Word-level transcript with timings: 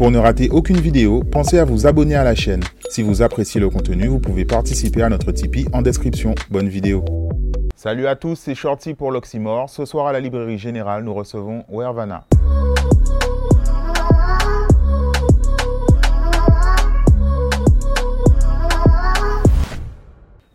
Pour 0.00 0.10
ne 0.10 0.16
rater 0.16 0.48
aucune 0.48 0.78
vidéo, 0.78 1.22
pensez 1.22 1.58
à 1.58 1.66
vous 1.66 1.86
abonner 1.86 2.14
à 2.14 2.24
la 2.24 2.34
chaîne. 2.34 2.62
Si 2.88 3.02
vous 3.02 3.20
appréciez 3.20 3.60
le 3.60 3.68
contenu, 3.68 4.06
vous 4.06 4.18
pouvez 4.18 4.46
participer 4.46 5.02
à 5.02 5.10
notre 5.10 5.30
Tipeee 5.30 5.66
en 5.74 5.82
description. 5.82 6.34
Bonne 6.50 6.70
vidéo. 6.70 7.04
Salut 7.76 8.06
à 8.06 8.16
tous, 8.16 8.36
c'est 8.36 8.54
Shorty 8.54 8.94
pour 8.94 9.12
l'Oxymore. 9.12 9.68
Ce 9.68 9.84
soir 9.84 10.06
à 10.06 10.12
la 10.14 10.20
Librairie 10.20 10.56
Générale, 10.56 11.04
nous 11.04 11.12
recevons 11.12 11.64
Wervana. 11.68 12.24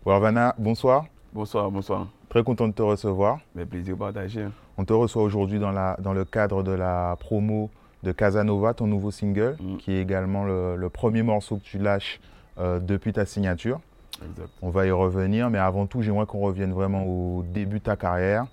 Wervana, 0.04 0.54
bonsoir. 0.58 1.06
Bonsoir, 1.32 1.70
bonsoir. 1.70 2.06
Très 2.28 2.42
content 2.42 2.68
de 2.68 2.72
te 2.72 2.82
recevoir. 2.82 3.38
Mais 3.54 3.64
plaisir 3.64 3.96
partagé. 3.96 4.46
On 4.78 4.84
te 4.84 4.92
reçoit 4.92 5.22
aujourd'hui 5.22 5.58
dans, 5.58 5.72
la- 5.72 5.96
dans 6.00 6.12
le 6.12 6.24
cadre 6.24 6.62
de 6.62 6.72
la 6.72 7.16
promo 7.18 7.70
de 8.06 8.12
Casanova, 8.12 8.72
ton 8.72 8.86
nouveau 8.86 9.10
single, 9.10 9.56
Mm. 9.60 9.76
qui 9.78 9.92
est 9.92 10.00
également 10.00 10.44
le, 10.44 10.76
le 10.76 10.88
premier 10.88 11.22
morceau 11.22 11.56
que 11.56 11.64
tu 11.64 11.78
lâches 11.78 12.20
euh, 12.58 12.78
depuis 12.78 13.12
ta 13.12 13.26
signature. 13.26 13.80
Exact. 14.24 14.48
On 14.62 14.70
va 14.70 14.86
y 14.86 14.90
revenir, 14.90 15.50
mais 15.50 15.58
avant 15.58 15.86
tout, 15.86 16.00
j'aimerais 16.02 16.24
qu'on 16.26 16.38
revienne 16.40 16.72
vraiment 16.72 17.04
au 17.04 17.42
début 17.42 17.80
de 17.80 17.84
ta 17.84 17.96
carrière, 17.96 18.46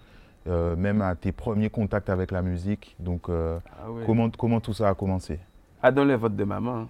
euh, 0.48 0.76
même 0.76 1.02
à 1.02 1.16
tes 1.16 1.32
premiers 1.32 1.70
contacts 1.70 2.10
avec 2.10 2.32
la 2.32 2.42
musique. 2.42 2.96
Donc, 3.00 3.30
euh, 3.30 3.60
Ah 3.82 3.92
ouais. 3.92 4.04
comment, 4.06 4.30
comment 4.32 4.60
tout 4.60 4.74
ça 4.74 4.90
a 4.90 4.96
commencé? 4.96 5.40
Ah, 5.82 5.92
dans 5.92 6.04
les 6.04 6.16
votes 6.16 6.36
de 6.36 6.44
maman. 6.44 6.76
hein. 6.80 6.88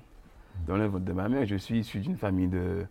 Dans 0.68 0.78
les 0.78 0.88
votes 0.88 1.04
de 1.04 1.14
ma 1.14 1.28
mère, 1.30 1.46
je 1.46 1.56
suis 1.56 1.80
issu 1.80 2.00
d'une 2.00 2.16
famille 2.18 2.48
de, 2.48 2.86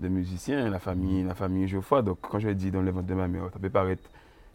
de 0.00 0.08
musiciens, 0.08 0.68
la 0.68 0.78
famille, 0.78 1.22
la 1.24 1.34
famille 1.34 1.68
Geoffroy. 1.68 2.02
Donc, 2.02 2.18
quand 2.22 2.38
je 2.40 2.48
dis 2.50 2.70
dans 2.70 2.82
les 2.82 2.90
votes 2.90 3.06
de 3.06 3.14
ma 3.14 3.28
mère, 3.28 3.44
ça 3.52 3.58
peut 3.58 3.70
paraître, 3.70 4.02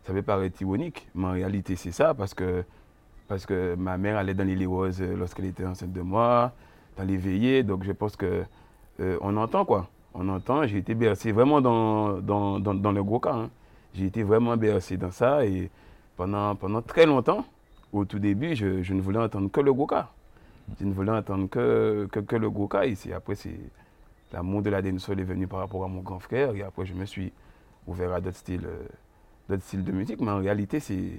ça 0.05 0.11
peut 0.13 0.22
paraître 0.23 0.61
ironique, 0.61 1.08
mais 1.16 1.25
en 1.27 1.31
réalité, 1.31 1.75
c'est 1.75 1.91
ça 1.91 2.13
parce 2.13 2.34
que, 2.34 2.63
parce 3.27 3.45
que 3.45 3.76
ma 3.76 3.98
mère 3.98 4.17
allait 4.17 4.34
dans 4.34 4.45
les 4.48 4.55
Léos 4.55 4.88
lorsqu'elle 5.17 5.45
était 5.45 5.66
enceinte 5.66 5.91
de 5.94 6.02
moi, 6.02 6.54
dans 6.98 7.04
les 7.04 7.17
veillées. 7.17 7.63
Donc, 7.63 7.84
je 7.84 7.91
pense 7.91 8.16
que 8.16 8.44
euh, 9.00 9.17
on 9.22 9.36
entend 9.38 9.66
quoi. 9.66 9.88
On 10.14 10.28
entend. 10.30 10.66
J'ai 10.66 10.78
été 10.78 10.95
bercé 10.95 11.31
vraiment 11.31 11.61
dans, 11.61 12.20
dans, 12.20 12.59
dans, 12.59 12.92
le 12.92 13.03
gros 13.03 13.20
cas. 13.20 13.33
hein. 13.33 13.50
J'ai 13.94 14.05
été 14.05 14.23
vraiment 14.23 14.55
bercé 14.58 14.98
dans 14.98 15.11
ça 15.11 15.45
et 15.45 15.70
pendant, 16.16 16.55
pendant 16.55 16.81
très 16.81 17.05
longtemps, 17.05 17.45
au 17.94 18.05
tout 18.05 18.20
début, 18.20 18.55
je, 18.55 18.81
je 18.83 18.94
ne 18.94 19.02
voulais 19.02 19.20
entendre 19.20 19.50
que 19.52 19.61
le 19.61 19.73
gros 19.73 19.88
cas. 19.88 20.09
Je 20.80 20.86
ne 20.86 20.94
voulais 20.94 21.11
entendre 21.11 21.48
que, 21.50 22.08
que, 22.11 22.20
que 22.20 22.36
le 22.36 22.50
gros 22.50 22.67
cas. 22.67 22.83
C'est- 22.95 23.14
après, 23.14 23.36
c'est 23.36 23.59
l'amour 24.33 24.61
de 24.61 24.70
la 24.70 24.81
dancehall 24.81 25.20
est 25.20 25.23
venu 25.23 25.48
par 25.48 25.59
rapport 25.59 25.83
à 25.83 25.88
mon 25.88 26.02
grand 26.02 26.20
frère. 26.20 26.53
Et 26.55 26.64
après, 26.64 26.86
je 26.86 26.94
me 26.94 27.05
suis 27.05 27.31
ouvert 27.88 28.14
à 28.14 28.20
d'autres 28.22 28.38
styles, 28.38 28.66
euh, 28.66 28.86
d'autres 29.50 29.64
styles 29.64 29.83
de 29.83 29.92
musique. 29.92 30.20
Mais 30.22 30.31
en 30.31 30.39
réalité, 30.39 30.80
c'est 30.80 31.11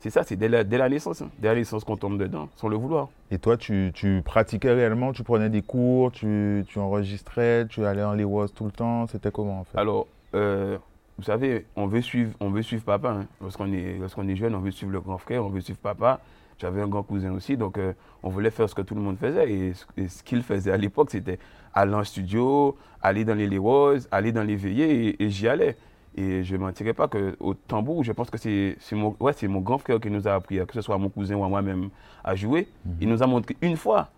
c'est 0.00 0.10
ça, 0.10 0.22
c'est 0.22 0.36
dès 0.36 0.48
la, 0.48 0.62
dès 0.64 0.78
la 0.78 0.88
naissance. 0.88 1.22
hein. 1.22 1.30
Dès 1.38 1.48
la 1.48 1.54
naissance 1.56 1.84
qu'on 1.84 1.96
tombe 1.96 2.18
dedans, 2.18 2.48
sans 2.56 2.68
le 2.68 2.76
vouloir. 2.76 3.08
Et 3.30 3.38
toi, 3.38 3.56
tu, 3.56 3.90
tu 3.94 4.22
pratiquais 4.24 4.72
réellement 4.72 5.12
Tu 5.12 5.22
prenais 5.24 5.48
des 5.50 5.62
cours 5.62 6.12
Tu, 6.12 6.64
tu 6.68 6.78
enregistrais 6.78 7.66
Tu 7.68 7.84
allais 7.84 8.04
en 8.04 8.14
Lewis 8.14 8.50
tout 8.54 8.64
le 8.66 8.70
temps 8.72 9.06
C'était 9.06 9.30
comment 9.30 9.60
en 9.60 9.64
fait? 9.64 9.76
Alors, 9.78 10.06
euh, 10.34 10.78
vous 11.18 11.24
savez, 11.24 11.66
on 11.76 11.86
veut 11.86 12.02
suivre, 12.02 12.32
on 12.40 12.50
veut 12.50 12.62
suivre 12.62 12.84
papa. 12.84 13.10
hein. 13.10 13.26
Lorsqu'on 13.40 13.72
est, 13.72 13.96
lorsqu'on 13.98 14.28
est 14.28 14.36
jeune, 14.36 14.54
on 14.54 14.60
veut 14.60 14.70
suivre 14.70 14.92
le 14.92 15.00
grand 15.00 15.18
frère, 15.18 15.44
on 15.44 15.48
veut 15.48 15.60
suivre 15.60 15.78
papa. 15.78 16.20
J'avais 16.58 16.80
un 16.80 16.88
grand 16.88 17.02
cousin 17.02 17.32
aussi, 17.32 17.56
donc 17.56 17.76
euh, 17.76 17.92
on 18.22 18.30
voulait 18.30 18.50
faire 18.50 18.68
ce 18.68 18.74
que 18.74 18.80
tout 18.82 18.94
le 18.94 19.00
monde 19.02 19.18
faisait. 19.18 19.50
Et, 19.50 19.74
ce- 19.74 19.84
et 19.98 20.08
ce 20.08 20.22
qu'il 20.22 20.42
faisait 20.42 20.70
à 20.72 20.76
l'époque, 20.78 21.10
c'était 21.10 21.38
aller 21.74 21.92
en 21.94 22.02
studio, 22.04 22.76
aller 23.02 23.24
dans 23.26 23.34
les 23.34 23.46
Leroy, 23.46 23.98
aller 24.10 24.32
dans 24.32 24.42
les 24.42 24.56
veillées, 24.56 25.08
et, 25.08 25.22
et 25.24 25.28
j'y 25.30 25.48
allais. 25.48 25.76
Et 26.18 26.42
je 26.44 26.56
ne 26.56 26.60
mentirais 26.62 26.94
pas 26.94 27.08
qu'au 27.08 27.54
tambour, 27.54 28.02
je 28.02 28.12
pense 28.12 28.30
que 28.30 28.38
c'est 28.38 28.76
mon, 28.92 29.14
ouais, 29.20 29.34
mon 29.42 29.60
grand 29.60 29.78
frère 29.78 30.00
qui 30.00 30.10
nous 30.10 30.26
a 30.26 30.34
appris, 30.34 30.58
que 30.66 30.72
ce 30.72 30.80
soit 30.80 30.96
mon 30.96 31.10
cousin 31.10 31.34
ou 31.34 31.44
à 31.44 31.48
moi-même, 31.48 31.90
à 32.24 32.34
jouer. 32.34 32.68
Il 33.00 33.08
nous 33.08 33.22
a 33.22 33.26
montré 33.26 33.56
une 33.60 33.76
fois. 33.76 34.08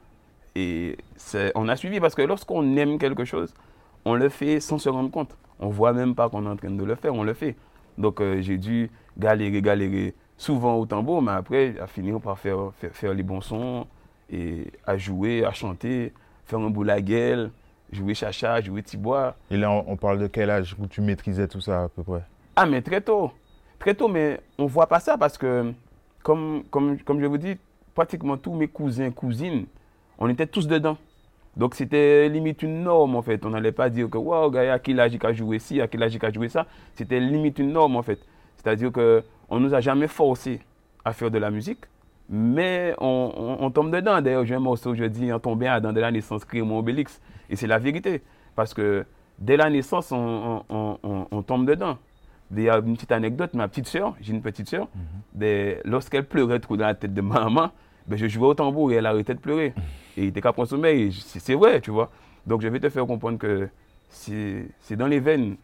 Et 0.55 0.97
on 1.55 1.69
a 1.69 1.77
suivi 1.77 1.99
parce 2.01 2.15
que 2.15 2.23
lorsqu'on 2.23 2.77
aime 2.77 2.99
quelque 2.99 3.25
chose, 3.25 3.53
on 4.05 4.15
le 4.15 4.29
fait 4.29 4.61
sans 4.61 4.79
se 4.79 4.89
rendre 4.89 5.11
compte. 5.11 5.37
On 5.59 5.69
voit 5.69 5.93
même 5.93 6.15
pas 6.15 6.29
qu'on 6.29 6.47
est 6.47 6.49
en 6.49 6.57
train 6.57 6.71
de 6.71 6.85
le 6.85 6.95
faire, 6.95 7.15
on 7.15 7.25
le 7.25 7.35
fait. 7.35 7.57
Donc 7.97 8.21
euh, 8.21 8.41
j'ai 8.41 8.59
dû 8.59 8.91
galérer, 9.19 9.61
galérer 9.61 10.15
souvent 10.37 10.77
au 10.77 10.87
tambour, 10.87 11.21
mais 11.21 11.33
après, 11.33 11.75
à 11.81 11.89
finir 11.89 12.21
par 12.21 12.39
faire, 12.39 12.73
faire, 12.79 12.93
faire 12.93 13.13
les 13.15 13.25
bons 13.25 13.41
sons 13.41 13.87
et 14.31 14.71
à 14.87 14.97
jouer, 14.97 15.45
à 15.45 15.53
chanter, 15.53 16.13
faire 16.45 16.61
un 16.61 16.71
boule 16.71 16.91
à 16.91 17.01
gueule, 17.01 17.51
jouer 17.93 18.15
chacha, 18.15 18.61
jouer 18.61 18.83
tibois. 18.83 19.37
Et 19.51 19.57
là, 19.57 19.71
on, 19.71 19.85
on 19.89 19.97
parle 19.97 20.19
de 20.19 20.27
quel 20.27 20.51
âge 20.51 20.77
où 20.79 20.87
tu 20.87 21.01
maîtrisais 21.01 21.49
tout 21.49 21.61
ça 21.61 21.85
à 21.85 21.89
peu 21.89 22.03
près? 22.03 22.23
Ah, 22.57 22.67
mais 22.67 22.83
très 22.83 23.01
tôt. 23.01 23.33
Très 23.79 23.95
tôt, 23.95 24.09
mais 24.09 24.41
on 24.59 24.65
ne 24.65 24.69
voit 24.69 24.89
pas 24.89 25.01
ça 25.01 25.17
parce 25.17 25.39
que, 25.39 25.73
comme, 26.23 26.65
comme, 26.71 26.99
comme 27.01 27.21
je 27.21 27.27
vous 27.27 27.39
dis, 27.39 27.57
pratiquement 27.95 28.37
tous 28.37 28.55
mes 28.55 28.69
cousins, 28.69 29.11
cousines, 29.11 29.67
on 30.19 30.29
était 30.29 30.47
tous 30.47 30.67
dedans. 30.67 30.97
Donc 31.57 31.75
c'était 31.75 32.29
limite 32.29 32.63
une 32.63 32.83
norme 32.83 33.17
en 33.17 33.23
fait. 33.23 33.45
On 33.45 33.51
n'allait 33.51 33.73
pas 33.73 33.91
dire 33.91 34.09
que, 34.09 34.19
waouh, 34.19 34.51
gars, 34.51 34.73
à 34.73 34.79
quel 34.79 35.01
âge 35.01 35.15
il 35.15 35.27
a 35.27 35.33
joué 35.33 35.59
ci, 35.59 35.81
à 35.81 35.89
quel 35.89 36.03
âge 36.03 36.15
il 36.15 36.25
a 36.25 36.33
joué 36.33 36.49
ça. 36.49 36.67
C'était 36.95 37.19
limite 37.19 37.59
une 37.59 37.73
norme 37.73 37.97
en 37.97 38.03
fait. 38.03 38.21
C'est-à-dire 38.57 38.93
qu'on 38.93 39.57
ne 39.57 39.61
nous 39.61 39.75
a 39.75 39.81
jamais 39.81 40.07
forcé 40.07 40.61
à 41.05 41.13
faire 41.13 41.31
de 41.31 41.39
la 41.39 41.51
musique, 41.51 41.85
mais 42.29 42.95
on, 42.99 43.33
on- 43.61 43.65
on 43.67 43.71
tombe 43.71 43.91
dedans. 43.95 44.21
D'ailleurs, 44.21 44.45
j'ai 44.45 44.55
un 44.55 44.61
morceau, 44.61 44.95
je 44.95 45.05
dis, 45.05 45.33
en 45.33 45.39
tombant 45.39 45.73
à 45.73 45.81
dans 45.81 45.93
de 45.93 46.01
la 46.01 46.11
naissance, 46.11 46.45
crier 46.45 46.63
mon 46.63 46.79
Obélix. 46.79 47.21
Et 47.51 47.57
c'est 47.57 47.67
la 47.67 47.79
vérité. 47.79 48.23
Parce 48.55 48.75
que 48.75 49.05
dès 49.39 49.57
la 49.57 49.71
naissance, 49.71 50.13
on, 50.13 51.43
tombe 51.47 51.67
dedans. 51.67 51.99
Il 52.55 52.63
y 52.63 52.71
a 52.71 52.79
une 52.79 52.95
petite 52.95 53.13
anecdote, 53.13 53.53
ma 53.55 53.69
petite 53.69 53.87
sœur, 53.87 54.15
j'ai 54.23 54.33
une 54.33 54.41
petite 54.41 54.69
sœur, 54.71 54.89
ben, 55.35 55.77
lorsqu'elle 55.85 56.25
pleurait 56.25 56.61
trop 56.61 56.77
dans 56.79 56.87
la 56.87 56.95
tête 56.95 57.13
de 57.13 57.21
ma 57.21 57.41
maman, 57.45 57.71
ben, 58.07 58.17
je 58.17 58.27
jouais 58.27 58.47
au 58.47 58.55
tambour 58.55 58.91
et 58.91 58.95
elle 58.97 59.07
arrêtait 59.07 59.35
de 59.35 59.39
pleurer. 59.41 59.75
Et 60.17 60.23
il 60.23 60.29
était 60.29 60.41
qu'à 60.41 60.53
prendre 60.53 60.69
sommeil. 60.69 61.13
C'est 61.13 61.55
vrai, 61.55 61.81
tu 61.83 61.91
vois. 61.91 62.11
Donc 62.47 62.63
je 62.63 62.69
vais 62.69 62.81
te 62.81 62.89
faire 62.89 63.07
comprendre 63.07 63.37
que 63.39 63.69
c'est 64.09 64.67
c'est 64.81 64.97
dans 64.97 65.07
les 65.07 65.21
veines. 65.21 65.57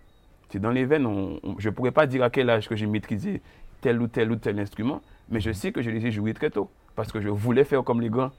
C'est 0.50 0.58
dans 0.60 0.70
les 0.70 0.84
veines. 0.84 1.06
on- 1.06 1.40
on- 1.42 1.54
je 1.58 1.70
ne 1.70 1.74
pourrais 1.74 1.90
pas 1.90 2.06
dire 2.06 2.22
à 2.22 2.28
quel 2.30 2.50
âge 2.50 2.68
que 2.68 2.76
j'ai 2.76 2.86
maîtrisé 2.86 3.40
tel 3.80 4.00
ou 4.02 4.06
tel 4.06 4.30
ou 4.30 4.36
tel 4.36 4.58
instrument, 4.60 5.00
mais 5.30 5.40
je 5.40 5.52
sais 5.52 5.72
que 5.72 5.82
je 5.82 5.90
les 5.90 6.06
ai 6.06 6.10
joués 6.10 6.34
très 6.34 6.50
tôt. 6.50 6.70
Parce 6.96 7.10
que 7.10 7.20
je 7.20 7.28
voulais 7.28 7.64
faire 7.64 7.82
comme 7.82 8.00
les 8.00 8.08
grands. 8.10 8.30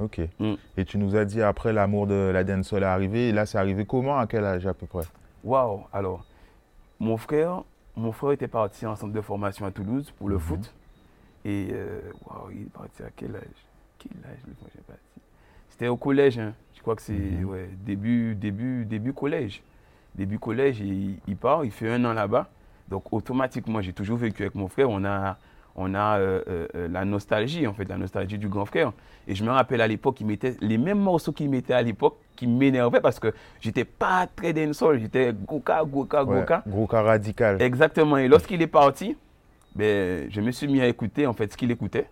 Ok. 0.00 0.20
Mm. 0.38 0.54
Et 0.76 0.84
tu 0.84 0.98
nous 0.98 1.14
as 1.16 1.24
dit 1.24 1.42
après 1.42 1.72
l'amour 1.72 2.06
de 2.06 2.30
la 2.32 2.42
dancehall 2.44 2.82
est 2.82 2.86
arrivé. 2.86 3.28
Et 3.28 3.32
là, 3.32 3.46
c'est 3.46 3.58
arrivé 3.58 3.84
comment 3.86 4.18
À 4.18 4.26
quel 4.26 4.44
âge 4.44 4.66
à 4.66 4.74
peu 4.74 4.86
près? 4.86 5.04
Waouh 5.44 5.82
Alors, 5.92 6.24
mon 6.98 7.16
frère, 7.16 7.62
mon 7.96 8.12
frère 8.12 8.32
était 8.32 8.48
parti 8.48 8.84
en 8.86 8.96
centre 8.96 9.12
de 9.12 9.20
formation 9.20 9.64
à 9.66 9.70
Toulouse 9.70 10.12
pour 10.18 10.28
le 10.28 10.36
Mhm. 10.36 10.40
foot. 10.40 10.74
Et 11.44 11.68
euh, 11.72 12.00
waouh, 12.26 12.50
il 12.52 12.62
est 12.62 12.70
parti 12.72 13.02
à 13.02 13.10
quel 13.14 13.34
âge? 13.36 13.42
Quel 13.98 14.12
âge 14.24 14.38
le 14.46 14.52
est 14.52 14.82
parti? 14.86 15.02
C'était 15.68 15.88
au 15.88 15.96
collège, 15.96 16.38
hein. 16.38 16.52
je 16.74 16.80
crois 16.82 16.96
que 16.96 17.02
c'est 17.02 17.12
Mhm. 17.12 17.44
ouais, 17.44 17.68
début, 17.84 18.34
début, 18.34 18.84
début 18.84 19.12
collège. 19.12 19.62
Début 20.14 20.38
collège, 20.38 20.80
il, 20.80 21.18
il 21.28 21.36
part, 21.36 21.64
il 21.64 21.70
fait 21.70 21.90
un 21.90 22.04
an 22.04 22.12
là-bas. 22.12 22.48
Donc 22.88 23.12
automatiquement, 23.12 23.80
j'ai 23.80 23.92
toujours 23.92 24.18
vécu 24.18 24.42
avec 24.42 24.54
mon 24.54 24.66
frère. 24.68 24.90
On 24.90 25.04
a, 25.04 25.38
on 25.80 25.94
a 25.94 26.18
euh, 26.18 26.42
euh, 26.48 26.66
euh, 26.74 26.88
la 26.88 27.04
nostalgie, 27.04 27.66
en 27.66 27.72
fait, 27.72 27.88
la 27.88 27.96
nostalgie 27.96 28.36
du 28.36 28.48
grand 28.48 28.66
frère. 28.66 28.92
Et 29.26 29.34
je 29.34 29.42
me 29.42 29.50
rappelle 29.50 29.80
à 29.80 29.88
l'époque, 29.88 30.20
il 30.20 30.26
mettait 30.26 30.54
les 30.60 30.76
mêmes 30.76 30.98
morceaux 30.98 31.32
qu'il 31.32 31.48
mettait 31.48 31.72
à 31.72 31.82
l'époque 31.82 32.16
qui 32.36 32.46
m'énervaient 32.46 33.00
parce 33.00 33.18
que 33.18 33.32
j'étais 33.60 33.84
pas 33.84 34.26
très 34.26 34.52
dancehall, 34.52 35.00
j'étais 35.00 35.32
goka, 35.32 35.82
goka, 35.84 36.24
Ouais, 36.24 36.40
goka. 36.40 36.64
Cas 36.90 37.02
radical. 37.02 37.62
Exactement. 37.62 38.18
Et 38.18 38.28
lorsqu'il 38.28 38.60
est 38.60 38.66
parti, 38.66 39.16
ben, 39.74 40.26
je 40.30 40.40
me 40.40 40.50
suis 40.50 40.66
mis 40.68 40.80
à 40.80 40.86
écouter 40.86 41.26
en 41.26 41.32
fait 41.32 41.50
ce 41.52 41.56
qu'il 41.56 41.70
écoutait. 41.70 42.06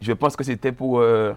Je 0.00 0.12
pense 0.12 0.34
que 0.36 0.44
c'était 0.44 0.72
pour 0.72 0.98
euh, 0.98 1.32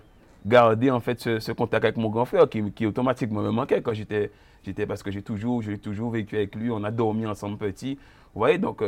garder 0.45 0.89
en 0.89 0.99
fait 0.99 1.19
ce, 1.19 1.39
ce 1.39 1.51
contact 1.51 1.85
avec 1.85 1.97
mon 1.97 2.09
grand 2.09 2.25
frère 2.25 2.49
qui, 2.49 2.71
qui 2.71 2.85
automatiquement 2.85 3.41
me 3.41 3.51
manquait 3.51 3.81
quand 3.81 3.93
j'étais, 3.93 4.31
j'étais 4.63 4.85
parce 4.85 5.03
que 5.03 5.11
j'ai 5.11 5.21
toujours, 5.21 5.61
j'ai 5.61 5.77
toujours 5.77 6.11
vécu 6.11 6.35
avec 6.35 6.55
lui. 6.55 6.71
On 6.71 6.83
a 6.83 6.91
dormi 6.91 7.25
ensemble 7.27 7.57
petit. 7.57 7.95
Vous 8.33 8.39
voyez 8.39 8.57
donc 8.57 8.81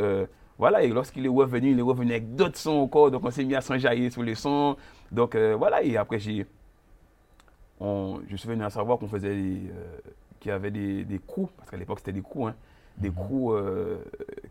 voilà. 0.59 0.84
Et 0.84 0.90
lorsqu'il 0.90 1.25
est 1.25 1.30
revenu, 1.30 1.72
il 1.72 1.80
est 1.80 1.81
revenu 1.81 2.12
avec 2.12 2.36
d'autres 2.36 2.58
sons 2.58 2.72
encore. 2.81 3.09
Donc 3.09 3.25
on 3.25 3.31
s'est 3.31 3.46
mis 3.46 3.56
à 3.56 3.62
s'enjailler 3.62 4.12
sur 4.12 4.22
les 4.22 4.36
sons. 4.36 4.75
Donc 5.12 5.34
euh, 5.34 5.56
voilà. 5.56 5.81
Et 5.81 5.97
après 5.97 6.20
j'ai, 6.20 6.46
on, 7.80 8.19
je 8.28 8.36
suis 8.36 8.48
venu 8.48 8.63
à 8.63 8.69
savoir 8.69 9.00
qu'on 9.00 9.07
faisait, 9.07 9.33
des, 9.36 9.69
euh, 9.69 9.98
qu'il 10.39 10.50
y 10.50 10.51
avait 10.51 10.69
des, 10.69 11.06
des 11.06 11.19
crews 11.25 11.50
parce 11.57 11.72
qu'à 11.72 11.78
l'époque 11.78 12.00
c'était 12.00 12.12
des 12.12 12.22
crews, 12.22 12.48
hein, 12.48 12.56
des 12.98 13.10
crews 13.10 13.54
euh, 13.54 13.98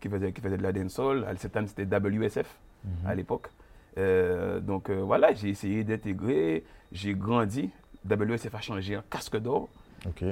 qui 0.01 0.09
faisaient 0.09 0.33
qui 0.33 0.41
faisaient 0.41 0.57
de 0.57 0.63
la 0.63 0.73
dancehall. 0.73 1.23
À 1.25 1.35
cette 1.37 1.55
année 1.55 1.67
c'était 1.67 1.85
WSF 1.85 2.59
à 3.05 3.13
l'époque. 3.15 3.49
Euh, 3.97 4.59
donc 4.59 4.89
voilà, 4.89 5.33
j'ai 5.33 5.49
essayé 5.49 5.83
d'intégrer, 5.83 6.63
j'ai 6.91 7.13
grandi. 7.13 7.69
WSF 8.09 8.55
a 8.55 8.61
changé 8.61 8.97
en 8.97 9.03
casque 9.09 9.37
d'or. 9.37 9.69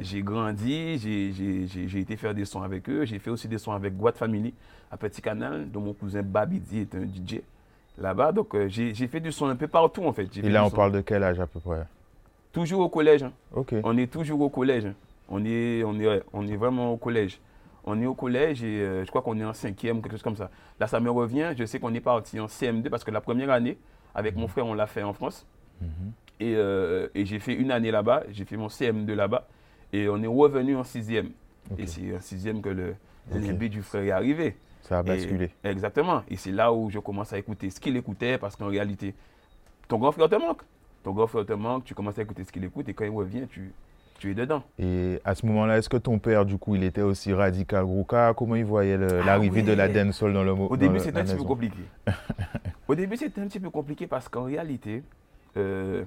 J'ai 0.01 0.21
grandi, 0.21 0.97
j'ai- 0.97 1.99
été 1.99 2.15
faire 2.15 2.33
des 2.33 2.45
sons 2.45 2.61
avec 2.61 2.89
eux. 2.89 3.05
J'ai 3.05 3.19
fait 3.19 3.29
aussi 3.29 3.47
des 3.47 3.57
sons 3.57 3.71
avec 3.73 3.95
Guad 3.97 4.15
Family 4.15 4.53
à 4.91 4.97
Petit 4.97 5.21
Canal, 5.21 5.69
dont 5.69 5.81
mon 5.81 5.93
cousin 5.93 6.21
Babidi 6.23 6.79
est 6.79 6.95
un 6.95 7.03
DJ 7.05 7.41
là-bas. 7.97 8.31
Donc 8.31 8.53
euh, 8.55 8.67
j'ai 8.69 8.93
fait 9.07 9.19
du 9.19 9.31
son 9.31 9.47
un 9.47 9.55
peu 9.55 9.67
partout 9.67 10.03
en 10.05 10.13
fait. 10.13 10.27
Et 10.37 10.49
là, 10.49 10.61
on 10.65 10.69
parle 10.75 10.91
de 10.93 11.01
quel 11.01 11.23
âge 11.23 11.39
à 11.39 11.47
peu 11.47 11.59
près? 11.59 11.83
Toujours 12.53 12.79
au 12.81 12.89
collège. 12.89 13.23
hein. 13.23 13.31
On 13.83 13.97
est 13.97 14.11
toujours 14.11 14.41
au 14.41 14.49
collège. 14.49 14.85
hein. 14.85 14.93
On 15.29 15.43
est, 15.45 15.83
on 15.83 15.99
est, 15.99 16.23
on 16.31 16.47
est 16.47 16.55
vraiment 16.55 16.93
au 16.93 16.97
collège. 16.97 17.39
On 17.83 18.01
est 18.01 18.05
au 18.05 18.13
collège 18.15 18.63
et 18.63 18.79
euh, 18.81 19.03
je 19.05 19.09
crois 19.09 19.21
qu'on 19.21 19.37
est 19.39 19.45
en 19.45 19.53
cinquième, 19.53 20.01
quelque 20.01 20.13
chose 20.13 20.21
comme 20.23 20.35
ça. 20.37 20.49
Là, 20.79 20.87
ça 20.87 20.99
me 20.99 21.09
revient. 21.11 21.53
Je 21.57 21.65
sais 21.65 21.79
qu'on 21.79 21.93
est 21.93 21.99
parti 22.01 22.39
en 22.39 22.47
CM2 22.47 22.89
parce 22.89 23.03
que 23.03 23.11
la 23.11 23.21
première 23.21 23.49
année, 23.49 23.77
avec 24.15 24.35
mon 24.35 24.47
frère, 24.47 24.65
on 24.65 24.73
l'a 24.73 24.87
fait 24.87 25.03
en 25.03 25.13
France. 25.13 25.45
Mhm. 25.81 26.11
Et, 26.39 26.53
euh, 26.55 27.07
et 27.15 27.25
j'ai 27.25 27.39
fait 27.39 27.53
une 27.53 27.71
année 27.71 27.91
là-bas, 27.91 28.23
j'ai 28.31 28.45
fait 28.45 28.57
mon 28.57 28.67
CM2 28.67 29.13
là-bas. 29.13 29.47
Et 29.93 30.07
on 30.09 30.21
est 30.21 30.27
revenu 30.27 30.75
en 30.75 30.83
sixième. 30.83 31.29
Et 31.77 31.87
c'est 31.87 32.15
en 32.15 32.21
sixième 32.21 32.61
que 32.61 32.69
le 32.69 32.95
Ok. 33.31 33.41
l'imbi 33.41 33.69
du 33.69 33.81
frère 33.81 34.03
est 34.03 34.11
arrivé. 34.11 34.55
Ça 34.81 34.99
a 34.99 35.01
Et- 35.01 35.05
basculé. 35.05 35.49
exactement. 35.63 36.23
Et 36.29 36.37
c'est 36.37 36.51
là 36.51 36.71
où 36.71 36.89
je 36.89 36.99
commence 36.99 37.33
à 37.33 37.37
écouter 37.37 37.69
ce 37.69 37.79
qu'il 37.79 37.97
écoutait 37.97 38.37
parce 38.37 38.55
qu'en 38.55 38.67
réalité, 38.67 39.13
ton 39.87 39.97
grand 39.97 40.11
frère 40.11 40.29
te 40.29 40.35
manque. 40.35 40.61
Ton 41.03 41.11
grand 41.13 41.27
frère 41.27 41.45
te 41.45 41.53
manque, 41.53 41.83
tu 41.85 41.93
commences 41.93 42.17
à 42.19 42.21
écouter 42.21 42.43
ce 42.43 42.51
qu'il 42.51 42.63
écoute 42.63 42.87
et 42.87 42.93
quand 42.93 43.03
il 43.05 43.11
revient, 43.11 43.47
tu, 43.49 43.71
tu 44.19 44.31
es 44.31 44.33
dedans. 44.33 44.63
Et 44.79 45.19
à 45.25 45.35
ce 45.35 45.45
moment-là, 45.45 45.77
est-ce 45.77 45.89
que 45.89 45.97
ton 45.97 46.19
père, 46.19 46.45
du 46.45 46.57
coup, 46.57 46.75
il 46.75 46.83
était 46.83 47.01
aussi 47.01 47.33
radical 47.33 47.83
Grouka 47.85 48.33
Comment 48.37 48.55
il 48.55 48.65
voyait 48.65 48.97
le- 48.97 49.21
l'arrivée 49.25 49.61
de 49.63 49.73
la 49.73 49.83
Ah 49.83 49.87
dancehall 49.89 50.33
dans 50.33 50.43
le 50.43 50.53
mo- 50.53 50.67
Au 50.69 50.77
début, 50.77 50.99
c'était 50.99 51.19
un 51.19 51.23
petit 51.25 51.35
peu 51.35 51.43
compliqué. 51.43 51.79
Au 52.87 52.95
début, 52.95 53.17
c'était 53.17 53.41
un 53.41 53.47
petit 53.47 53.59
peu 53.59 53.69
compliqué 53.69 54.07
parce 54.07 54.29
qu'en 54.29 54.43
réalité, 54.43 55.03
euh, 55.57 56.03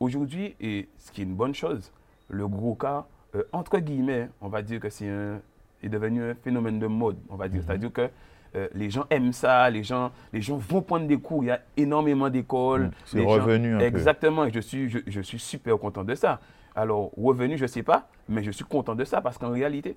aujourd'hui, 0.00 0.54
et 0.60 0.88
ce 0.98 1.10
qui 1.12 1.20
est 1.22 1.24
une 1.24 1.34
bonne 1.34 1.54
chose, 1.54 1.92
le 2.28 2.46
gros 2.48 2.74
cas, 2.74 3.06
euh, 3.34 3.42
entre 3.52 3.78
guillemets, 3.78 4.28
on 4.40 4.48
va 4.48 4.62
dire 4.62 4.80
que 4.80 4.88
c'est 4.90 5.08
un, 5.08 5.40
est 5.82 5.88
devenu 5.88 6.22
un 6.22 6.34
phénomène 6.34 6.78
de 6.78 6.86
mode, 6.86 7.18
on 7.28 7.36
va 7.36 7.48
dire. 7.48 7.60
Mhm. 7.60 7.66
C'est-à-dire 7.66 7.92
que 7.92 8.08
euh, 8.54 8.68
les 8.74 8.90
gens 8.90 9.04
aiment 9.10 9.32
ça, 9.32 9.68
les 9.70 9.82
gens, 9.82 10.10
les 10.32 10.40
gens 10.40 10.56
vont 10.56 10.80
prendre 10.80 11.06
des 11.06 11.18
cours, 11.18 11.42
il 11.44 11.48
y 11.48 11.50
a 11.50 11.60
énormément 11.76 12.30
d'écoles. 12.30 12.84
Mm, 12.86 12.90
c'est 13.04 13.18
les 13.18 13.24
gens- 13.24 13.30
revenu 13.30 13.74
un 13.74 13.78
peu. 13.78 13.84
Exactement, 13.84 14.44
et 14.46 14.52
je 14.52 14.60
suis, 14.60 14.88
je, 14.88 14.98
je 15.06 15.20
suis 15.20 15.38
super 15.38 15.78
content 15.78 16.04
de 16.04 16.14
ça. 16.14 16.40
Alors, 16.74 17.10
revenu, 17.16 17.56
je 17.56 17.62
ne 17.62 17.68
sais 17.68 17.82
pas, 17.82 18.08
mais 18.28 18.42
je 18.42 18.50
suis 18.50 18.64
content 18.64 18.94
de 18.94 19.04
ça 19.04 19.20
parce 19.20 19.38
qu'en 19.38 19.50
réalité, 19.50 19.96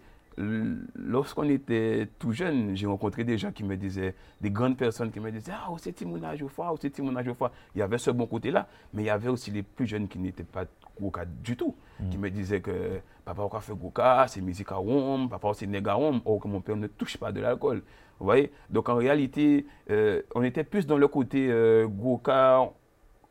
lorsqu'on 0.95 1.49
était 1.49 2.07
tout 2.17 2.31
jeune, 2.31 2.75
j'ai 2.75 2.87
rencontré 2.87 3.23
des 3.23 3.37
gens 3.37 3.51
qui 3.51 3.63
me 3.63 3.75
disaient, 3.75 4.15
des 4.41 4.49
grandes 4.49 4.77
personnes 4.77 5.11
qui 5.11 5.19
me 5.19 5.31
disaient 5.31 5.51
Ah, 5.53 5.69
c'est 5.77 5.91
Timouna 5.93 6.35
Jofa, 6.35 6.71
c'est 6.81 6.89
Timouna 6.89 7.23
Jofa. 7.23 7.51
Il 7.75 7.79
y 7.79 7.81
avait 7.81 7.97
ce 7.97 8.11
bon 8.11 8.25
côté-là, 8.25 8.67
mais 8.93 9.03
il 9.03 9.05
y 9.07 9.09
avait 9.09 9.29
aussi 9.29 9.51
les 9.51 9.63
plus 9.63 9.85
jeunes 9.85 10.07
qui 10.07 10.19
n'étaient 10.19 10.43
pas 10.43 10.65
Goka 10.99 11.25
du 11.25 11.55
tout, 11.55 11.75
qui 12.09 12.17
me 12.17 12.29
disaient 12.29 12.61
que 12.61 12.99
papa, 13.25 13.41
on 13.51 13.59
fait 13.59 13.73
Goka, 13.75 14.25
c'est 14.27 14.41
musique 14.41 14.71
à 14.71 14.75
Rome, 14.75 15.29
papa, 15.29 15.49
c'est 15.53 15.67
nègre 15.67 15.91
à 15.91 15.93
Rome, 15.93 16.21
or 16.25 16.39
que 16.39 16.47
mon 16.47 16.61
père 16.61 16.75
ne 16.75 16.87
touche 16.87 17.17
pas 17.17 17.31
de 17.31 17.39
l'alcool. 17.41 17.83
Vous 18.19 18.25
voyez? 18.25 18.51
Donc 18.69 18.89
en 18.89 18.95
réalité, 18.95 19.65
euh, 19.89 20.21
on 20.35 20.43
était 20.43 20.63
plus 20.65 20.85
dans 20.85 20.97
le 20.97 21.07
côté 21.07 21.47
euh, 21.49 21.87
Goka, 21.87 22.61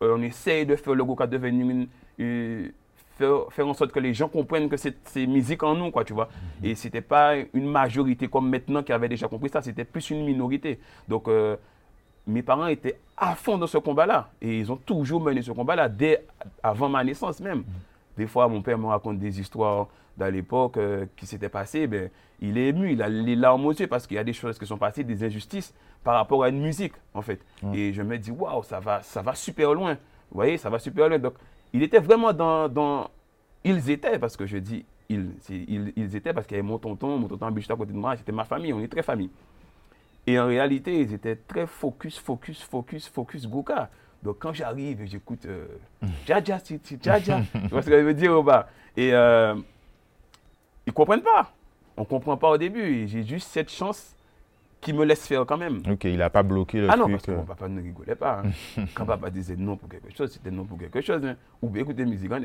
euh, 0.02 0.14
on 0.16 0.22
essaye 0.22 0.64
de 0.64 0.76
faire 0.76 0.94
le 0.94 1.04
Goka 1.04 1.26
devenir 1.26 1.68
une, 1.68 1.88
une- 2.18 2.72
faire, 3.18 3.46
faire 3.50 3.68
en 3.68 3.74
sorte 3.74 3.92
que 3.92 3.98
les 3.98 4.14
gens 4.14 4.28
comprennent 4.28 4.68
que 4.68 4.76
c'est 4.76 5.26
musique 5.26 5.62
en 5.62 5.74
nous, 5.74 5.90
quoi, 5.90 6.04
tu 6.04 6.12
vois. 6.12 6.28
Et 6.62 6.74
c'était 6.74 7.02
pas 7.02 7.34
une 7.52 7.66
majorité 7.66 8.28
comme 8.28 8.48
maintenant 8.48 8.82
qui 8.82 8.92
avait 8.92 9.08
déjà 9.08 9.28
compris 9.28 9.50
ça, 9.50 9.60
c'était 9.60 9.84
plus 9.84 10.10
une 10.10 10.24
minorité. 10.24 10.78
Donc, 11.08 11.28
euh, 11.28 11.56
mes 12.26 12.42
parents 12.42 12.68
étaient 12.68 12.98
à 13.16 13.34
fond 13.34 13.58
dans 13.58 13.66
ce 13.66 13.78
combat-là. 13.78 14.30
Et 14.40 14.60
ils 14.60 14.70
ont 14.70 14.76
toujours 14.76 15.20
mené 15.20 15.42
ce 15.42 15.50
combat-là, 15.50 15.88
dès 15.88 16.24
avant 16.62 16.88
ma 16.88 17.02
naissance 17.02 17.40
même. 17.40 17.64
Des 18.16 18.26
fois, 18.26 18.48
mon 18.48 18.62
père 18.62 18.78
me 18.78 18.86
raconte 18.86 19.18
des 19.18 19.40
histoires 19.40 19.88
dans 20.16 20.32
l'époque 20.32 20.76
euh, 20.76 21.06
qui 21.16 21.26
s'étaient 21.26 21.48
passées. 21.48 21.86
Ben, 21.86 22.10
il 22.40 22.56
est 22.58 22.68
ému, 22.68 22.92
il 22.92 23.02
a 23.02 23.08
les 23.08 23.36
larmes 23.36 23.64
aux 23.66 23.72
yeux 23.72 23.86
parce 23.86 24.06
qu'il 24.06 24.16
y 24.16 24.20
a 24.20 24.24
des 24.24 24.32
choses 24.32 24.58
qui 24.58 24.66
sont 24.66 24.78
passées, 24.78 25.04
des 25.04 25.24
injustices 25.24 25.74
par 26.04 26.14
rapport 26.14 26.44
à 26.44 26.48
une 26.48 26.60
musique, 26.60 26.94
en 27.14 27.22
fait. 27.22 27.40
Et 27.74 27.92
je 27.92 28.02
me 28.02 28.16
dis, 28.18 28.30
waouh, 28.30 28.62
ça 28.62 28.78
va, 28.78 29.02
ça 29.02 29.22
va 29.22 29.34
super 29.34 29.74
loin. 29.74 29.94
Vous 29.94 30.36
voyez, 30.36 30.56
ça 30.56 30.70
va 30.70 30.78
super 30.78 31.08
loin. 31.08 31.18
Donc, 31.18 31.34
il 31.72 31.82
était 31.82 31.98
vraiment 32.00 32.32
dans, 32.32 32.68
dans- 32.68 33.10
Ils 33.64 33.90
étaient, 33.90 34.18
parce 34.18 34.36
que 34.36 34.46
je 34.46 34.58
dis 34.58 34.84
ils, 35.10 35.30
ils, 35.48 35.92
ils 35.96 36.16
étaient 36.16 36.32
parce 36.34 36.46
qu'il 36.46 36.56
y 36.56 36.60
avait 36.60 36.68
mon 36.68 36.78
tonton, 36.78 37.16
mon 37.18 37.28
tonton 37.28 37.50
Bichot 37.50 37.72
à 37.72 37.76
côté 37.76 37.92
de 37.92 37.96
moi, 37.98 38.16
c'était 38.16 38.32
ma 38.32 38.44
famille, 38.44 38.72
on 38.72 38.80
est 38.80 38.88
très 38.88 39.02
famille. 39.02 39.30
Et 40.26 40.38
en 40.38 40.46
réalité, 40.46 41.00
ils 41.00 41.14
étaient 41.14 41.36
très 41.36 41.66
focus, 41.66 42.18
focus, 42.18 42.62
focus, 42.62 43.08
focus 43.08 43.46
Goka. 43.48 43.88
Donc 44.22 44.36
quand 44.40 44.52
j'arrive 44.52 45.00
et 45.00 45.06
j'écoute 45.06 45.46
euh, 45.46 45.66
Dja 47.02 47.18
Dja, 47.20 47.40
tu 47.52 47.68
vois 47.70 47.82
ce 47.82 47.88
que 47.88 47.98
je 47.98 48.04
veux 48.04 48.14
dire 48.14 48.32
au 48.32 48.42
bas. 48.42 48.68
Et 48.96 49.12
euh, 49.14 49.54
ils 50.86 50.92
comprennent 50.92 51.22
pas. 51.22 51.52
On 51.96 52.04
comprend 52.04 52.36
pas 52.36 52.50
au 52.50 52.58
début. 52.58 53.06
J'ai 53.08 53.24
juste 53.24 53.48
cette 53.48 53.70
chance 53.70 54.14
qui 54.80 54.92
me 54.92 55.04
laisse 55.04 55.26
faire 55.26 55.44
quand 55.44 55.56
même. 55.56 55.80
Ok, 55.90 56.04
il 56.04 56.18
n'a 56.18 56.30
pas 56.30 56.42
bloqué 56.42 56.80
le 56.80 56.88
Ah 56.90 56.96
non, 56.96 57.04
truc. 57.04 57.12
parce 57.14 57.26
que 57.26 57.30
euh. 57.32 57.36
mon 57.36 57.44
papa 57.44 57.68
ne 57.68 57.82
rigolait 57.82 58.14
pas. 58.14 58.42
hein. 58.44 58.84
Quand 58.94 59.04
papa 59.06 59.28
disait 59.30 59.56
non 59.56 59.76
pour 59.76 59.88
quelque 59.88 60.14
chose, 60.16 60.30
c'était 60.32 60.50
non 60.52 60.64
pour 60.64 60.78
quelque 60.78 61.00
chose. 61.00 61.24
hein. 61.24 61.36
Ou 61.62 61.68
bien 61.68 61.82
écouter 61.82 62.04
musique 62.04 62.30
en. 62.32 62.38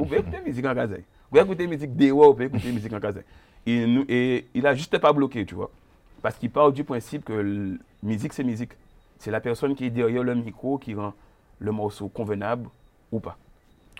Ou 0.00 0.04
bien 0.06 0.18
écouter 0.20 0.40
musique 0.44 0.64
en 0.66 0.74
kazaï. 0.74 1.00
Ou 1.30 1.34
bien 1.34 1.44
écouter 1.44 1.66
musique 1.66 1.94
d'Ewa, 1.96 2.30
ou 2.30 2.34
bien 2.34 2.46
écouter 2.46 2.72
musique 2.72 2.92
en 2.92 3.00
kazaï. 3.00 3.22
Et, 3.66 3.86
nous- 3.86 4.04
et 4.08 4.46
il 4.54 4.66
a 4.66 4.74
juste 4.74 4.96
pas 4.98 5.12
bloqué, 5.12 5.44
tu 5.44 5.54
vois. 5.54 5.70
Parce 6.22 6.36
qu'il 6.38 6.50
part 6.50 6.72
du 6.72 6.82
principe 6.84 7.24
que 7.24 7.76
musique, 8.02 8.32
c'est 8.32 8.44
musique. 8.44 8.72
C'est 9.18 9.30
la 9.30 9.40
personne 9.40 9.74
qui 9.74 9.84
est 9.86 9.90
derrière 9.90 10.22
le 10.22 10.34
micro 10.34 10.78
qui 10.78 10.94
rend 10.94 11.12
le 11.58 11.72
morceau 11.72 12.08
convenable 12.08 12.68
ou 13.12 13.20
pas. 13.20 13.36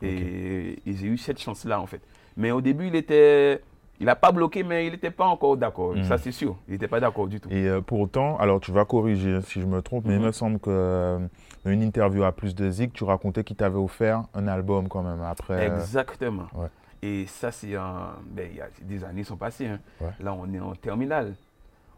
Et, 0.03 0.79
et 0.87 0.93
j'ai 0.95 1.07
eu 1.07 1.17
cette 1.19 1.41
chance-là, 1.41 1.81
en 1.81 1.87
fait. 1.87 2.01
Mais 2.37 2.51
au 2.51 2.61
début, 2.61 2.89
il 2.89 2.95
était. 2.97 3.61
Il 4.01 4.07
n'a 4.07 4.15
pas 4.17 4.31
bloqué, 4.33 4.63
mais 4.63 4.87
il 4.87 4.93
n'était 4.93 5.11
pas 5.11 5.27
encore 5.27 5.57
d'accord. 5.57 5.95
Mhm. 5.95 6.05
Ça, 6.05 6.19
c'est 6.19 6.33
sûr. 6.33 6.57
Il 6.69 6.73
n'était 6.73 6.89
pas 6.89 7.01
d'accord 7.01 7.27
du 7.29 7.41
tout. 7.41 7.49
Et 7.51 7.67
euh, 7.69 7.81
pourtant, 7.81 8.37
alors 8.39 8.61
tu 8.61 8.71
vas 8.73 8.85
corriger 8.85 9.41
si 9.43 9.61
je 9.61 9.67
me 9.67 9.81
trompe, 9.83 10.05
mais 10.07 10.15
il 10.15 10.21
Mhm. 10.21 10.27
me 10.27 10.33
semble 10.33 10.59
que 10.59 10.71
euh, 10.71 11.19
une 11.65 11.83
interview 11.83 12.23
à 12.25 12.33
plus 12.33 12.55
de 12.55 12.71
Zik, 12.71 12.93
tu 12.93 13.05
racontais 13.05 13.43
qu'il 13.45 13.57
t'avait 13.57 13.79
offert 13.79 14.25
un 14.35 14.47
album 14.49 14.89
quand 14.89 15.03
même 15.03 15.23
après. 15.23 15.55
euh, 15.69 15.77
Exactement. 15.77 16.47
ouais. 16.55 16.69
Et 17.03 17.27
ça, 17.27 17.53
c'est 17.53 17.75
un. 17.77 18.15
Ben, 18.27 18.49
il 18.51 18.57
y 18.57 18.61
a 18.61 18.69
des 18.83 19.05
années 19.05 19.23
sont 19.25 19.37
passées. 19.37 19.67
hein. 19.67 19.79
Ouais. 20.01 20.11
Là, 20.21 20.35
on 20.35 20.53
est 20.53 20.61
en 20.61 20.75
terminale. 20.75 21.35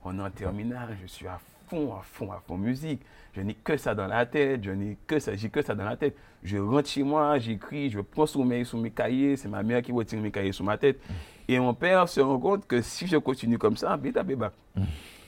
On 0.04 0.18
est 0.18 0.22
en 0.22 0.30
terminale. 0.30 0.96
Je 1.02 1.06
suis 1.06 1.26
à 1.26 1.38
fond, 1.68 1.94
à 1.94 2.02
fond, 2.02 2.32
à 2.32 2.40
fond 2.46 2.56
musique. 2.56 3.00
Je 3.34 3.40
n'ai 3.42 3.54
que 3.54 3.76
ça 3.76 3.94
dans 3.94 4.06
la 4.06 4.26
tête. 4.26 4.64
Je 4.64 4.70
n'ai 4.70 4.96
que 5.06 5.18
ça. 5.18 5.34
J'ai 5.36 5.48
que 5.50 5.62
ça 5.62 5.74
dans 5.74 5.84
la 5.84 5.96
tête. 5.96 6.16
Je 6.42 6.56
rentre 6.56 6.88
chez 6.88 7.02
moi, 7.02 7.38
j'écris, 7.38 7.90
je 7.90 8.00
prends 8.00 8.26
mes, 8.44 8.64
sur 8.64 8.78
mes 8.78 8.90
cahiers. 8.90 9.36
C'est 9.36 9.48
ma 9.48 9.62
mère 9.62 9.82
qui 9.82 9.92
retire 9.92 10.20
mes 10.20 10.30
cahiers 10.30 10.52
sur 10.52 10.64
ma 10.64 10.76
tête. 10.78 10.98
Et 11.46 11.58
mon 11.58 11.74
père 11.74 12.08
se 12.08 12.20
rend 12.20 12.38
compte 12.38 12.66
que 12.66 12.80
si 12.82 13.06
je 13.06 13.16
continue 13.16 13.58
comme 13.58 13.76
ça, 13.76 13.96
bêta 13.96 14.22
béba. 14.22 14.52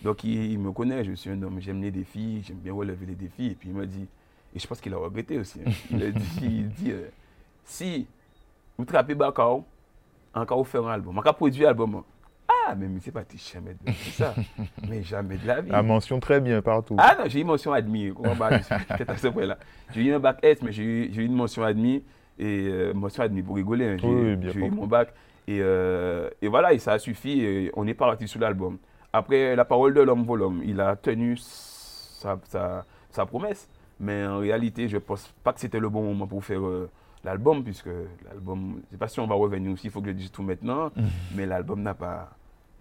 Donc, 0.02 0.24
il, 0.24 0.52
il 0.52 0.58
me 0.58 0.72
connaît. 0.72 1.04
Je 1.04 1.12
suis 1.12 1.30
un 1.30 1.42
homme. 1.42 1.60
J'aime 1.60 1.82
les 1.82 1.90
défis. 1.90 2.42
J'aime 2.46 2.58
bien 2.58 2.72
relever 2.72 3.06
les 3.06 3.14
défis. 3.14 3.46
Et 3.48 3.54
puis, 3.54 3.68
il 3.68 3.74
m'a 3.74 3.86
dit. 3.86 4.06
Et 4.54 4.58
je 4.58 4.66
pense 4.66 4.80
qu'il 4.80 4.92
a 4.94 4.96
regretté 4.98 5.38
aussi. 5.38 5.60
hein. 5.64 5.70
Il 5.90 6.02
a 6.02 6.10
dit, 6.10 6.38
il 6.42 6.68
dit 6.70 6.90
euh, 6.90 7.08
si 7.64 8.06
vous 8.76 8.84
trappez 8.84 9.14
Bakao, 9.14 9.64
encore 10.34 10.58
vous 10.58 10.64
faire 10.64 10.86
un 10.86 10.92
album, 10.92 11.16
encore 11.18 11.36
produire 11.36 11.68
un 11.68 11.70
album. 11.70 12.02
Ah, 12.66 12.74
mais 12.74 12.86
c'est 13.00 13.12
pas 13.12 13.24
jamais 13.52 13.74
de 13.74 13.90
ça. 14.12 14.34
mais 14.88 15.02
jamais 15.02 15.36
de 15.38 15.46
la 15.46 15.60
vie. 15.60 15.70
La 15.70 15.82
mention 15.82 16.20
très 16.20 16.40
bien 16.40 16.62
partout. 16.62 16.96
Ah 16.98 17.16
non, 17.18 17.24
j'ai 17.26 17.38
eu 17.38 17.42
une 17.42 17.48
mention 17.48 17.72
bah, 17.72 18.50
peut-être 18.50 19.10
à 19.10 19.16
ce 19.16 19.28
point-là. 19.28 19.58
J'ai 19.94 20.02
eu 20.04 20.12
un 20.12 20.18
bac 20.18 20.38
S, 20.42 20.62
mais 20.62 20.72
j'ai 20.72 20.82
eu, 20.82 21.24
une 21.24 21.34
mention 21.34 21.62
admise. 21.62 22.02
Et 22.38 22.68
euh, 22.70 22.92
mention 22.94 23.22
admise 23.22 23.44
pour 23.44 23.56
rigoler. 23.56 23.86
hein. 23.86 23.96
J'ai 23.98 24.06
Oui, 24.08 24.66
eu 24.66 24.70
mon 24.70 24.86
bac. 24.86 25.12
Et, 25.48 25.58
euh, 25.60 26.30
et 26.40 26.48
voilà, 26.48 26.72
et 26.72 26.78
ça 26.78 26.92
a 26.92 26.98
suffi. 26.98 27.40
Et 27.40 27.70
on 27.74 27.86
est 27.86 27.94
parti 27.94 28.26
sur 28.28 28.40
l'album. 28.40 28.78
Après, 29.12 29.56
la 29.56 29.64
parole 29.64 29.92
de 29.94 30.00
l'homme 30.00 30.22
vaut 30.24 30.36
l'homme. 30.36 30.62
Il 30.64 30.80
a 30.80 30.96
tenu 30.96 31.36
sa, 31.36 32.38
sa- 32.48 32.84
sa 33.10 33.26
promesse. 33.26 33.68
Mais 33.98 34.24
en 34.26 34.38
réalité, 34.38 34.88
je 34.88 34.96
ne 34.96 35.00
pense 35.00 35.32
pas 35.44 35.52
que 35.52 35.60
c'était 35.60 35.80
le 35.80 35.88
bon 35.90 36.02
moment 36.02 36.26
pour 36.26 36.42
faire 36.42 36.64
euh, 36.64 36.88
l'album, 37.22 37.62
puisque 37.62 37.90
l'album, 38.26 38.76
je 38.76 38.86
ne 38.86 38.90
sais 38.92 38.96
pas 38.96 39.08
si 39.08 39.20
on 39.20 39.26
va 39.26 39.34
revenir 39.34 39.70
aussi, 39.72 39.88
il 39.88 39.90
faut 39.90 40.00
que 40.00 40.06
je 40.08 40.12
dise 40.14 40.30
tout 40.30 40.42
maintenant. 40.42 40.90
mais 41.34 41.44
l'album 41.44 41.82
n'a 41.82 41.92
pas, 41.92 42.30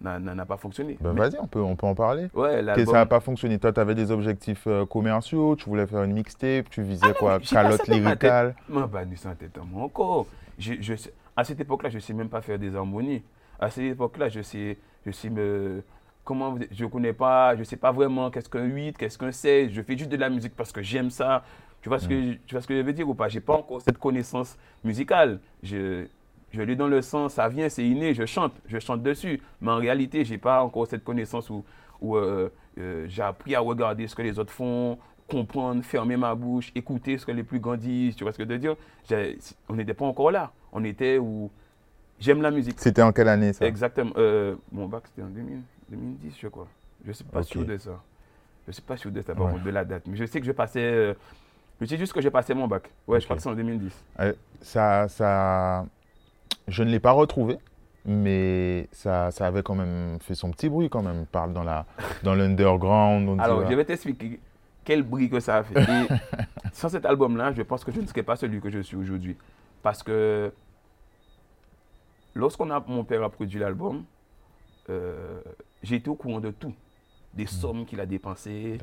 n'a, 0.00 0.46
pas 0.46 0.56
fonctionné. 0.56 0.96
Ben, 1.00 1.12
Mais- 1.12 1.20
vas-y, 1.20 1.38
on 1.40 1.46
peut, 1.46 1.60
on 1.60 1.76
peut 1.76 1.86
en 1.86 1.94
parler. 1.94 2.28
ouais, 2.34 2.64
Que 2.74 2.84
ça 2.84 2.92
n'a 2.92 3.06
pas 3.06 3.20
fonctionné. 3.20 3.58
Toi, 3.58 3.72
tu 3.72 3.80
avais 3.80 3.94
des 3.94 4.10
objectifs 4.10 4.64
euh, 4.66 4.86
commerciaux, 4.86 5.56
tu 5.56 5.66
voulais 5.68 5.86
faire 5.86 6.02
une 6.02 6.12
mixtape, 6.12 6.70
tu 6.70 6.82
visais 6.82 7.00
Ah 7.04 7.08
non, 7.08 7.14
quoi? 7.14 7.38
pas 7.40 7.44
Calotte 7.46 7.86
lyricale. 7.88 8.54
Moi, 8.68 8.86
bah, 8.86 9.04
nous 9.04 9.16
sommes 9.16 9.34
encore. 9.76 10.26
Je, 10.58 10.74
je 10.80 10.94
à 11.36 11.44
cette 11.44 11.60
époque-là, 11.60 11.88
je 11.90 11.96
ne 11.96 12.00
sais 12.00 12.12
même 12.12 12.28
pas 12.28 12.40
faire 12.40 12.58
des 12.58 12.74
harmonies. 12.74 13.22
À 13.58 13.70
cette 13.70 13.84
époque-là, 13.84 14.28
je 14.28 14.42
sais, 14.42 14.76
je 15.06 15.10
sais 15.10 15.30
me. 15.30 15.82
Comment 16.24 16.54
je 16.70 16.84
connais 16.86 17.12
pas, 17.14 17.56
je 17.56 17.64
sais 17.64 17.76
pas 17.76 17.92
vraiment 17.92 18.30
qu'est-ce 18.30 18.48
qu'un 18.48 18.64
8, 18.64 18.96
qu'est-ce 18.98 19.16
qu'un 19.18 19.32
16. 19.32 19.70
Je 19.72 19.82
fais 19.82 19.96
juste 19.96 20.10
de 20.10 20.16
la 20.16 20.28
musique 20.28 20.54
parce 20.54 20.70
que 20.70 20.82
j'aime 20.82 21.10
ça. 21.10 21.42
Tu 21.82 21.88
vois, 21.88 21.98
ce 21.98 22.06
que, 22.06 22.14
Mm. 22.14 22.36
tu 22.46 22.54
vois 22.54 22.60
ce 22.62 22.66
que 22.68 22.76
je 22.76 22.82
veux 22.82 22.92
dire 22.92 23.08
ou 23.08 23.14
pas? 23.14 23.28
J'ai 23.28 23.40
pas 23.40 23.54
encore 23.54 23.80
cette 23.80 23.96
connaissance 23.98 24.56
musicale. 24.84 25.40
Je, 25.62 26.06
je 26.52 26.62
l'ai 26.62 26.76
dans 26.76 26.88
le 26.88 27.00
sens, 27.02 27.34
ça 27.34 27.48
vient, 27.48 27.68
c'est 27.68 27.84
inné, 27.86 28.14
je 28.14 28.24
chante, 28.26 28.52
je 28.66 28.78
chante 28.78 29.02
dessus. 29.02 29.40
Mais 29.60 29.70
en 29.70 29.76
réalité, 29.76 30.24
j'ai 30.24 30.38
pas 30.38 30.62
encore 30.62 30.86
cette 30.86 31.04
connaissance 31.04 31.48
où, 31.50 31.64
où 32.00 32.16
euh, 32.16 32.48
euh, 32.78 33.04
j'ai 33.08 33.22
appris 33.22 33.54
à 33.54 33.60
regarder 33.60 34.06
ce 34.06 34.14
que 34.16 34.22
les 34.22 34.38
autres 34.38 34.52
font, 34.52 34.98
comprendre, 35.28 35.82
fermer 35.84 36.16
ma 36.16 36.34
bouche, 36.34 36.72
écouter 36.74 37.18
ce 37.18 37.24
que 37.26 37.32
les 37.32 37.44
plus 37.44 37.60
grands 37.60 37.76
disent. 37.76 38.16
Tu 38.16 38.24
vois 38.24 38.32
ce 38.32 38.38
que 38.38 38.44
je 38.44 38.48
veux 38.48 38.58
dire? 38.58 38.76
On 39.68 39.74
n'était 39.74 39.94
pas 39.94 40.04
encore 40.06 40.30
là. 40.30 40.50
On 40.72 40.82
était 40.84 41.18
où 41.18 41.50
j'aime 42.18 42.42
la 42.42 42.50
musique. 42.50 42.80
C'était 42.80 43.02
en 43.02 43.12
quelle 43.12 43.28
année 43.28 43.52
ça? 43.52 43.66
Exactement. 43.66 44.12
Euh, 44.16 44.56
mon 44.72 44.86
bac, 44.86 45.04
c'était 45.06 45.22
en 45.22 45.30
2000 45.30 45.60
2010, 45.90 46.36
je 46.40 46.48
crois. 46.48 46.68
Je 47.04 47.08
ne 47.08 47.12
suis 47.14 47.24
pas 47.24 47.42
sûr 47.42 47.64
de 47.64 47.76
ça. 47.78 48.00
Je 48.64 48.70
ne 48.70 48.72
suis 48.72 48.82
pas 48.82 48.96
sûr 48.96 49.10
de 49.10 49.20
ça, 49.22 49.34
par 49.34 49.46
Ouais. 49.46 49.52
contre, 49.52 49.64
de 49.64 49.70
la 49.70 49.84
date. 49.84 50.02
Mais 50.06 50.16
je 50.16 50.24
sais 50.24 50.38
que 50.40 50.46
je 50.46 50.52
passais. 50.52 50.80
euh, 50.82 51.14
je 51.80 51.86
sais 51.86 51.96
juste 51.96 52.12
que 52.12 52.20
j'ai 52.20 52.30
passé 52.30 52.54
mon 52.54 52.68
bac. 52.68 52.90
Ouais, 53.08 53.18
je 53.20 53.24
crois 53.24 53.36
que 53.36 53.42
c'est 53.42 53.48
en 53.48 53.54
2010. 53.54 53.92
Euh, 54.20 54.32
ça, 54.60 55.08
ça, 55.08 55.84
je 56.70 56.82
ne 56.82 56.90
l'ai 56.90 57.00
pas 57.00 57.12
retrouvé, 57.12 57.58
mais 58.04 58.88
ça, 58.92 59.30
ça 59.30 59.46
avait 59.46 59.62
quand 59.62 59.74
même 59.74 60.18
fait 60.20 60.34
son 60.34 60.50
petit 60.50 60.68
bruit 60.68 60.88
quand 60.88 61.02
même. 61.02 61.26
Parle 61.26 61.52
dans 61.52 61.64
la, 61.64 61.86
dans 62.22 62.34
l'underground. 62.34 63.40
Alors, 63.40 63.68
je 63.68 63.74
vais 63.74 63.84
t'expliquer. 63.84 64.40
quel 64.84 65.02
bruit 65.02 65.28
que 65.28 65.40
ça 65.40 65.56
a 65.56 65.62
fait. 65.62 65.80
Et 65.80 66.06
sans 66.72 66.88
cet 66.88 67.04
album-là, 67.04 67.52
je 67.52 67.62
pense 67.62 67.84
que 67.84 67.92
je 67.92 68.00
ne 68.00 68.06
serais 68.06 68.22
pas 68.22 68.36
celui 68.36 68.60
que 68.60 68.70
je 68.70 68.80
suis 68.80 68.96
aujourd'hui. 68.96 69.36
Parce 69.82 70.02
que 70.02 70.52
lorsqu'on 72.34 72.70
a, 72.70 72.82
mon 72.86 73.04
père 73.04 73.22
a 73.22 73.30
produit 73.30 73.58
l'album, 73.58 74.04
euh, 74.88 75.40
j'ai 75.82 75.96
été 75.96 76.08
au 76.08 76.14
courant 76.14 76.40
de 76.40 76.50
tout. 76.50 76.74
Des 77.32 77.46
sommes 77.46 77.86
qu'il 77.86 78.00
a 78.00 78.06
dépensées. 78.06 78.76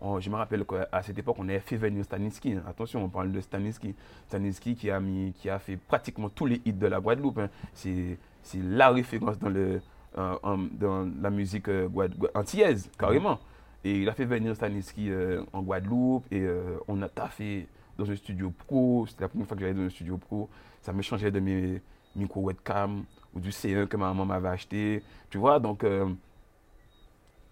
On- 0.00 0.20
je 0.20 0.28
me 0.28 0.36
rappelle 0.36 0.64
qu'à 0.66 1.02
cette 1.02 1.18
époque, 1.18 1.36
on 1.38 1.48
avait 1.48 1.58
fait 1.60 1.76
venir 1.76 2.04
Stanisky. 2.04 2.52
hein. 2.52 2.62
Attention, 2.68 3.02
on 3.02 3.08
parle 3.08 3.32
de 3.32 3.40
Stanisky. 3.40 3.94
Stanisky 4.28 4.74
qui 4.76 4.90
a, 4.90 5.00
mis, 5.00 5.32
qui 5.32 5.48
a 5.48 5.58
fait 5.58 5.76
pratiquement 5.78 6.28
tous 6.28 6.44
les 6.44 6.60
hits 6.66 6.72
de 6.74 6.86
la 6.86 7.00
Guadeloupe. 7.00 7.38
hein. 7.38 7.48
C'est 7.72 8.18
la 8.54 8.90
référence 8.90 9.38
dans, 9.38 9.48
le, 9.48 9.80
euh, 10.18 10.34
en- 10.42 10.58
dans 10.58 11.08
la 11.22 11.30
musique 11.30 11.68
euh, 11.68 11.88
antillaise, 12.34 12.90
carrément. 12.98 13.38
Et 13.84 14.00
il 14.02 14.08
a 14.08 14.12
fait 14.12 14.26
venir 14.26 14.54
Stanisky 14.54 15.10
euh, 15.10 15.42
en 15.52 15.62
Guadeloupe 15.62 16.24
et 16.30 16.40
euh, 16.42 16.76
on 16.88 17.00
a 17.02 17.08
taffé 17.08 17.66
dans 17.96 18.10
un 18.10 18.16
studio 18.16 18.50
pro. 18.66 19.06
C'était 19.08 19.22
la 19.22 19.28
première 19.28 19.46
fois 19.46 19.56
que 19.56 19.62
j'allais 19.62 19.74
dans 19.74 19.82
un 19.86 19.90
studio 19.90 20.18
pro. 20.18 20.48
Ça 20.82 20.92
me 20.92 21.00
changeait 21.00 21.30
de 21.30 21.40
mes 21.40 21.80
micro 22.16 22.42
webcam 22.42 23.04
ou 23.34 23.40
du 23.40 23.48
C1 23.50 23.86
que 23.86 23.96
ma 23.96 24.08
maman 24.08 24.26
m'avait 24.26 24.48
acheté. 24.50 25.02
Tu 25.30 25.38
vois, 25.38 25.58
donc 25.58 25.84
euh, 25.84 26.06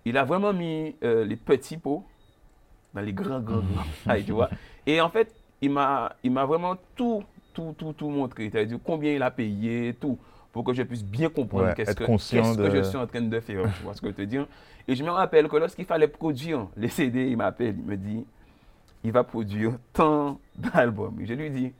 il 0.05 0.17
a 0.17 0.25
vraiment 0.25 0.53
mis 0.53 0.95
euh, 1.05 1.25
les 1.25 1.37
petits 1.37 1.77
pots 1.77 2.05
dans 2.95 3.01
les 3.01 3.13
grands, 3.13 3.41
grands, 3.41 3.63
grands 4.07 4.17
tu 4.27 4.33
vois. 4.33 4.51
Et 4.87 5.01
en 5.01 5.09
fait, 5.09 5.35
il 5.61 5.71
m'a, 5.71 6.15
vraiment 6.25 6.77
tout, 6.97 7.23
tout, 7.55 7.75
tout, 7.77 7.93
tout 7.93 8.09
montré. 8.09 8.51
C'est-à-dire 8.51 8.79
combien 8.85 9.13
il 9.13 9.23
a 9.23 9.31
payé, 9.31 9.95
tout, 10.01 10.19
pour 10.53 10.65
que 10.65 10.73
je 10.73 10.83
puisse 10.83 11.05
bien 11.05 11.29
comprendre 11.29 11.67
Ouais, 11.67 11.75
qu'est-ce, 11.75 11.95
que, 11.95 12.05
je 12.05 12.83
suis 12.83 12.97
en 12.97 13.07
train 13.07 13.23
de 13.23 13.41
faire. 13.41 13.63
Tu 13.77 13.83
vois 13.83 13.95
ce 13.95 14.01
que 14.01 14.09
je 14.09 14.15
te 14.15 14.23
dire 14.23 14.47
Et 14.87 14.95
je 14.95 15.05
me 15.05 15.11
rappelle 15.11 15.49
que 15.49 15.57
lorsqu'il 15.57 15.87
fallait 15.87 16.09
produire 16.09 16.67
les 16.77 16.89
CD, 16.89 17.29
il 17.29 17.37
m'appelle, 17.37 17.77
il 17.79 17.85
me 17.85 17.97
dit, 17.97 18.25
il 19.05 19.13
va 19.13 19.25
produire 19.25 19.73
tant 19.93 20.39
d'albums. 20.57 21.19
Et 21.21 21.27
je 21.27 21.35
lui 21.35 21.51
dis, 21.51 21.73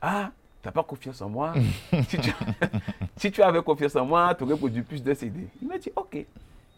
ah, 0.00 0.30
t'as 0.62 0.72
pas 0.72 0.82
confiance 0.82 1.20
en 1.20 1.28
moi? 1.28 1.52
Si, 2.08 2.18
tu, 2.18 2.30
si 3.16 3.32
tu 3.32 3.42
avais 3.42 3.62
confiance 3.62 3.96
en 3.96 4.06
moi, 4.06 4.34
tu 4.34 4.44
aurais 4.44 4.56
produit 4.56 4.82
plus 4.82 5.02
de 5.02 5.12
CD. 5.12 5.48
Il 5.60 5.68
m'a 5.68 5.78
dit, 5.78 5.90
ok. 5.94 6.24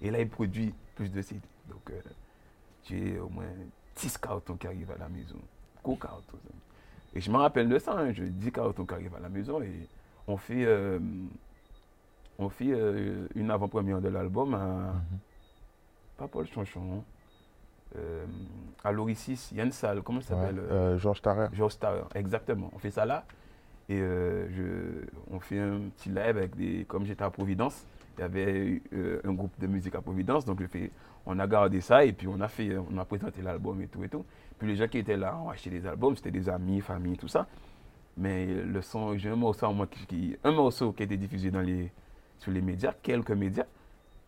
Et 0.03 0.11
là, 0.11 0.21
il 0.21 0.29
produit 0.29 0.75
plus 0.95 1.11
de 1.11 1.21
CD. 1.23 1.41
Donc, 1.69 1.91
euh, 1.91 2.01
j'ai 2.85 3.19
au 3.19 3.29
moins 3.29 3.45
10 3.97 4.19
cartons 4.19 4.57
qui 4.57 4.67
arrivent 4.67 4.91
à 4.93 4.99
la 4.99 5.09
maison. 5.09 5.37
Gros 5.83 5.97
cartons. 5.97 6.39
hein. 6.49 6.55
Et 7.15 7.21
je 7.21 7.31
me 7.31 7.37
rappelle 7.37 7.69
de 7.69 7.79
ça, 7.79 7.93
hein, 7.99 8.13
je 8.13 8.25
10 8.25 8.53
cartons 8.53 8.85
qui 8.87 8.95
arrivent 8.95 9.15
à 9.17 9.21
la 9.21 9.29
maison 9.29 9.61
et 9.63 9.89
on 10.29 10.37
fait, 10.37 10.65
euh, 10.65 10.99
on 12.39 12.49
fait 12.49 12.71
euh, 12.71 13.27
une 13.35 13.51
avant-première 13.51 14.01
de 14.01 14.09
l'album 14.09 14.55
à, 14.55 14.95
pas 16.17 16.29
Paul 16.29 16.47
Chanchon, 16.47 17.03
à 18.85 18.93
l'Oricis, 18.93 19.49
il 19.51 19.57
y 19.59 19.61
a 19.61 19.65
une 19.65 19.73
salle, 19.73 20.01
comment 20.03 20.21
ça 20.21 20.37
s'appelle 20.37 20.99
Georges 20.99 21.21
Tarrer. 21.23 21.49
George 21.53 21.77
Tower, 21.77 22.05
exactement. 22.15 22.71
On 22.73 22.79
fait 22.79 22.93
ça 22.93 23.05
là. 23.05 23.25
Et 23.89 23.99
je, 23.99 25.05
on 25.33 25.41
fait 25.41 25.59
un 25.59 25.81
petit 25.97 26.09
live 26.09 26.21
avec 26.39 26.55
des. 26.55 26.85
Comme 26.85 27.05
j'étais 27.05 27.25
à 27.25 27.31
Providence, 27.31 27.85
il 28.17 28.21
y 28.21 28.25
avait 28.25 28.83
euh, 28.93 29.21
un 29.25 29.33
groupe 29.33 29.53
de 29.59 29.67
musique 29.67 29.95
à 29.95 30.01
Providence. 30.01 30.45
Donc 30.45 30.61
on 31.27 31.39
a 31.39 31.47
gardé 31.47 31.81
ça 31.81 32.05
et 32.05 32.13
puis 32.13 32.29
on 32.29 32.41
a, 32.41 32.49
fait, 32.49 32.77
on 32.93 32.97
a 32.99 33.05
présenté 33.05 33.43
l'album 33.43 33.81
et 33.83 33.87
tout 33.87 34.03
et 34.05 34.09
tout. 34.09 34.25
Puis 34.59 34.69
les 34.69 34.77
gens 34.77 34.89
qui 34.89 34.99
étaient 34.99 35.17
là 35.17 35.37
ont 35.39 35.49
acheté 35.51 35.71
des 35.71 35.87
albums, 35.87 36.17
c'était 36.17 36.31
des 36.31 36.49
amis, 36.49 36.81
famille, 36.81 37.17
tout 37.17 37.29
ça. 37.29 37.47
Mais 38.17 38.47
le 38.47 38.83
son, 38.83 39.17
j'ai 39.17 39.31
un 39.31 39.37
morceau, 39.37 39.73
qui, 39.91 40.07
qui- 40.07 40.37
un 40.45 40.53
morceau 40.53 40.93
qui 40.93 41.03
a 41.03 41.07
été 41.07 41.17
diffusé 41.17 41.51
dans 41.51 41.61
les, 41.61 41.91
sur 42.39 42.51
les 42.51 42.61
médias, 42.61 42.93
quelques 43.03 43.31
médias. 43.31 43.65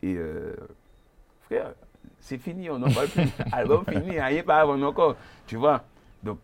Et 0.03 0.15
euh, 0.17 0.55
frère, 1.43 1.73
c'est 2.19 2.39
fini, 2.39 2.71
on 2.71 2.79
n'en 2.79 2.91
parle 2.91 3.09
plus. 3.09 3.29
Album 3.53 3.85
fini, 3.87 4.19
rien 4.21 4.43
pas 4.43 4.61
avant 4.61 4.81
encore. 4.83 5.17
Tu 5.47 5.57
vois 5.57 5.85
Donc, 6.23 6.39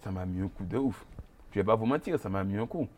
ça 0.00 0.10
m'a 0.10 0.26
mis 0.26 0.42
un 0.42 0.48
coup 0.48 0.64
de 0.64 0.76
ouf. 0.76 1.06
Je 1.52 1.60
vais 1.60 1.64
pas 1.64 1.74
vous 1.76 1.86
mentir, 1.86 2.18
ça 2.18 2.28
m'a 2.28 2.44
mis 2.44 2.56
un 2.58 2.66
coup. 2.66 2.88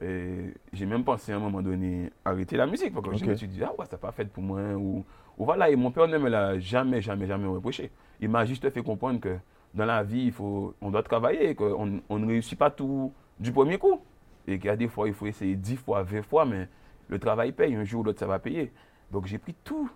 Et 0.00 0.52
j'ai 0.72 0.86
même 0.86 1.04
pensé 1.04 1.32
à 1.32 1.36
un 1.36 1.38
moment 1.38 1.62
donné 1.62 2.10
arrêter 2.24 2.56
la 2.56 2.66
musique. 2.66 2.92
Parce 2.92 3.06
que 3.08 3.16
je 3.16 3.24
me 3.24 3.34
suis 3.34 3.48
dit, 3.48 3.62
ah 3.62 3.72
ouais, 3.78 3.86
c'est 3.88 4.00
pas 4.00 4.12
fait 4.12 4.26
pour 4.26 4.42
moi. 4.42 4.60
Ou, 4.74 5.04
ou 5.38 5.44
voilà, 5.44 5.70
et 5.70 5.76
mon 5.76 5.90
père 5.90 6.08
ne 6.08 6.18
me 6.18 6.28
l'a 6.28 6.58
jamais, 6.58 7.00
jamais, 7.00 7.26
jamais 7.26 7.46
reproché. 7.46 7.90
Il 8.20 8.28
m'a 8.28 8.44
juste 8.44 8.68
fait 8.70 8.82
comprendre 8.82 9.20
que 9.20 9.36
dans 9.74 9.86
la 9.86 10.02
vie, 10.02 10.26
il 10.26 10.32
faut, 10.32 10.74
on 10.80 10.90
doit 10.90 11.02
travailler, 11.02 11.54
qu'on 11.54 12.00
on 12.08 12.18
ne 12.18 12.26
réussit 12.26 12.58
pas 12.58 12.70
tout 12.70 13.12
du 13.38 13.52
premier 13.52 13.78
coup. 13.78 14.00
Et 14.46 14.58
qu'il 14.58 14.66
y 14.66 14.70
a 14.70 14.76
des 14.76 14.88
fois, 14.88 15.08
il 15.08 15.14
faut 15.14 15.26
essayer 15.26 15.56
10 15.56 15.76
fois, 15.76 16.02
20 16.02 16.22
fois, 16.22 16.44
mais 16.44 16.68
le 17.08 17.18
travail 17.18 17.52
paye. 17.52 17.74
Un 17.74 17.84
jour 17.84 18.02
ou 18.02 18.04
l'autre, 18.04 18.20
ça 18.20 18.26
va 18.26 18.38
payer. 18.38 18.72
Donc 19.10 19.26
j'ai 19.26 19.38
pris 19.38 19.54
tous 19.64 19.88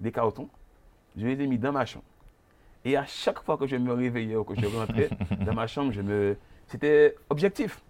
les 0.00 0.12
cartons, 0.12 0.48
je 1.16 1.26
les 1.26 1.42
ai 1.42 1.46
mis 1.46 1.58
dans 1.58 1.72
ma 1.72 1.86
chambre. 1.86 2.04
Et 2.84 2.96
à 2.96 3.06
chaque 3.06 3.42
fois 3.42 3.56
que 3.56 3.66
je 3.66 3.76
me 3.76 3.92
réveillais 3.92 4.36
ou 4.36 4.44
que 4.44 4.54
je 4.54 4.66
rentrais 4.66 5.08
dans 5.46 5.54
ma 5.54 5.66
chambre, 5.66 5.92
je 5.92 6.02
me... 6.02 6.36
c'était 6.66 7.14
objectif. 7.30 7.80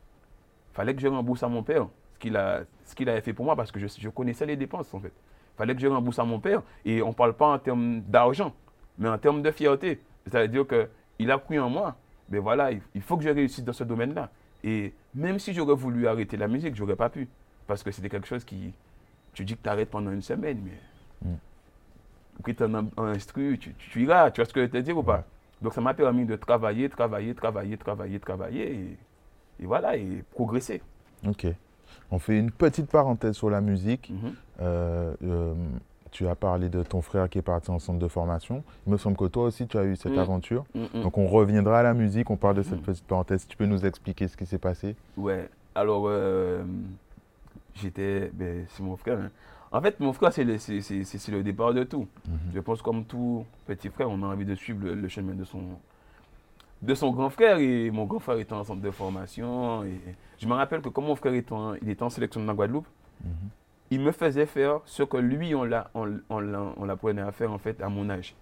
Fallait 0.72 0.94
que 0.94 1.00
je 1.00 1.08
rembourse 1.08 1.42
à 1.42 1.48
mon 1.48 1.62
père 1.62 1.86
ce 2.14 2.18
qu'il 2.18 2.36
a, 2.36 2.62
ce 2.84 2.94
qu'il 2.94 3.08
avait 3.08 3.20
fait 3.20 3.32
pour 3.32 3.44
moi 3.44 3.56
parce 3.56 3.72
que 3.72 3.80
je, 3.80 3.86
je 3.98 4.08
connaissais 4.08 4.46
les 4.46 4.56
dépenses 4.56 4.92
en 4.94 5.00
fait. 5.00 5.12
fallait 5.56 5.74
que 5.74 5.80
je 5.80 5.86
rembourse 5.86 6.18
à 6.18 6.24
mon 6.24 6.40
père 6.40 6.62
et 6.84 7.02
on 7.02 7.08
ne 7.08 7.14
parle 7.14 7.34
pas 7.34 7.46
en 7.46 7.58
termes 7.58 8.00
d'argent, 8.02 8.54
mais 8.98 9.08
en 9.08 9.18
termes 9.18 9.42
de 9.42 9.50
fierté. 9.50 10.00
C'est-à-dire 10.26 10.64
qu'il 10.66 11.30
a 11.30 11.38
cru 11.38 11.58
en 11.58 11.68
moi. 11.68 11.96
Mais 12.28 12.38
voilà, 12.38 12.72
il, 12.72 12.80
il 12.94 13.02
faut 13.02 13.16
que 13.16 13.24
je 13.24 13.28
réussisse 13.30 13.64
dans 13.64 13.72
ce 13.72 13.84
domaine-là. 13.84 14.30
Et 14.64 14.92
même 15.14 15.38
si 15.38 15.52
j'aurais 15.52 15.74
voulu 15.74 16.06
arrêter 16.06 16.36
la 16.36 16.48
musique, 16.48 16.74
j'aurais 16.74 16.96
pas 16.96 17.08
pu. 17.08 17.28
Parce 17.66 17.82
que 17.82 17.90
c'était 17.90 18.08
quelque 18.08 18.26
chose 18.26 18.44
qui. 18.44 18.72
Tu 19.32 19.44
dis 19.44 19.56
que 19.56 19.62
tu 19.62 19.68
arrêtes 19.68 19.90
pendant 19.90 20.12
une 20.12 20.22
semaine, 20.22 20.62
mais. 20.64 21.28
Mm. 21.30 21.36
Que 22.42 22.50
tu 22.52 22.64
en 22.64 23.12
tu, 23.12 23.58
tu, 23.58 23.74
tu 23.74 24.02
iras, 24.02 24.30
tu 24.30 24.40
vois 24.40 24.46
ce 24.46 24.52
que 24.52 24.60
je 24.60 24.66
veux 24.66 24.70
te 24.70 24.78
dire 24.78 24.96
ou 24.96 25.02
pas? 25.02 25.18
Ouais. 25.18 25.24
Donc 25.60 25.74
ça 25.74 25.80
m'a 25.80 25.94
permis 25.94 26.24
de 26.24 26.34
travailler, 26.34 26.88
travailler, 26.88 27.34
travailler, 27.34 27.76
travailler, 27.76 28.18
travailler. 28.18 28.72
Et, 28.72 28.96
et 29.62 29.66
voilà, 29.66 29.96
et 29.96 30.24
progresser. 30.32 30.82
Ok. 31.26 31.46
On 32.10 32.18
fait 32.18 32.38
une 32.38 32.50
petite 32.50 32.90
parenthèse 32.90 33.36
sur 33.36 33.48
la 33.48 33.60
musique. 33.60 34.10
Mhm. 34.10 34.32
Euh, 34.60 35.14
euh, 35.24 35.54
tu 36.10 36.26
as 36.28 36.34
parlé 36.34 36.68
de 36.68 36.82
ton 36.82 37.00
frère 37.00 37.28
qui 37.30 37.38
est 37.38 37.42
parti 37.42 37.70
en 37.70 37.78
centre 37.78 37.98
de 37.98 38.08
formation. 38.08 38.62
Il 38.86 38.92
me 38.92 38.98
semble 38.98 39.16
que 39.16 39.24
toi 39.24 39.44
aussi, 39.44 39.66
tu 39.66 39.78
as 39.78 39.84
eu 39.84 39.96
cette 39.96 40.12
Mm. 40.14 40.18
aventure. 40.18 40.64
Mhm. 40.74 41.02
Donc, 41.02 41.16
on 41.16 41.26
reviendra 41.26 41.78
à 41.78 41.82
la 41.82 41.94
musique. 41.94 42.28
On 42.28 42.36
parle 42.36 42.56
de 42.56 42.62
cette 42.62 42.82
petite 42.82 43.06
parenthèse. 43.06 43.46
Tu 43.46 43.56
peux 43.56 43.64
nous 43.66 43.86
expliquer 43.86 44.28
ce 44.28 44.36
qui 44.36 44.44
s'est 44.44 44.58
passé? 44.58 44.94
Ouais, 45.16 45.48
alors 45.74 46.04
euh, 46.06 46.62
j'étais, 47.74 48.30
ben, 48.34 48.66
c'est 48.68 48.82
mon 48.82 48.96
frère. 48.96 49.18
hein. 49.20 49.30
En 49.70 49.80
fait, 49.80 49.98
mon 50.00 50.12
frère, 50.12 50.32
c'est 50.34 50.44
le, 50.44 51.42
départ 51.42 51.72
de 51.72 51.82
tout. 51.84 52.06
Je 52.54 52.60
pense 52.60 52.82
comme 52.82 53.04
tout 53.04 53.46
petit 53.66 53.88
frère, 53.88 54.10
on 54.10 54.22
a 54.22 54.26
envie 54.26 54.44
de 54.44 54.54
suivre 54.54 54.84
le, 54.84 54.94
le 54.94 55.08
chemin 55.08 55.32
de 55.32 55.44
son, 55.44 55.60
de 56.82 56.94
son 56.94 57.10
grand 57.12 57.30
frère. 57.30 57.58
Et 57.58 57.90
mon 57.90 58.04
grand 58.04 58.18
frère 58.18 58.38
était 58.38 58.52
en 58.52 58.64
centre 58.64 58.82
de 58.82 58.90
formation. 58.90 59.84
Et 59.84 59.98
je 60.38 60.46
me 60.46 60.54
rappelle 60.54 60.82
que 60.82 60.88
comme 60.88 61.06
mon 61.06 61.16
frère 61.16 61.34
était 61.34 61.52
en, 61.52 61.74
il 61.76 61.88
était 61.88 62.02
en 62.02 62.10
sélection 62.10 62.40
de 62.42 62.46
la 62.46 62.54
Guadeloupe, 62.54 62.86
il 63.90 64.00
me 64.00 64.10
faisait 64.12 64.46
faire 64.46 64.80
ce 64.86 65.02
que 65.02 65.16
lui, 65.18 65.54
on 65.54 65.64
l'a- 65.64 65.90
on, 65.94 66.84
l'apprenait 66.84 67.22
à 67.22 67.30
faire 67.32 67.52
en 67.52 67.58
fait 67.58 67.80
à 67.82 67.88
mon 67.88 68.08
âge. 68.10 68.34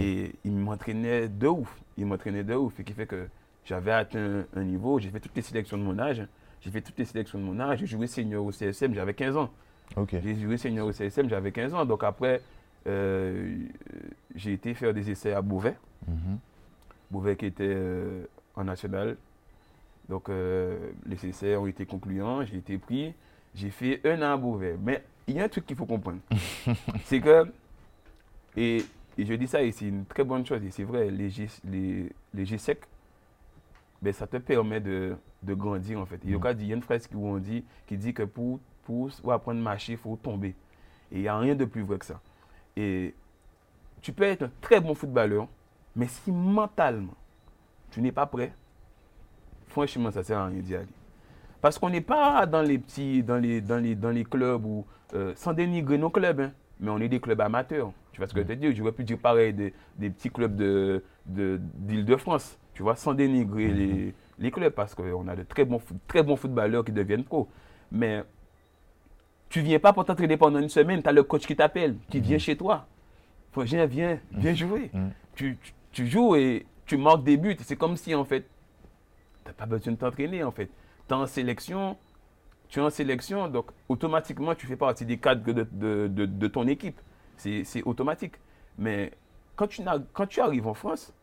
Et 0.00 0.32
il 0.44 0.52
m'entraînait 0.56 1.28
de 1.28 1.46
ouf. 1.48 1.80
Il 1.98 2.06
m'entraînait 2.06 2.44
de 2.44 2.54
ouf. 2.54 2.80
Et 2.80 2.84
qui 2.84 2.92
fait 2.94 3.06
que 3.06 3.28
j'avais 3.64 3.92
atteint 3.92 4.44
un 4.54 4.64
niveau. 4.64 4.98
J'ai 4.98 5.10
fait 5.10 5.20
toutes 5.20 5.36
les 5.36 5.42
sélections 5.42 5.76
de 5.76 5.82
mon 5.82 5.98
âge. 5.98 6.26
J'ai 6.62 6.70
fait 6.70 6.80
toutes 6.80 6.98
les 6.98 7.04
sélections 7.04 7.38
de 7.38 7.44
mon 7.44 7.60
âge. 7.60 7.80
J'ai 7.80 7.86
joué 7.86 8.06
senior 8.06 8.44
au 8.44 8.52
CSM, 8.52 8.94
j'avais 8.94 9.12
15 9.14 9.36
ans. 9.36 9.50
J'ai 10.22 10.34
joué 10.34 10.56
senior 10.56 10.88
au 10.88 10.92
CSM, 10.92 11.28
j'avais 11.28 11.52
15 11.52 11.74
ans. 11.74 11.84
Donc 11.84 12.02
après, 12.02 12.40
euh, 12.86 13.58
j'ai 14.34 14.54
été 14.54 14.72
faire 14.74 14.94
des 14.94 15.10
essais 15.10 15.32
à 15.32 15.42
Beauvais. 15.42 15.76
Mhm. 16.08 16.38
Beauvais 17.10 17.36
qui 17.36 17.46
était 17.46 17.64
euh, 17.64 18.24
en 18.54 18.64
national. 18.64 19.16
Donc 20.08 20.28
euh, 20.28 20.90
les 21.06 21.26
essais 21.26 21.56
ont 21.56 21.66
été 21.66 21.86
concluants. 21.86 22.44
J'ai 22.44 22.58
été 22.58 22.78
pris. 22.78 23.14
J'ai 23.54 23.70
fait 23.70 24.00
un 24.04 24.20
an 24.22 24.34
à 24.34 24.36
Beauvais. 24.36 24.76
Mais 24.80 25.02
il 25.26 25.36
y 25.36 25.40
a 25.40 25.44
un 25.44 25.48
truc 25.48 25.66
qu'il 25.66 25.76
faut 25.76 25.86
comprendre. 25.86 26.18
c'est 27.04 27.20
que, 27.20 27.46
et, 28.56 28.84
et 29.18 29.24
je 29.24 29.34
dis 29.34 29.46
ça 29.46 29.62
et 29.62 29.72
c'est 29.72 29.86
une 29.88 30.04
très 30.04 30.24
bonne 30.24 30.44
chose, 30.46 30.62
et 30.64 30.70
c'est 30.70 30.84
vrai, 30.84 31.10
les, 31.10 31.30
G, 31.30 31.48
les, 31.64 32.12
les 32.32 32.44
GSEC, 32.44 32.80
ben, 34.02 34.12
ça 34.12 34.26
te 34.26 34.36
permet 34.36 34.80
de, 34.80 35.16
de 35.42 35.54
grandir 35.54 36.00
en 36.00 36.06
fait. 36.06 36.20
Il 36.24 36.30
y 36.30 36.34
a 36.34 36.52
il 36.52 36.66
y 36.66 36.72
a 36.72 36.76
une 36.76 36.82
phrase 36.82 37.06
qui, 37.06 37.16
où 37.16 37.26
on 37.26 37.38
dit, 37.38 37.64
qui 37.86 37.96
dit 37.96 38.12
que 38.12 38.22
pour, 38.22 38.60
pour, 38.84 39.10
pour 39.10 39.32
apprendre 39.32 39.60
à 39.60 39.62
marcher, 39.62 39.92
il 39.92 39.98
faut 39.98 40.16
tomber. 40.16 40.54
Et 41.10 41.16
il 41.16 41.20
n'y 41.22 41.28
a 41.28 41.38
rien 41.38 41.54
de 41.54 41.64
plus 41.64 41.82
vrai 41.82 41.98
que 41.98 42.04
ça. 42.04 42.20
Et 42.76 43.14
tu 44.02 44.12
peux 44.12 44.24
être 44.24 44.42
un 44.42 44.50
très 44.60 44.80
bon 44.80 44.94
footballeur, 44.94 45.48
mais 45.96 46.06
si 46.06 46.30
mentalement, 46.30 47.14
tu 47.90 48.00
n'es 48.00 48.12
pas 48.12 48.26
prêt, 48.26 48.52
franchement, 49.68 50.10
ça 50.10 50.20
ne 50.20 50.24
sert 50.24 50.38
à 50.38 50.46
rien 50.46 50.60
d'y 50.60 50.76
aller. 50.76 50.86
Parce 51.60 51.78
qu'on 51.78 51.90
n'est 51.90 52.02
pas 52.02 52.46
dans 52.46 52.62
les 52.62 52.78
petits, 52.78 53.22
dans 53.22 53.38
les, 53.38 53.60
dans 53.60 53.82
les, 53.82 53.94
dans 53.94 54.10
les 54.10 54.24
clubs 54.24 54.64
où, 54.64 54.84
euh, 55.14 55.32
sans 55.36 55.54
dénigrer 55.54 55.98
nos 55.98 56.10
clubs, 56.10 56.40
hein, 56.40 56.52
mais 56.78 56.90
on 56.90 56.98
est 56.98 57.08
des 57.08 57.18
clubs 57.20 57.40
amateurs. 57.40 57.90
Tu 58.12 58.20
vois 58.20 58.28
ce 58.28 58.34
que 58.34 58.40
je 58.40 58.46
veux 58.46 58.54
te 58.54 58.58
dire 58.58 58.74
J'aurais 58.74 58.92
pu 58.92 59.04
dire 59.04 59.18
pareil 59.18 59.52
des, 59.52 59.72
des 59.96 60.10
petits 60.10 60.30
clubs 60.30 60.54
de, 60.54 61.02
de, 61.24 61.58
d'Île-de-France, 61.74 62.58
tu 62.74 62.82
vois, 62.82 62.94
sans 62.94 63.14
dénigrer 63.14 63.68
les, 63.68 64.14
les 64.38 64.50
clubs, 64.50 64.72
parce 64.72 64.94
qu'on 64.94 65.26
a 65.28 65.34
de 65.34 65.42
très 65.42 65.64
bons, 65.64 65.80
très 66.06 66.22
bons 66.22 66.36
footballeurs 66.36 66.84
qui 66.84 66.92
deviennent 66.92 67.24
pro. 67.24 67.48
Mais 67.90 68.22
tu 69.48 69.60
viens 69.60 69.78
pas 69.78 69.92
pour 69.92 70.04
t'entraîner 70.04 70.36
pendant 70.36 70.58
une 70.58 70.68
semaine, 70.68 71.02
tu 71.02 71.08
as 71.08 71.12
le 71.12 71.22
coach 71.22 71.46
qui 71.46 71.56
t'appelle, 71.56 71.96
qui 72.10 72.20
vient 72.20 72.38
chez 72.38 72.56
toi. 72.56 72.86
Faut, 73.52 73.62
viens, 73.62 73.86
viens, 73.86 74.18
viens 74.32 74.54
jouer. 74.54 74.90
Mhm. 74.92 75.10
Tu, 75.34 75.58
tu, 75.62 75.72
tu 75.96 76.06
joues 76.06 76.36
et 76.36 76.66
tu 76.84 76.98
marques 76.98 77.24
des 77.24 77.38
buts. 77.38 77.56
C'est 77.62 77.76
comme 77.76 77.96
si, 77.96 78.14
en 78.14 78.26
fait, 78.26 78.42
tu 78.42 79.46
n'as 79.46 79.54
pas 79.54 79.64
besoin 79.64 79.94
de 79.94 79.98
t'entraîner, 79.98 80.44
en 80.44 80.50
fait. 80.50 80.66
Tu 81.08 81.14
es 81.14 81.16
en 81.16 81.26
sélection, 81.26 81.96
tu 82.68 82.80
es 82.80 82.82
en 82.82 82.90
sélection, 82.90 83.48
donc 83.48 83.70
automatiquement, 83.88 84.54
tu 84.54 84.66
fais 84.66 84.76
partie 84.76 85.06
des 85.06 85.16
cadres 85.16 85.50
de, 85.50 86.06
de, 86.06 86.46
ton 86.48 86.66
équipe. 86.68 87.00
C'est 87.38 87.82
automatique. 87.84 88.34
Mais 88.76 89.10
quand 89.56 89.68
tu, 89.68 89.82
quand 90.12 90.26
tu 90.26 90.42
arrives 90.42 90.66
en 90.66 90.74
France, 90.74 91.14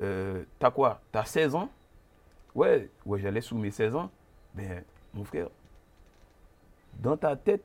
euh, 0.00 0.44
tu 0.60 0.66
as 0.66 0.70
quoi? 0.70 1.00
Tu 1.10 1.18
as 1.18 1.24
16 1.24 1.56
ans? 1.56 1.68
Ouais, 2.54 2.88
ouais 3.06 3.18
j'allais 3.18 3.40
sous 3.40 3.58
mes 3.58 3.72
16 3.72 3.96
ans. 3.96 4.10
Ben, 4.54 4.84
mon 5.12 5.24
frère, 5.24 5.48
dans 7.00 7.16
ta 7.16 7.34
tête, 7.34 7.64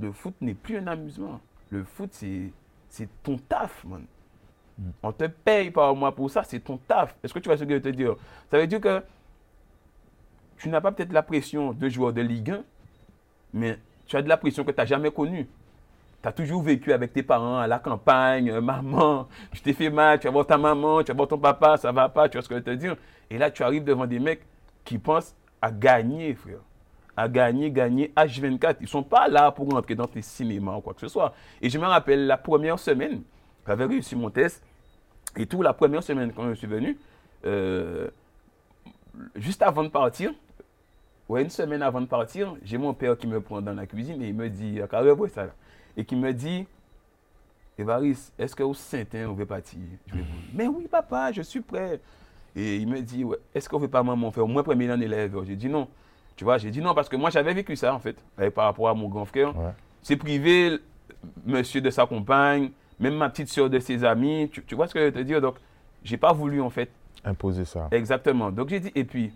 le 0.00 0.10
foot 0.10 0.34
n'est 0.40 0.54
plus 0.54 0.78
un 0.78 0.88
amusement. 0.88 1.40
Le 1.70 1.84
foot, 1.84 2.10
c'est 2.12 3.08
ton 3.22 3.38
taf, 3.38 3.84
man. 3.84 4.04
Mm. 4.78 4.90
On 5.02 5.12
te 5.12 5.24
paye 5.24 5.70
par 5.70 5.94
mois 5.94 6.14
pour 6.14 6.30
ça, 6.30 6.42
c'est 6.44 6.60
ton 6.60 6.76
taf. 6.76 7.14
Est-ce 7.22 7.34
que 7.34 7.38
tu 7.38 7.48
vois 7.48 7.56
ce 7.56 7.64
que 7.64 7.70
je 7.70 7.74
veux 7.74 7.82
te 7.82 7.88
dire? 7.88 8.14
Ça 8.50 8.58
veut 8.58 8.66
dire 8.66 8.80
que 8.80 9.02
tu 10.56 10.68
n'as 10.68 10.80
pas 10.80 10.92
peut-être 10.92 11.12
la 11.12 11.22
pression 11.22 11.72
de 11.72 11.88
joueur 11.88 12.12
de 12.12 12.20
Ligue 12.20 12.50
1, 12.50 12.62
mais 13.54 13.78
tu 14.06 14.16
as 14.16 14.22
de 14.22 14.28
la 14.28 14.36
pression 14.36 14.64
que 14.64 14.70
tu 14.70 14.76
n'as 14.76 14.86
jamais 14.86 15.10
connue. 15.10 15.48
Tu 16.20 16.28
as 16.28 16.32
toujours 16.32 16.62
vécu 16.62 16.92
avec 16.92 17.12
tes 17.12 17.22
parents 17.22 17.58
à 17.58 17.66
la 17.66 17.78
campagne, 17.78 18.50
euh, 18.50 18.60
maman, 18.60 19.28
tu 19.52 19.60
t'es 19.60 19.72
fait 19.72 19.90
mal, 19.90 20.18
tu 20.18 20.26
vas 20.26 20.32
voir 20.32 20.46
ta 20.46 20.58
maman, 20.58 21.02
tu 21.02 21.12
vas 21.12 21.16
voir 21.16 21.28
ton 21.28 21.38
papa, 21.38 21.76
ça 21.76 21.92
va 21.92 22.08
pas, 22.08 22.28
tu 22.28 22.36
vois 22.36 22.42
ce 22.42 22.48
que 22.48 22.54
je 22.56 22.58
veux 22.58 22.64
te 22.64 22.70
dire? 22.70 22.96
Et 23.30 23.38
là, 23.38 23.50
tu 23.50 23.62
arrives 23.62 23.84
devant 23.84 24.06
des 24.06 24.18
mecs 24.18 24.42
qui 24.84 24.98
pensent 24.98 25.36
à 25.62 25.70
gagner, 25.70 26.34
frère. 26.34 26.58
À 27.16 27.28
gagner, 27.28 27.70
gagner 27.70 28.12
H24. 28.16 28.76
Ils 28.80 28.88
sont 28.88 29.02
pas 29.02 29.28
là 29.28 29.50
pour 29.50 29.68
rentrer 29.68 29.94
dans 29.94 30.06
tes 30.06 30.22
cinémas 30.22 30.76
ou 30.76 30.80
quoi 30.80 30.94
que 30.94 31.00
ce 31.00 31.08
soit. 31.08 31.34
Et 31.60 31.68
je 31.68 31.78
me 31.78 31.84
rappelle 31.84 32.26
la 32.26 32.36
première 32.36 32.78
semaine, 32.78 33.22
j'avais 33.68 33.84
réussi 33.84 34.16
mon 34.16 34.30
test. 34.30 34.62
Et 35.36 35.46
tout, 35.46 35.62
la 35.62 35.74
première 35.74 36.02
semaine, 36.02 36.32
quand 36.34 36.48
je 36.48 36.54
suis 36.54 36.66
venu, 36.66 36.96
euh, 37.44 38.08
juste 39.36 39.62
avant 39.62 39.84
de 39.84 39.88
partir, 39.88 40.32
ouais, 41.28 41.42
une 41.42 41.50
semaine 41.50 41.82
avant 41.82 42.00
de 42.00 42.06
partir, 42.06 42.56
j'ai 42.64 42.78
mon 42.78 42.94
père 42.94 43.16
qui 43.16 43.26
me 43.26 43.40
prend 43.40 43.60
dans 43.60 43.74
la 43.74 43.86
cuisine 43.86 44.22
et 44.22 44.28
il 44.28 44.34
me 44.34 44.48
dit, 44.48 44.80
ça, 45.32 45.46
et 45.96 46.04
qui 46.04 46.16
me 46.16 46.32
dit, 46.32 46.66
Évariste, 47.76 48.32
est-ce 48.38 48.56
que 48.56 48.62
au 48.62 48.74
Saint-Ain, 48.74 49.28
on 49.28 49.34
veut 49.34 49.46
partir? 49.46 49.78
Je 50.06 50.14
lui 50.16 50.22
dis, 50.22 50.28
mais 50.54 50.66
oui, 50.66 50.88
papa, 50.90 51.30
je 51.30 51.42
suis 51.42 51.60
prêt. 51.60 52.00
Et 52.56 52.76
il 52.76 52.88
me 52.88 53.02
dit, 53.02 53.22
ouais, 53.22 53.36
est-ce 53.54 53.68
qu'on 53.68 53.78
veut 53.78 53.86
pas 53.88 54.02
maman 54.02 54.30
faire 54.30 54.44
au 54.44 54.48
moins 54.48 54.62
premier 54.62 54.90
an 54.90 55.00
élève 55.00 55.36
J'ai 55.44 55.54
dit 55.54 55.68
non. 55.68 55.86
Tu 56.34 56.44
vois, 56.44 56.56
j'ai 56.56 56.70
dit 56.70 56.80
non 56.80 56.94
parce 56.94 57.08
que 57.08 57.16
moi, 57.16 57.30
j'avais 57.30 57.52
vécu 57.52 57.76
ça, 57.76 57.94
en 57.94 58.00
fait, 58.00 58.16
par 58.54 58.64
rapport 58.64 58.88
à 58.88 58.94
mon 58.94 59.08
grand 59.08 59.26
frère. 59.26 59.52
C'est 60.02 60.16
privé, 60.16 60.78
monsieur 61.44 61.80
de 61.80 61.90
sa 61.90 62.06
compagne, 62.06 62.70
même 63.00 63.14
ma 63.16 63.28
petite 63.28 63.48
soeur 63.48 63.70
de 63.70 63.78
ses 63.78 64.04
amis. 64.04 64.50
Tu, 64.50 64.74
vois 64.74 64.86
ce 64.86 64.94
que 64.94 65.00
je 65.00 65.04
veux 65.06 65.12
te 65.12 65.18
dire? 65.20 65.40
Donc, 65.40 65.56
j'ai 66.02 66.16
pas 66.16 66.32
voulu, 66.32 66.60
en 66.60 66.70
fait. 66.70 66.90
Imposer 67.24 67.64
ça. 67.64 67.88
Exactement. 67.90 68.50
Donc, 68.50 68.68
j'ai 68.68 68.80
dit, 68.80 68.92
et 68.94 69.04
puis, 69.04 69.32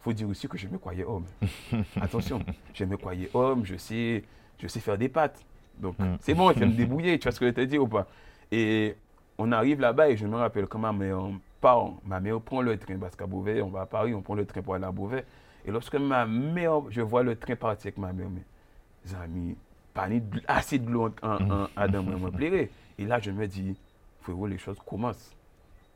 faut 0.00 0.12
dire 0.12 0.28
aussi 0.28 0.48
que 0.48 0.56
je 0.56 0.68
me 0.68 0.78
croyais 0.78 1.04
homme. 1.04 1.26
Attention, 2.00 2.40
je 2.74 2.84
me 2.84 2.96
croyais 2.96 3.28
homme, 3.34 3.64
je 3.64 3.76
sais, 3.76 4.24
je 4.58 4.66
sais 4.66 4.80
faire 4.80 4.98
des 4.98 5.08
pâtes. 5.08 5.44
Donc, 5.78 5.98
mm. 5.98 6.16
c'est 6.20 6.34
bon, 6.34 6.52
je 6.52 6.60
vais 6.60 6.66
me 6.66 6.72
débrouiller, 6.76 7.18
tu 7.18 7.24
vois 7.24 7.32
ce 7.32 7.40
que 7.40 7.46
je 7.46 7.52
te 7.52 7.60
dis 7.62 7.78
ou 7.78 7.86
pas? 7.86 8.06
Et 8.50 8.96
on 9.38 9.52
arrive 9.52 9.80
là-bas 9.80 10.10
et 10.10 10.16
je 10.16 10.26
me 10.26 10.36
rappelle 10.36 10.66
quand 10.66 10.78
ma 10.78 10.92
mère 10.92 11.20
part, 11.60 11.92
ma 12.04 12.20
mère 12.20 12.40
prend 12.40 12.62
le 12.62 12.76
train 12.76 12.96
parce 12.98 13.16
qu'à 13.16 13.26
Beauvais, 13.26 13.62
on 13.62 13.68
va 13.68 13.82
à 13.82 13.86
Paris, 13.86 14.14
on 14.14 14.22
prend 14.22 14.34
le 14.34 14.46
train 14.46 14.62
pour 14.62 14.74
aller 14.74 14.84
à 14.84 14.92
Beauvais. 14.92 15.24
Et 15.64 15.70
lorsque 15.70 15.96
ma 15.96 16.26
mère, 16.26 16.82
je 16.90 17.00
vois 17.00 17.22
le 17.22 17.36
train 17.36 17.56
partir 17.56 17.88
avec 17.88 17.98
ma 17.98 18.12
mère, 18.12 18.28
mes 18.30 19.14
amis, 19.14 19.56
pas 19.94 20.08
assez 20.46 20.78
de 20.78 20.90
l'eau 20.90 21.10
en, 21.22 21.50
en, 21.50 21.68
Adam, 21.76 22.02
me 22.02 22.30
plairait. 22.30 22.70
Et 22.98 23.04
là, 23.04 23.18
je 23.20 23.30
me 23.30 23.46
dis, 23.46 23.76
frérot, 24.20 24.46
les 24.46 24.58
choses 24.58 24.78
commencent. 24.84 25.34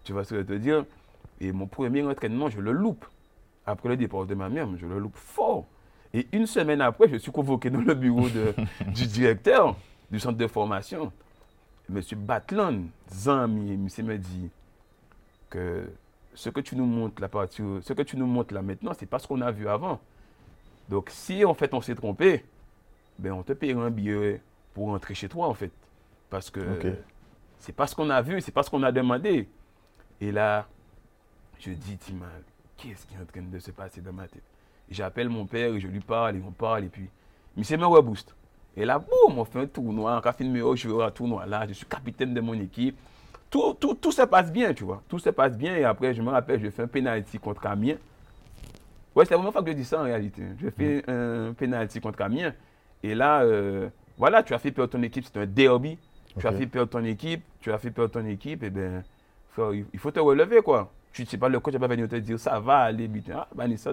Tu 0.04 0.12
vois 0.12 0.24
ce 0.24 0.30
que 0.30 0.36
je 0.36 0.40
veux 0.40 0.46
te 0.46 0.52
dire? 0.54 0.84
Et 1.40 1.52
mon 1.52 1.66
premier 1.66 2.02
entraînement, 2.02 2.48
je 2.48 2.60
le 2.60 2.72
loupe 2.72 3.04
après 3.66 3.88
le 3.88 3.96
départ 3.96 4.26
de 4.26 4.34
ma 4.34 4.48
mère, 4.48 4.68
je 4.76 4.86
le 4.86 4.98
loupe 4.98 5.16
fort. 5.16 5.66
Et 6.14 6.26
une 6.32 6.46
semaine 6.46 6.80
après, 6.80 7.08
je 7.08 7.16
suis 7.16 7.32
convoqué 7.32 7.70
dans 7.70 7.80
le 7.80 7.94
bureau 7.94 8.28
de, 8.28 8.54
du 8.92 9.06
directeur 9.06 9.76
du 10.10 10.20
centre 10.20 10.36
de 10.36 10.46
formation. 10.46 11.12
M. 11.88 12.00
Batlan, 12.16 12.82
Zami, 13.10 13.76
monsieur 13.76 14.04
me 14.04 14.18
dit 14.18 14.50
que 15.50 15.88
ce 16.34 16.50
que 16.50 16.60
tu 16.60 16.76
nous 16.76 16.86
montres 16.86 17.20
là, 17.20 17.28
ce 17.50 17.92
que 17.92 18.02
tu 18.02 18.16
nous 18.16 18.26
montres 18.26 18.54
là 18.54 18.62
maintenant, 18.62 18.92
c'est 18.98 19.06
pas 19.06 19.18
ce 19.18 19.26
qu'on 19.26 19.40
a 19.40 19.50
vu 19.50 19.68
avant. 19.68 20.00
Donc 20.88 21.10
si 21.10 21.44
en 21.44 21.54
fait 21.54 21.72
on 21.74 21.80
s'est 21.80 21.94
trompé, 21.94 22.44
ben 23.18 23.32
on 23.32 23.42
te 23.42 23.52
paiera 23.52 23.82
un 23.82 23.90
billet 23.90 24.40
pour 24.74 24.86
rentrer 24.86 25.14
chez 25.14 25.28
toi 25.28 25.48
en 25.48 25.54
fait. 25.54 25.70
Parce 26.32 26.48
que 26.48 26.60
c'est 27.58 27.74
pas 27.74 27.86
ce 27.86 27.94
qu'on 27.94 28.08
a 28.08 28.22
vu, 28.22 28.40
c'est 28.40 28.52
pas 28.52 28.62
ce 28.62 28.70
qu'on 28.70 28.82
a 28.84 28.90
demandé. 28.90 29.50
Et 30.18 30.32
là, 30.32 30.66
je 31.60 31.72
dis, 31.72 31.98
Timal, 31.98 32.42
qu'est-ce 32.78 33.06
qui 33.06 33.14
est 33.14 33.18
en 33.18 33.26
train 33.26 33.42
de 33.42 33.58
se 33.58 33.70
passer 33.70 34.00
dans 34.00 34.14
ma 34.14 34.26
tête? 34.26 34.42
J'appelle 34.88 35.28
mon 35.28 35.44
père 35.44 35.74
et 35.74 35.78
je 35.78 35.88
lui 35.88 36.00
parle 36.00 36.36
et 36.36 36.42
on 36.42 36.50
parle 36.50 36.84
et 36.84 36.88
puis, 36.88 37.10
monsieur 37.54 37.76
me 37.76 37.84
rebooste. 37.84 38.34
Et 38.78 38.86
là, 38.86 38.98
boum, 38.98 39.38
on 39.38 39.44
fait 39.44 39.60
un 39.60 39.66
tournoi, 39.66 40.26
a 40.26 40.32
fait 40.32 40.44
une 40.44 40.56
je 40.74 40.88
vais 40.88 41.04
un 41.04 41.10
tournoi 41.10 41.44
là, 41.44 41.66
je 41.68 41.74
suis 41.74 41.84
capitaine 41.84 42.32
de 42.32 42.40
mon 42.40 42.54
équipe. 42.54 42.96
Tout, 43.50 43.74
tout, 43.78 43.92
tout, 43.92 44.10
se 44.10 44.22
passe 44.22 44.50
bien, 44.50 44.72
tu 44.72 44.84
vois. 44.84 45.02
Tout 45.10 45.18
se 45.18 45.28
passe 45.28 45.54
bien 45.54 45.76
et 45.76 45.84
après, 45.84 46.14
je 46.14 46.22
me 46.22 46.30
rappelle, 46.30 46.62
je 46.62 46.70
fais 46.70 46.84
un 46.84 46.88
penalty 46.88 47.38
contre 47.38 47.66
Amiens. 47.66 47.98
Ouais, 49.14 49.26
c'est 49.26 49.32
la 49.32 49.36
première 49.36 49.52
fois 49.52 49.62
que 49.62 49.70
je 49.70 49.76
dis 49.76 49.84
ça 49.84 50.00
en 50.00 50.04
réalité. 50.04 50.42
Je 50.58 50.70
fais 50.70 51.04
mm. 51.06 51.10
un 51.10 51.52
penalty 51.52 52.00
contre 52.00 52.22
Amiens. 52.22 52.54
Et 53.02 53.14
là, 53.14 53.42
euh, 53.42 53.90
voilà, 54.16 54.42
tu 54.42 54.54
as 54.54 54.58
fait 54.58 54.70
perdre 54.70 54.90
ton 54.90 55.02
équipe, 55.02 55.26
c'est 55.26 55.38
un 55.38 55.44
derby. 55.44 55.98
Tu 56.38 56.46
as 56.46 56.52
fait 56.52 56.66
perdre 56.66 56.90
ton 56.90 57.04
équipe, 57.04 57.42
tu 57.60 57.72
as 57.72 57.78
fait 57.78 57.90
perdre 57.90 58.12
ton 58.12 58.24
équipe, 58.26 58.62
et 58.62 58.70
bien, 58.70 59.02
il 59.92 59.98
faut 59.98 60.10
te 60.10 60.20
relever, 60.20 60.62
quoi 60.62 60.90
tu 61.12 61.22
ne 61.22 61.26
sais 61.26 61.38
pas, 61.38 61.48
le 61.48 61.60
coach 61.60 61.74
va 61.74 61.86
venir 61.86 62.08
te 62.08 62.16
dire 62.16 62.38
ça 62.38 62.58
va 62.58 62.80
aller 62.80 63.06
vite. 63.06 63.30
Ah, 63.34 63.46
ben, 63.54 63.76
ça, 63.76 63.92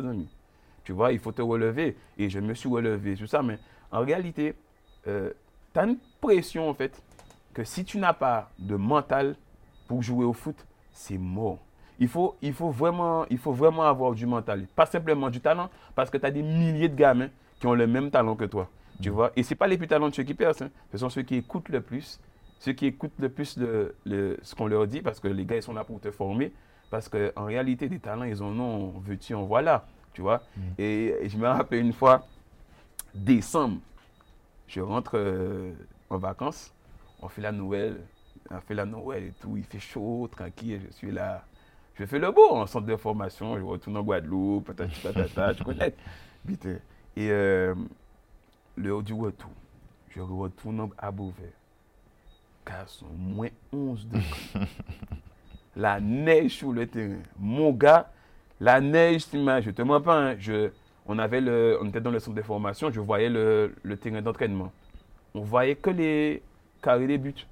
Tu 0.84 0.94
vois, 0.94 1.12
il 1.12 1.20
faut 1.20 1.32
te 1.32 1.42
relever. 1.42 1.98
Et 2.18 2.30
je 2.30 2.40
me 2.40 2.54
suis 2.54 2.70
relevé, 2.70 3.16
tout 3.16 3.28
ça. 3.28 3.44
Mais 3.44 3.60
en 3.92 4.02
réalité, 4.02 4.56
euh, 5.08 5.32
tu 5.74 5.80
as 5.80 5.84
une 5.84 5.98
pression, 6.22 6.70
en 6.70 6.74
fait, 6.74 7.02
que 7.54 7.64
si 7.64 7.84
tu 7.84 7.98
n'as 7.98 8.14
pas 8.14 8.50
de 8.58 8.76
mental 8.76 9.36
pour 9.88 10.02
jouer 10.02 10.26
au 10.26 10.34
foot, 10.34 10.56
c'est 10.94 11.18
mort. 11.18 11.60
Il 12.00 12.08
faut, 12.08 12.38
il, 12.42 12.54
faut 12.54 12.70
vraiment, 12.70 13.26
il 13.30 13.38
faut 13.38 13.52
vraiment 13.52 13.84
avoir 13.84 14.14
du 14.14 14.26
mental. 14.26 14.66
Pas 14.76 14.86
simplement 14.86 15.30
du 15.30 15.42
talent, 15.42 15.70
parce 15.96 16.10
que 16.10 16.18
tu 16.18 16.26
as 16.26 16.32
des 16.32 16.44
milliers 16.44 16.88
de 16.88 16.96
gamins 16.96 17.30
qui 17.60 17.68
ont 17.68 17.74
le 17.74 17.88
même 17.88 18.10
talent 18.10 18.36
que 18.36 18.46
toi. 18.46 18.70
Tu 19.02 19.10
mm. 19.10 19.14
vois 19.14 19.32
Et 19.36 19.44
ce 19.44 19.50
n'est 19.50 19.58
pas 19.58 19.68
les 19.68 19.78
plus 19.78 19.88
talentueux 19.88 20.24
qui 20.24 20.34
perdent. 20.34 20.62
Hein. 20.62 20.70
Ce 20.94 20.98
sont 21.00 21.10
ceux 21.10 21.24
qui 21.24 21.36
écoutent 21.36 21.68
le 21.68 21.82
plus, 21.82 22.22
ceux 22.60 22.74
qui 22.74 22.86
écoutent 22.86 23.18
le 23.20 23.30
plus 23.30 23.58
le, 23.58 24.38
ce 24.42 24.54
qu'on 24.54 24.68
leur 24.68 24.86
dit, 24.86 25.02
parce 25.02 25.20
que 25.20 25.28
les 25.28 25.46
gars, 25.46 25.56
ils 25.56 25.64
sont 25.64 25.74
là 25.74 25.84
pour 25.84 26.00
te 26.00 26.12
former. 26.12 26.54
Parce 26.90 27.08
qu'en 27.08 27.46
réalité, 27.46 27.88
des 27.88 28.00
talents, 28.00 28.24
ils 28.24 28.44
en 28.44 28.58
ont, 28.60 29.00
veux-tu, 29.00 29.34
en 29.34 29.44
voilà. 29.44 29.86
Tu 30.14 30.22
vois 30.22 30.44
mm. 30.58 30.62
et, 30.78 31.30
je 31.30 31.38
me 31.38 31.48
rappelle 31.48 31.80
une 31.80 31.94
fois, 31.94 32.26
décembre, 33.14 33.80
je 34.68 34.82
rentre 34.82 35.12
euh, 35.16 35.72
en 36.10 36.18
vacances, 36.18 36.74
on 37.22 37.30
fait 37.30 37.42
la 37.42 37.52
Noël, 37.52 38.02
on 38.50 38.60
fait 38.60 38.74
la 38.74 38.86
Noël 38.86 39.24
et 39.24 39.34
tout, 39.40 39.56
il 39.56 39.64
fait 39.64 39.80
chaud, 39.80 40.28
tranquille, 40.32 40.82
je 40.88 40.94
suis 40.94 41.12
là. 41.12 41.44
Je 41.96 42.06
fais 42.06 42.20
le 42.20 42.32
beau 42.32 42.50
en 42.52 42.66
centre 42.66 42.88
de 42.88 42.96
formation, 42.96 43.58
je 43.58 43.64
retourne 43.64 43.98
en 43.98 44.04
Guadeloupe, 44.04 44.68
patati 44.68 45.00
patata, 45.02 45.54
tu 45.54 45.64
connais. 45.64 45.94
Et 47.16 47.30
euh, 47.32 47.76
l'heure 48.78 49.04
du 49.04 49.14
retour, 49.14 49.52
je 50.10 50.22
retourne 50.22 50.90
à 50.98 51.12
Beauvais. 51.12 51.54
Moins 53.18 53.50
11 53.72 54.08
degrés. 54.08 54.24
la 55.76 56.00
neige 56.00 56.52
sur 56.52 56.72
le 56.72 56.88
terrain. 56.88 57.20
Mon 57.38 57.72
gars, 57.72 58.12
la 58.60 58.82
neige, 58.82 59.26
je 59.32 59.72
te 59.72 59.82
mens 59.82 60.02
pas, 60.02 60.18
hein, 60.18 60.36
je, 60.40 60.72
on, 61.06 61.18
avait 61.20 61.42
le, 61.42 61.78
on 61.82 61.88
était 61.88 62.02
dans 62.02 62.12
le 62.12 62.20
centre 62.20 62.36
de 62.36 62.42
formation, 62.42 62.92
je 62.92 63.00
voyais 63.00 63.30
le, 63.30 63.74
terrain 64.02 64.22
d'entraînement. 64.22 64.72
On 65.34 65.42
voyait 65.42 65.76
que 65.76 65.90
les 65.90 66.42
carrés 66.82 67.08
des 67.08 67.18
buts. 67.18 67.46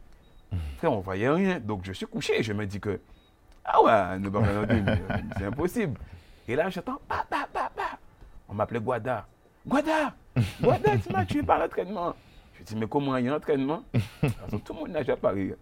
Frère, 0.78 0.94
on 0.94 1.00
voyait 1.00 1.30
rien. 1.30 1.60
Donc 1.60 1.82
je 1.84 1.94
suis 1.94 2.06
couché, 2.06 2.44
je 2.44 2.54
me 2.54 2.66
dis 2.66 2.80
que, 2.80 3.00
ah 3.64 3.82
ouais, 3.84 4.30
c'est 5.38 5.46
impossible. 5.46 6.00
Et 6.48 6.56
là, 6.56 6.70
j'entends, 6.70 7.00
bah, 7.10 7.26
bah, 7.30 7.48
bah, 7.54 7.72
bah. 7.76 7.98
On 8.48 8.54
m'appelait 8.54 8.80
Guada. 8.80 9.26
Guada, 9.66 10.14
Guada, 10.62 10.98
tu 10.98 11.12
m'as 11.12 11.26
tué 11.26 11.44
par 11.44 11.60
l'entraînement. 11.60 12.16
Je 12.60 12.64
dis, 12.64 12.76
mais 12.76 12.88
comment 12.88 13.16
il 13.18 13.26
y 13.26 13.30
a 13.30 13.34
un 13.34 13.38
entraînement? 13.38 13.84
Tout 14.66 14.74
le 14.74 14.80
monde 14.80 14.90
nage 14.90 15.10
à 15.10 15.18
Paris. 15.18 15.54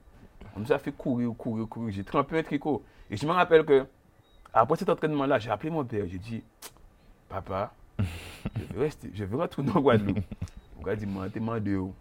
On 0.56 0.62
nous 0.62 0.72
a 0.72 0.80
fait 0.80 0.92
courir, 0.92 1.32
courir, 1.38 1.68
courir. 1.68 1.94
J'ai 1.94 2.04
trempé 2.04 2.40
un 2.40 2.44
tricot. 2.44 2.84
Et 3.10 3.18
je 3.18 3.26
me 3.26 3.32
rappelle 3.32 3.66
que, 3.66 3.86
après 4.54 4.78
cet 4.78 4.90
entraînement-là, 4.90 5.40
j'ai 5.40 5.50
appelé 5.50 5.70
mon 5.70 5.84
père. 5.84 6.06
J'ai 6.08 6.18
dit, 6.18 6.44
papa, 7.28 7.74
je 8.00 8.74
veux, 8.74 8.82
rester, 8.82 9.12
je 9.14 9.26
veux 9.26 9.38
retourner 9.38 9.72
en 9.72 9.82
Guadeloupe. 9.82 10.20
Mon 10.78 10.84
gars 10.84 10.96
dit, 10.96 11.06
moi, 11.06 11.30
t'es 11.30 11.40
demandé 11.40 11.76
où 11.76 11.94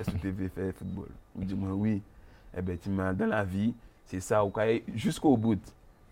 Est-ce 0.00 0.10
que 0.10 0.16
tu 0.16 0.30
veux 0.30 0.48
faire 0.48 0.72
football? 0.74 1.08
Il 1.38 1.46
dit, 1.46 1.54
moi, 1.54 1.72
oui. 1.72 2.02
Eh 2.56 2.62
bien, 2.62 2.76
tu 2.76 2.88
m'as 2.88 3.12
dans 3.12 3.26
la 3.26 3.44
vie, 3.44 3.74
c'est 4.06 4.20
ça, 4.20 4.42
jusqu'au 4.94 5.36
bout. 5.36 5.60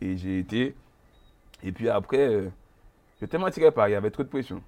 Et 0.00 0.16
j'ai 0.16 0.40
été. 0.40 0.76
Et 1.62 1.72
puis 1.72 1.88
après, 1.88 2.28
euh, 2.28 2.50
je 3.18 3.24
ne 3.24 3.30
te 3.30 3.36
mentirais 3.38 3.70
pas, 3.70 3.88
il 3.88 3.92
y 3.92 3.94
avait 3.94 4.10
trop 4.10 4.22
de 4.22 4.28
pression. 4.28 4.62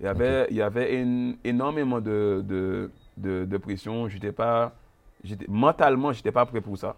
Il 0.00 0.04
y 0.04 0.06
avait, 0.08 0.46
il 0.50 0.56
y 0.56 0.62
avait 0.62 1.04
énormément 1.44 2.00
de, 2.00 2.42
de, 2.46 2.90
de, 3.16 3.44
de 3.44 3.56
pression. 3.56 4.08
Je 4.08 4.14
n'étais 4.14 4.32
pas 4.32 4.74
mentalement, 5.48 6.12
je 6.12 6.18
n'étais 6.20 6.32
pas 6.32 6.46
prêt 6.46 6.60
pour 6.60 6.78
ça. 6.78 6.96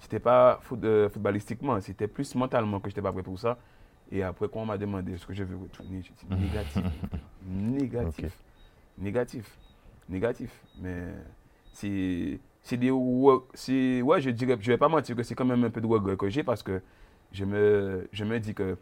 c'était 0.00 0.20
pas 0.20 0.58
foot- 0.62 0.84
euh, 0.84 1.08
footballistiquement, 1.08 1.80
c'était 1.80 2.08
plus 2.08 2.34
mentalement 2.34 2.78
que 2.80 2.90
j'étais 2.90 3.00
pas 3.02 3.12
prêt 3.12 3.22
pour 3.22 3.38
ça. 3.38 3.56
Et 4.12 4.22
après, 4.22 4.48
quand 4.48 4.60
on 4.60 4.66
m'a 4.66 4.76
demandé 4.76 5.16
ce 5.16 5.26
que 5.26 5.32
je 5.32 5.44
veux 5.44 5.56
retourner, 5.56 6.02
j'ai 6.02 6.12
dit 6.12 6.42
négatif. 6.42 6.82
négatif. 7.46 8.38
Négatif. 8.98 9.58
Négatif. 10.08 10.50
Mais 10.78 11.06
c'est 11.72 12.38
c'est 12.60 12.76
des 12.76 12.90
ouais, 12.90 14.20
je 14.20 14.30
dirais 14.30 14.56
je 14.60 14.70
vais 14.72 14.78
pas 14.78 14.88
mentir 14.88 15.16
que 15.16 15.22
c'est 15.22 15.34
quand 15.34 15.44
même 15.46 15.64
un 15.64 15.70
peu 15.70 15.80
de 15.80 15.86
regret 15.86 16.16
que 16.16 16.28
j'ai 16.28 16.42
parce 16.44 16.62
que 16.62 16.82
je 17.32 17.44
me 17.46 18.06
je 18.12 18.24
me 18.24 18.38
dis 18.38 18.54
que 18.54 18.76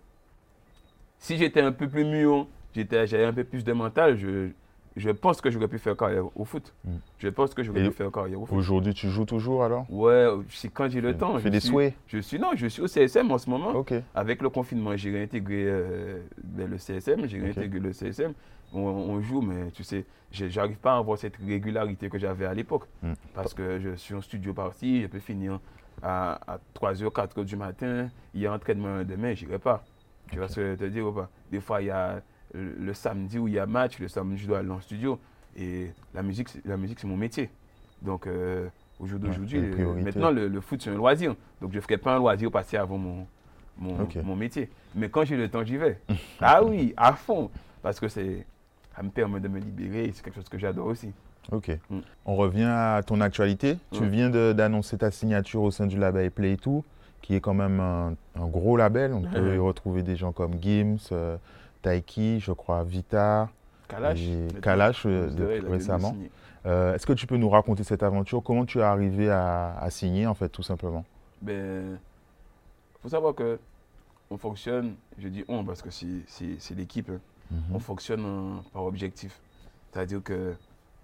si 1.19 1.37
j'étais 1.37 1.61
un 1.61 1.73
peu 1.73 1.89
plus 1.89 2.05
mûr, 2.05 2.47
j'étais 2.49 2.49
j'avais 2.75 3.25
un 3.25 3.33
peu 3.33 3.45
plus 3.45 3.65
de 3.65 3.73
mental, 3.73 4.17
je 4.17 4.49
je 4.97 5.11
pense 5.11 5.41
que 5.41 5.51
j'aurais 5.51 5.69
pu 5.69 5.79
faire 5.79 5.97
carrière 5.97 6.25
au 6.37 6.45
foot. 6.45 6.75
Mm. 6.85 6.91
Je 7.19 7.29
pense 7.29 7.55
que 7.55 7.63
j'aurais 7.63 7.83
pu 7.89 7.93
faire 7.93 8.11
carrière 8.13 8.41
au 8.41 8.47
foot. 8.47 8.59
Aujourd'hui, 8.59 8.93
tu 8.93 9.09
joues 9.09 9.25
toujours 9.25 9.65
alors? 9.65 9.87
Ouais, 9.91 10.27
c'est 10.51 10.69
quand 10.69 10.91
j'ai 10.91 11.01
le 11.01 11.17
temps. 11.17 11.33
Tu 11.33 11.39
je 11.39 11.43
fais 11.45 11.51
des 11.51 11.61
suis- 11.61 11.71
souhaits 11.71 11.95
Je 12.07 12.19
suis 12.19 12.39
non, 12.39 12.51
je 12.55 12.67
suis 12.67 12.83
au 12.83 12.87
CSM 12.87 13.31
en 13.31 13.39
ce 13.39 13.49
moment. 13.49 13.85
Avec 14.15 14.43
le 14.43 14.51
confinement, 14.51 14.97
j'ai 14.97 15.11
réintégré 15.11 15.65
euh, 15.67 16.21
ben, 16.43 16.69
le 16.69 16.79
CSM, 16.79 17.27
j'ai 17.27 17.41
réintégré 17.41 17.81
le 17.81 17.93
CSM. 17.93 18.33
On, 18.75 18.81
on 18.81 19.21
joue, 19.21 19.43
mais 19.43 19.71
tu 19.71 19.85
sais, 19.85 20.05
j'arrive 20.31 20.79
pas 20.79 20.95
à 20.95 20.99
avoir 20.99 21.19
cette 21.19 21.37
régularité 21.37 22.09
que 22.09 22.19
j'avais 22.19 22.47
à 22.47 22.55
l'époque. 22.55 22.85
Mm. 23.03 23.13
Parce 23.35 23.55
que 23.55 23.81
je 23.81 23.95
suis 23.97 24.15
en 24.15 24.21
studio 24.21 24.53
parti, 24.53 25.03
je 25.03 25.07
peux 25.07 25.21
finir 25.21 25.59
à, 26.03 26.39
à 26.47 26.59
3h, 26.79 27.05
4h 27.11 27.45
du 27.45 27.57
matin. 27.57 28.09
Il 28.35 28.43
y 28.43 28.47
a 28.47 28.53
entraînement 28.53 29.05
demain, 29.05 29.35
j'irai 29.35 29.59
pas. 29.59 29.85
Tu 30.31 30.39
vois 30.39 30.49
ce 30.49 30.57
que 30.57 30.63
je 30.63 30.67
veux 30.71 30.77
te 30.77 30.85
dire 30.85 31.07
ou 31.07 31.13
pas? 31.13 31.29
Des 31.51 31.61
fois, 31.61 31.83
il 31.83 31.87
y 31.87 31.91
a 31.91 32.23
le, 32.55 32.93
samedi 32.95 33.39
où 33.39 33.49
il 33.49 33.55
y 33.55 33.59
a 33.59 33.67
match, 33.67 33.99
le 33.99 34.09
samedi, 34.09 34.39
je 34.43 34.47
dois 34.47 34.59
aller 34.59 34.71
en 34.71 34.81
studio. 34.81 35.19
Et 35.57 35.91
la 36.15 36.23
musique, 36.23 36.49
c'est- 36.49 36.65
la 36.67 36.77
musique 36.77 36.99
c'est 37.01 37.07
mon 37.07 37.17
métier. 37.17 37.51
Donc, 38.03 38.27
euh, 38.27 38.69
au 38.99 39.07
jour 39.07 39.19
d'aujourd'hui, 39.19 39.61
maintenant, 40.03 40.31
le, 40.31 40.49
le 40.49 40.61
foot, 40.61 40.81
c'est 40.83 40.91
un 40.91 40.95
loisir. 40.95 41.35
Donc, 41.61 41.71
je 41.73 41.77
ne 41.77 41.81
ferai 41.81 41.99
pas 41.99 42.15
un 42.17 42.19
loisir 42.19 42.51
passer 42.51 42.77
avant 42.77 42.99
mon, 42.99 43.27
mon, 43.79 44.09
mon 44.25 44.37
métier. 44.37 44.71
Mais 44.95 45.09
quand 45.09 45.25
j'ai 45.25 45.37
le 45.37 45.49
temps, 45.49 45.65
j'y 45.65 45.77
vais. 45.77 45.99
ah 46.41 46.63
oui, 46.65 46.95
à 46.97 47.13
fond. 47.13 47.51
Parce 47.83 47.99
que 48.01 48.09
c'est, 48.09 48.47
ça 48.97 49.03
me 49.03 49.11
permet 49.11 49.41
de 49.41 49.49
me 49.49 49.59
libérer. 49.59 50.11
C'est 50.15 50.23
quelque 50.25 50.37
chose 50.37 50.49
que 50.49 50.59
j'adore 50.59 50.87
aussi. 50.87 51.11
Ok. 51.51 51.71
Mm. 51.91 51.99
On 52.25 52.37
revient 52.37 52.69
à 52.69 53.03
ton 53.05 53.21
actualité. 53.21 53.77
Tu 53.93 54.03
Mm. 54.03 54.09
viens 54.09 54.31
d'annoncer 54.55 54.97
ta 54.99 55.11
signature 55.11 55.63
au 55.63 55.71
sein 55.71 55.87
du 55.87 55.97
label 55.99 56.31
Play 56.31 56.57
2, 56.57 56.71
qui 57.21 57.35
est 57.35 57.41
quand 57.41 57.55
même 57.55 57.81
un, 57.81 58.15
un 58.37 58.47
gros 58.47 58.77
label. 58.77 59.13
On 59.13 59.23
peut 59.23 59.55
y 59.55 59.59
retrouver 59.59 60.03
des 60.03 60.17
gens 60.17 60.33
comme 60.33 60.55
Gims, 60.63 60.99
euh, 61.13 61.37
Taiki, 61.83 62.41
je 62.41 62.53
crois, 62.53 62.85
Vita, 62.85 63.51
Kalash. 63.89 64.21
et 64.21 64.49
Kalash 64.63 65.05
euh, 65.07 65.29
de- 65.31 65.67
récemment. 65.69 66.17
Euh, 66.65 66.95
Est-ce 66.95 67.07
que 67.07 67.13
tu 67.13 67.27
peux 67.27 67.37
nous 67.37 67.49
raconter 67.51 67.83
cette 67.85 68.03
aventure? 68.05 68.43
Comment 68.43 68.65
tu 68.65 68.79
es 68.79 68.83
arrivé 68.83 69.29
à, 69.31 69.77
à 69.79 69.91
signer, 69.91 70.27
en 70.27 70.35
fait, 70.35 70.49
tout 70.49 70.63
simplement? 70.63 71.05
Ben, 71.41 71.99
faut 73.01 73.09
savoir 73.09 73.35
que 73.35 73.59
on 74.31 74.39
fonctionne, 74.39 74.95
je 75.19 75.29
dis 75.29 75.45
on 75.49 75.65
parce 75.65 75.83
que 75.83 75.91
c'est- 75.91 76.75
l'équipe, 76.75 77.11
hein. 77.11 77.21
Mhm. 77.51 77.75
on 77.75 77.79
fonctionne 77.81 78.25
en- 78.25 78.63
par 78.73 78.85
objectif. 78.85 79.41
C'est-à-dire 79.93 80.23
que 80.23 80.55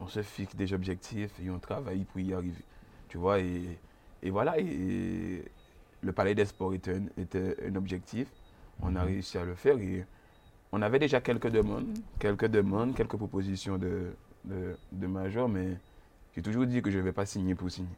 on 0.00 0.06
se 0.06 0.22
fixe 0.22 0.54
des 0.54 0.72
objectifs 0.72 1.32
et 1.44 1.50
on 1.50 1.58
travaille 1.58 2.04
pour 2.04 2.20
y 2.20 2.32
arriver. 2.32 2.62
Tu 3.08 3.18
vois, 3.18 3.40
et, 3.40 3.78
et 4.22 4.30
voilà, 4.30 4.58
et, 4.58 4.62
et 4.64 5.44
le 6.02 6.12
Palais 6.12 6.36
des 6.36 6.44
Sports 6.44 6.72
était 6.74 6.94
un, 6.94 7.02
était 7.20 7.56
un 7.68 7.74
objectif. 7.74 8.28
On 8.80 8.94
a 8.94 9.00
Mhm. 9.00 9.06
réussi 9.08 9.36
à 9.38 9.44
le 9.44 9.56
faire 9.56 9.76
et 9.78 10.06
on 10.72 10.82
avait 10.82 10.98
déjà 10.98 11.20
quelques 11.20 11.48
demandes, 11.50 11.86
quelques 12.18 12.46
demandes, 12.46 12.94
quelques 12.94 13.16
propositions 13.16 13.78
de, 13.78 14.12
de, 14.44 14.76
de 14.92 15.06
major, 15.06 15.48
mais 15.48 15.76
j'ai 16.34 16.42
toujours 16.42 16.66
dit 16.66 16.82
que 16.82 16.90
je 16.90 16.98
ne 16.98 17.02
vais 17.02 17.12
pas 17.12 17.26
signer 17.26 17.54
pour 17.54 17.70
signer. 17.70 17.88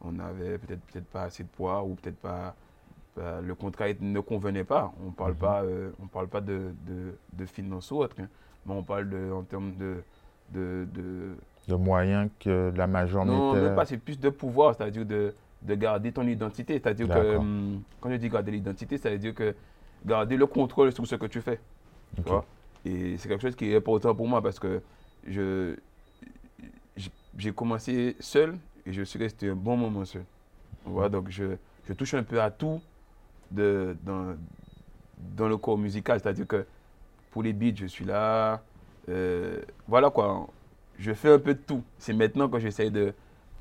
On 0.00 0.18
avait 0.18 0.58
peut-être 0.58 0.80
peut-être 0.82 1.06
pas 1.06 1.22
assez 1.24 1.44
de 1.44 1.48
poids 1.48 1.82
ou 1.84 1.94
peut-être 1.94 2.18
pas, 2.18 2.54
le 3.16 3.54
contrat 3.54 3.86
ne 4.00 4.20
convenait 4.20 4.64
pas. 4.64 4.92
On 5.06 5.10
parle 5.12 5.32
Mhm. 5.32 5.38
pas 5.38 5.62
euh, 5.62 5.90
on 6.02 6.06
parle 6.06 6.28
pas 6.28 6.40
de, 6.40 6.72
de, 6.86 7.14
de 7.32 7.46
finances 7.46 7.90
ou 7.92 7.98
autre, 7.98 8.16
hein, 8.20 8.28
mais 8.66 8.74
on 8.74 8.82
parle 8.82 9.08
de, 9.08 9.30
en 9.32 9.42
termes 9.42 9.72
de, 9.76 10.02
de, 10.52 10.86
de- 10.92 11.36
De 11.68 11.74
moyens 11.76 12.28
que 12.40 12.72
la 12.76 12.86
major 12.86 13.24
non, 13.24 13.54
même 13.54 13.74
pas, 13.74 13.86
c'est 13.86 13.98
plus 13.98 14.18
de 14.18 14.28
pouvoir, 14.30 14.74
c'est-à-dire 14.74 15.06
de, 15.06 15.34
de 15.62 15.74
garder 15.74 16.12
ton 16.12 16.26
identité. 16.26 16.74
C'est-à-dire 16.74 17.08
que, 17.08 17.36
hum, 17.36 17.82
quand 18.00 18.10
je 18.10 18.16
dis 18.16 18.28
garder 18.28 18.50
l'identité, 18.52 18.98
c'est-à-dire 18.98 19.34
que 19.34 19.54
garder 20.04 20.36
le 20.36 20.46
contrôle 20.46 20.92
sur 20.92 21.06
ce 21.06 21.14
que 21.14 21.26
tu 21.26 21.40
fais. 21.40 21.58
Tu 22.14 22.22
Ok. 22.22 22.28
vois. 22.28 22.46
Et 22.84 23.16
c'est 23.18 23.28
quelque 23.28 23.42
chose 23.42 23.56
qui 23.56 23.70
est 23.72 23.76
important 23.76 24.14
pour 24.14 24.28
moi 24.28 24.42
parce 24.42 24.58
que 24.58 24.82
je, 25.26 25.76
j'ai 27.38 27.52
commencé 27.52 28.16
seul 28.20 28.58
et 28.86 28.92
je 28.92 29.02
suis 29.02 29.18
resté 29.18 29.48
un 29.50 29.54
bon 29.54 29.76
moment 29.76 30.04
seul. 30.04 30.24
Donc 31.10 31.30
je, 31.30 31.56
je 31.88 31.92
touche 31.94 32.14
un 32.14 32.22
peu 32.22 32.40
à 32.40 32.50
tout 32.50 32.80
de, 33.50 33.96
dans, 34.02 34.36
dans 35.36 35.48
le 35.48 35.56
corps 35.56 35.78
musical, 35.78 36.20
c'est-à-dire 36.20 36.46
que 36.46 36.66
pour 37.30 37.42
les 37.42 37.52
beats, 37.52 37.74
je 37.76 37.86
suis 37.86 38.04
là. 38.04 38.62
Euh, 39.08 39.60
voilà 39.88 40.10
quoi, 40.10 40.46
je 40.98 41.12
fais 41.12 41.32
un 41.32 41.38
peu 41.38 41.54
de 41.54 41.60
tout. 41.60 41.82
C'est 41.98 42.12
maintenant 42.12 42.48
que 42.48 42.58
j'essaie 42.58 42.90
de, 42.90 43.12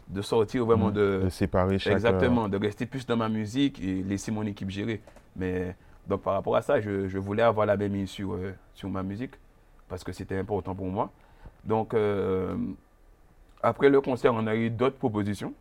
de 0.10 0.22
sortir 0.22 0.66
vraiment 0.66 0.90
Mm. 0.90 0.94
de, 0.94 1.22
de 1.26 1.30
séparer 1.30 1.80
chaque... 1.80 1.92
euh, 1.92 1.96
Exactement, 1.96 2.50
de 2.50 2.58
rester 2.58 2.86
plus 2.86 3.06
dans 3.06 3.18
ma 3.18 3.30
musique 3.30 3.82
et 3.82 4.04
laisser 4.04 4.32
mon 4.32 4.46
équipe 4.46 4.70
gérer. 4.70 5.02
Mais 5.36 5.76
donc 6.08 6.22
par 6.22 6.34
rapport 6.34 6.56
à 6.56 6.62
ça, 6.62 6.80
je, 6.82 7.08
je 7.08 7.18
voulais 7.18 7.44
avoir 7.44 7.66
la 7.66 7.78
même 7.78 8.06
sur, 8.08 8.34
euh, 8.34 8.54
sur 8.74 8.90
ma 8.90 9.04
musique 9.04 9.36
parce 9.88 10.04
que 10.04 10.12
c'était 10.12 10.38
important 10.38 10.76
pour 10.76 10.88
moi. 10.88 11.12
Donc 11.64 11.94
euh, 11.94 12.56
après 13.62 13.90
le 13.90 14.02
concert, 14.02 14.34
on 14.34 14.46
a 14.48 14.56
eu 14.56 14.70
d'autres 14.70 14.98
propositions. 14.98 15.54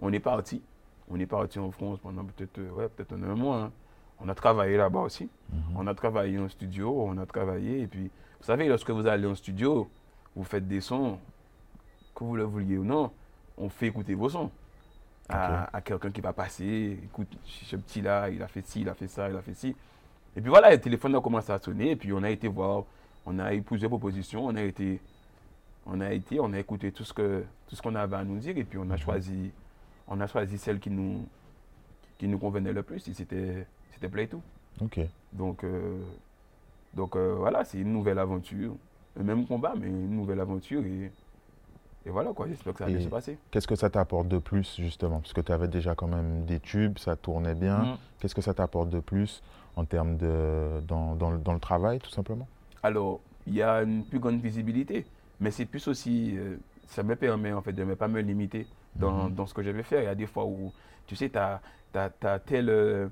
On 0.00 0.12
est 0.12 0.20
parti. 0.20 0.62
On 1.10 1.18
est 1.18 1.26
parti 1.26 1.58
en 1.58 1.70
France 1.70 1.98
pendant 2.00 2.24
peut-être 2.24 2.58
euh, 2.58 2.70
ouais, 2.70 2.88
peut-être 2.88 3.12
un 3.14 3.34
mois. 3.34 3.56
hein. 3.62 3.72
On 4.20 4.28
a 4.28 4.34
travaillé 4.34 4.76
là-bas 4.76 5.00
aussi. 5.00 5.28
Mhm. 5.52 5.60
On 5.76 5.86
a 5.86 5.94
travaillé 5.94 6.38
en 6.38 6.48
studio, 6.48 7.02
on 7.02 7.16
a 7.18 7.26
travaillé. 7.26 7.82
Et 7.82 7.86
puis, 7.86 8.04
vous 8.40 8.44
savez, 8.44 8.68
lorsque 8.68 8.90
vous 8.90 9.06
allez 9.06 9.26
en 9.26 9.34
studio, 9.34 9.88
vous 10.34 10.44
faites 10.44 10.66
des 10.66 10.80
sons, 10.80 11.18
que 12.14 12.24
vous 12.24 12.36
le 12.36 12.42
vouliez 12.44 12.78
ou 12.78 12.84
non, 12.84 13.10
on 13.56 13.68
fait 13.68 13.86
écouter 13.86 14.14
vos 14.14 14.28
sons 14.28 14.50
à, 15.28 15.76
à 15.76 15.80
quelqu'un 15.80 16.10
qui 16.10 16.20
va 16.20 16.32
passer. 16.32 16.98
Écoute, 17.04 17.28
ce 17.44 17.76
petit-là, 17.76 18.30
il 18.30 18.42
a 18.42 18.48
fait 18.48 18.66
ci, 18.66 18.80
il 18.80 18.88
a 18.88 18.94
fait 18.94 19.08
ça, 19.08 19.28
il 19.28 19.36
a 19.36 19.42
fait 19.42 19.54
ci. 19.54 19.74
Et 20.36 20.40
puis 20.40 20.50
voilà, 20.50 20.70
le 20.70 20.80
téléphone 20.80 21.14
a 21.16 21.20
commencé 21.20 21.52
à 21.52 21.58
sonner. 21.58 21.90
Et 21.92 21.96
puis, 21.96 22.12
on 22.12 22.22
a 22.22 22.30
été 22.30 22.48
voir, 22.48 22.84
on 23.26 23.38
a 23.38 23.54
eu 23.54 23.62
plusieurs 23.62 23.90
propositions. 23.90 24.46
On 24.46 24.54
a 24.56 24.62
été, 24.62 25.00
on 25.86 26.00
a 26.00 26.12
été, 26.12 26.40
on 26.40 26.52
a 26.52 26.58
écouté 26.58 26.92
tout 26.92 27.04
ce 27.04 27.12
que 27.12 27.44
tout 27.66 27.76
ce 27.76 27.82
qu'on 27.82 27.94
avait 27.94 28.16
à 28.16 28.24
nous 28.24 28.38
dire. 28.38 28.56
Et 28.56 28.64
puis, 28.64 28.78
on 28.78 28.90
a 28.90 28.96
choisi, 28.96 29.50
on 30.06 30.20
a 30.20 30.26
choisi 30.26 30.58
celle 30.58 30.78
qui 30.78 30.90
nous, 30.90 31.26
qui 32.18 32.28
nous 32.28 32.38
convenait 32.38 32.72
le 32.72 32.82
plus. 32.82 33.06
Et 33.08 33.14
c'était, 33.14 33.66
c'était 33.92 34.08
Play 34.08 34.26
2. 34.26 34.38
Ok. 34.80 35.00
Donc, 35.32 35.64
euh, 35.64 35.98
donc 36.94 37.16
euh, 37.16 37.34
voilà, 37.36 37.64
c'est 37.64 37.78
une 37.78 37.92
nouvelle 37.92 38.18
aventure. 38.18 38.74
Le 39.16 39.24
même 39.24 39.46
combat, 39.46 39.74
mais 39.78 39.88
une 39.88 40.16
nouvelle 40.16 40.40
aventure. 40.40 40.84
Et, 40.84 41.10
et 42.08 42.10
voilà, 42.10 42.32
quoi, 42.32 42.46
j'espère 42.48 42.72
que 42.72 42.78
ça 42.78 42.84
va 42.86 42.90
bien 42.90 43.00
Et- 43.00 43.04
se 43.04 43.08
passer. 43.08 43.38
Qu'est-ce 43.50 43.68
que 43.68 43.76
ça 43.76 43.90
t'apporte 43.90 44.28
de 44.28 44.38
plus, 44.38 44.76
justement? 44.80 45.20
Parce 45.20 45.34
que 45.34 45.42
tu 45.42 45.52
avais 45.52 45.68
déjà 45.68 45.94
quand 45.94 46.06
même 46.08 46.46
des 46.46 46.58
tubes, 46.58 46.96
ça 46.98 47.16
tournait 47.16 47.54
bien. 47.54 47.78
Mm. 47.80 47.96
Qu'est-ce 48.18 48.34
que 48.34 48.40
ça 48.40 48.54
t'apporte 48.54 48.88
de 48.88 49.00
plus 49.00 49.42
en 49.76 49.84
termes 49.84 50.16
de... 50.16 50.80
dans, 50.88 51.14
dans 51.14 51.30
le- 51.30 51.38
dans 51.38 51.52
le 51.52 51.60
travail, 51.60 51.98
tout 51.98 52.10
simplement? 52.10 52.48
Alors, 52.82 53.20
il 53.46 53.54
y 53.54 53.62
a 53.62 53.82
une 53.82 54.04
plus 54.04 54.18
grande 54.18 54.40
visibilité, 54.40 55.04
mais 55.38 55.50
c'est 55.50 55.66
plus 55.66 55.86
aussi, 55.86 56.34
euh, 56.38 56.56
ça 56.86 57.02
me 57.02 57.14
permet 57.14 57.52
en 57.52 57.60
fait 57.60 57.72
de 57.74 57.84
ne 57.84 57.94
pas 57.94 58.08
me 58.08 58.20
limiter 58.22 58.66
dans, 58.96 59.28
Mhm. 59.28 59.34
dans 59.34 59.46
ce 59.46 59.52
que 59.52 59.62
je 59.62 59.70
vais 59.70 59.82
faire. 59.82 60.00
Il 60.00 60.06
y 60.06 60.08
a 60.08 60.14
des 60.14 60.26
fois 60.26 60.46
où, 60.46 60.72
tu 61.06 61.14
sais, 61.14 61.28
tu 61.28 61.38
as, 61.38 61.60
tel 62.46 62.70
euh, 62.70 63.08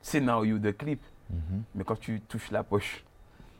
scénario 0.00 0.58
de 0.58 0.70
clip, 0.70 1.02
Mhm. 1.30 1.62
mais 1.74 1.84
quand 1.84 1.98
tu 2.00 2.20
touches 2.22 2.50
la 2.50 2.62
poche, 2.62 3.04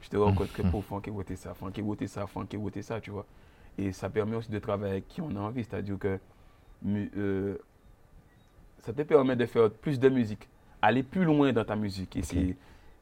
je 0.01 0.09
te 0.09 0.16
rends 0.16 0.33
compte 0.33 0.53
que 0.53 0.62
pour 0.62 0.83
Franck 0.83 1.07
voté 1.09 1.37
ça, 1.37 1.53
Franck 1.53 1.79
voté 1.81 2.07
ça, 2.07 2.27
Franck 2.27 2.55
voté 2.55 2.81
ça, 2.83 3.01
tu 3.03 3.11
vois. 3.11 3.27
Et 3.79 3.93
ça 3.93 4.11
permet 4.11 4.37
aussi 4.37 4.51
de 4.51 4.59
travailler 4.59 4.93
avec 4.93 5.09
qui 5.09 5.21
on 5.21 5.31
a 5.37 5.41
envie, 5.41 5.64
c'est-à-dire 5.64 5.99
que 5.99 6.19
euh, 6.87 7.57
ça 8.81 8.93
te 8.93 9.03
permet 9.03 9.37
de 9.37 9.47
faire 9.47 9.71
plus 9.71 9.99
de 10.01 10.09
musique, 10.09 10.49
aller 10.83 11.03
plus 11.03 11.25
loin 11.25 11.53
dans 11.53 11.64
ta 11.64 11.77
musique. 11.77 12.17
Et 12.17 12.23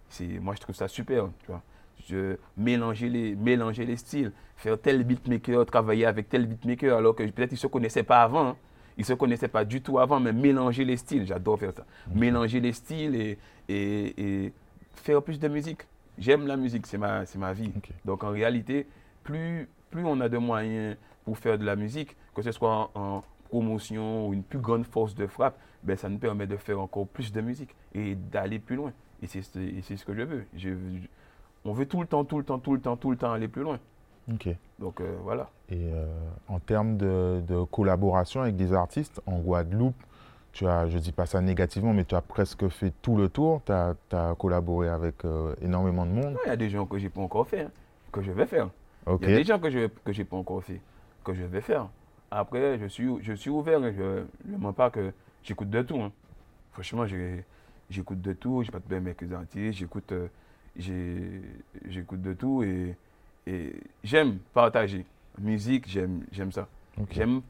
c'est, 0.09 0.39
moi, 0.41 0.55
je 0.55 0.61
trouve 0.61 0.75
ça 0.75 0.87
super, 0.89 1.29
tu 1.41 1.47
vois. 1.47 1.63
Je, 2.09 2.37
mélanger, 2.57 3.09
les, 3.09 3.35
mélanger 3.35 3.85
les 3.87 3.97
styles, 3.97 4.33
faire 4.57 4.79
tel 4.81 5.03
beatmaker, 5.03 5.65
travailler 5.67 6.05
avec 6.07 6.29
tel 6.29 6.47
beatmaker, 6.47 6.99
alors 6.99 7.15
que 7.17 7.23
peut-être 7.25 7.53
ils 7.53 7.55
ne 7.55 7.59
se 7.59 7.67
connaissaient 7.67 8.03
pas 8.05 8.23
avant. 8.23 8.49
hein. 8.49 8.57
Ils 8.99 9.01
ne 9.01 9.07
se 9.07 9.13
connaissaient 9.15 9.49
pas 9.49 9.65
du 9.65 9.81
tout 9.83 9.99
avant, 9.99 10.21
mais 10.21 10.33
mélanger 10.33 10.85
les 10.85 10.97
styles, 10.99 11.27
j'adore 11.27 11.59
faire 11.59 11.73
ça. 11.73 11.85
Mélanger 12.15 12.61
les 12.61 12.73
styles 12.73 13.15
et, 13.17 13.39
et, 13.69 14.45
et 14.45 14.53
faire 14.95 15.23
plus 15.23 15.39
de 15.41 15.49
musique. 15.49 15.83
J'aime 16.19 16.47
la 16.47 16.57
musique, 16.57 16.87
c'est 16.87 16.97
ma, 16.99 17.27
c'est 17.27 17.39
ma 17.39 17.53
vie. 17.53 17.73
Donc 18.05 18.25
en 18.25 18.31
réalité, 18.31 18.87
plus, 19.25 19.69
plus 19.91 20.05
on 20.05 20.21
a 20.21 20.29
de 20.29 20.39
moyens 20.39 20.97
pour 21.25 21.39
faire 21.39 21.59
de 21.59 21.65
la 21.65 21.77
musique, 21.77 22.17
que 22.35 22.43
ce 22.43 22.53
soit 22.53 22.91
en, 22.95 23.01
en 23.01 23.23
promotion 23.49 24.29
ou 24.29 24.35
une 24.35 24.43
plus 24.43 24.59
grande 24.59 24.85
force 24.85 25.15
de 25.15 25.27
frappe, 25.27 25.57
ben, 25.83 25.97
ça 25.97 26.09
nous 26.09 26.19
permet 26.19 26.47
de 26.47 26.57
faire 26.57 26.81
encore 26.81 27.07
plus 27.07 27.33
de 27.33 27.41
musique 27.41 27.75
et 27.95 28.15
d'aller 28.15 28.59
plus 28.59 28.77
loin. 28.77 28.93
Et 29.23 29.27
c'est 29.27 29.43
ce 29.43 30.05
que 30.05 30.15
je 30.15 30.23
veux. 30.23 30.45
Je- 30.57 30.71
je- 30.71 31.09
on 31.65 31.73
veut 31.73 31.87
tout 31.87 32.01
le 32.01 32.07
temps, 32.07 32.25
tout 32.25 32.39
le 32.39 32.45
temps, 32.45 32.59
tout 32.59 32.75
le 32.75 32.81
temps, 32.81 32.97
tout 32.97 33.11
le 33.11 33.17
temps 33.17 33.33
aller 33.33 33.49
plus 33.49 33.63
loin. 33.63 33.79
Ok. 34.33 34.49
Donc 34.79 35.01
euh, 35.01 35.17
voilà. 35.23 35.49
Et 35.71 35.91
euh, 35.93 36.07
en 36.49 36.59
termes 36.59 36.97
de, 36.97 37.41
de 37.47 37.63
collaboration 37.65 38.43
avec 38.43 38.57
des 38.57 38.73
artistes, 38.73 39.21
en 39.27 39.39
Guadeloupe, 39.39 39.95
tu 40.53 40.67
as, 40.67 40.89
je 40.89 40.99
dis 40.99 41.13
pas 41.13 41.27
ça 41.27 41.41
négativement, 41.41 41.93
mais 41.93 42.05
tu 42.05 42.15
as 42.15 42.21
presque 42.23 42.67
fait 42.69 42.93
tout 43.03 43.17
le 43.17 43.29
tour. 43.29 43.63
Tu 43.65 43.73
as, 43.73 44.35
collaboré 44.39 44.89
avec 44.89 45.25
euh, 45.25 45.55
énormément 45.63 46.05
de 46.07 46.11
monde. 46.13 46.37
Il 46.45 46.49
y 46.49 46.51
a 46.51 46.57
des 46.57 46.71
gens 46.71 46.87
que 46.87 46.99
j'ai 46.99 47.09
pas 47.11 47.21
encore 47.21 47.47
fait, 47.47 47.63
hein, 47.63 47.71
que 48.13 48.23
je 48.23 48.33
vais 48.33 48.47
faire. 48.47 48.69
Il 49.07 49.31
y 49.31 49.35
a 49.35 49.37
des 49.37 49.45
gens 49.45 49.59
que 49.59 49.71
je 49.71 49.87
que 50.05 50.13
j'ai 50.13 50.25
pas 50.25 50.37
encore 50.37 50.63
fait, 50.65 50.81
que 51.25 51.33
je 51.35 51.45
vais 51.45 51.61
faire. 51.61 51.89
Après, 52.31 52.79
je 52.79 52.87
suis, 52.87 53.09
je 53.23 53.33
suis 53.35 53.51
ouvert. 53.51 53.81
Je 53.81 54.25
ne 54.45 54.57
mens 54.59 54.73
pas 54.73 54.91
que 54.91 55.13
j'écoute 55.43 55.71
de 55.71 55.83
tout. 55.83 56.01
Hein. 56.01 56.13
Franchement, 56.73 57.05
j'écoute 57.89 58.21
de 58.21 58.33
tout. 58.33 58.63
Je 58.65 58.71
pas 58.71 58.81
de 58.81 58.99
mecs 58.99 59.23
artistes. 59.33 59.79
J'écoute 59.79 60.13
euh, 60.13 60.29
j'écoute 61.89 62.21
de 62.21 62.35
tout 62.35 62.63
et, 62.63 62.97
et 63.47 63.75
j'aime 64.03 64.39
partager. 64.53 65.05
Musique, 65.39 65.87
j'aime 65.89 66.53
ça. 66.53 66.67
J'aime. 67.11 67.43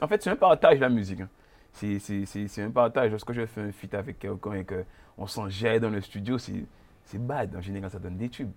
En 0.00 0.08
fait, 0.08 0.22
c'est 0.22 0.30
un 0.30 0.36
partage 0.36 0.78
la 0.80 0.88
musique. 0.88 1.20
Hein. 1.20 1.28
C'est 1.72 2.62
un 2.62 2.70
partage. 2.70 3.10
Lorsque 3.10 3.32
je 3.32 3.46
fais 3.46 3.60
un 3.60 3.72
feat 3.72 3.94
avec 3.94 4.18
quelqu'un 4.18 4.54
et 4.54 4.64
qu'on 4.64 5.26
s'en 5.26 5.48
jette 5.48 5.82
dans 5.82 5.90
le 5.90 6.00
studio, 6.00 6.38
c'est 6.38 6.66
bad. 7.14 7.54
En 7.56 7.60
général, 7.60 7.90
ça 7.90 7.98
donne 7.98 8.16
des 8.16 8.28
tubes. 8.28 8.52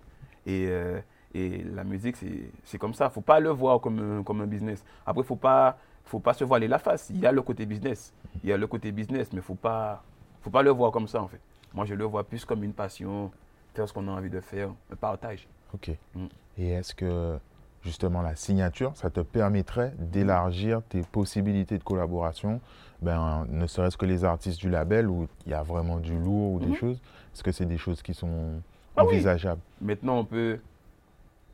Et, 0.46 0.66
euh, 0.68 1.00
et 1.34 1.62
la 1.74 1.84
musique, 1.84 2.16
c'est 2.64 2.78
comme 2.78 2.94
ça. 2.94 3.04
Il 3.04 3.08
ne 3.08 3.12
faut 3.12 3.20
pas 3.20 3.40
le 3.40 3.50
voir 3.50 3.80
comme 3.80 4.18
un, 4.18 4.22
comme 4.22 4.40
un 4.40 4.46
business. 4.46 4.84
Après, 5.06 5.20
il 5.20 5.24
ne 5.24 5.28
faut 5.28 5.36
pas, 5.36 5.78
faut 6.04 6.20
pas 6.20 6.32
se 6.32 6.44
voiler 6.44 6.68
la 6.68 6.78
face. 6.78 7.10
Il 7.10 7.18
y 7.20 7.26
a 7.26 7.32
le 7.32 7.42
côté 7.42 7.66
business. 7.66 8.12
Il 8.42 8.50
y 8.50 8.52
a 8.52 8.56
le 8.56 8.66
côté 8.66 8.92
business, 8.92 9.28
mais 9.30 9.36
il 9.36 9.36
ne 9.36 9.42
faut 9.42 9.54
pas, 9.54 10.02
faut 10.40 10.50
pas 10.50 10.62
le 10.62 10.70
voir 10.70 10.90
comme 10.90 11.06
ça, 11.06 11.22
en 11.22 11.28
fait. 11.28 11.40
Moi, 11.74 11.84
je 11.84 11.94
le 11.94 12.04
vois 12.04 12.24
plus 12.24 12.44
comme 12.44 12.64
une 12.64 12.72
passion, 12.72 13.30
faire 13.74 13.88
ce 13.88 13.92
qu'on 13.92 14.08
a 14.08 14.12
envie 14.12 14.30
de 14.30 14.40
faire, 14.40 14.70
un 14.90 14.96
partage. 14.96 15.46
Ok. 15.74 15.90
Mm. 16.14 16.26
Et 16.56 16.70
est-ce 16.70 16.94
que 16.94 17.38
justement 17.82 18.22
la 18.22 18.36
signature, 18.36 18.92
ça 18.96 19.10
te 19.10 19.20
permettrait 19.20 19.92
d'élargir 19.98 20.82
tes 20.88 21.02
possibilités 21.02 21.78
de 21.78 21.84
collaboration, 21.84 22.60
ben, 23.00 23.46
ne 23.48 23.66
serait-ce 23.66 23.96
que 23.96 24.06
les 24.06 24.24
artistes 24.24 24.58
du 24.58 24.68
label 24.68 25.08
où 25.08 25.28
il 25.46 25.52
y 25.52 25.54
a 25.54 25.62
vraiment 25.62 25.98
du 25.98 26.18
lourd 26.18 26.54
ou 26.54 26.60
des 26.60 26.66
mhm. 26.66 26.74
choses 26.74 27.00
Est-ce 27.32 27.42
que 27.42 27.52
c'est 27.52 27.66
des 27.66 27.78
choses 27.78 28.02
qui 28.02 28.14
sont 28.14 28.60
ah 28.96 29.04
envisageables? 29.04 29.60
Maintenant, 29.80 30.18
on 30.18 30.24
peut 30.24 30.58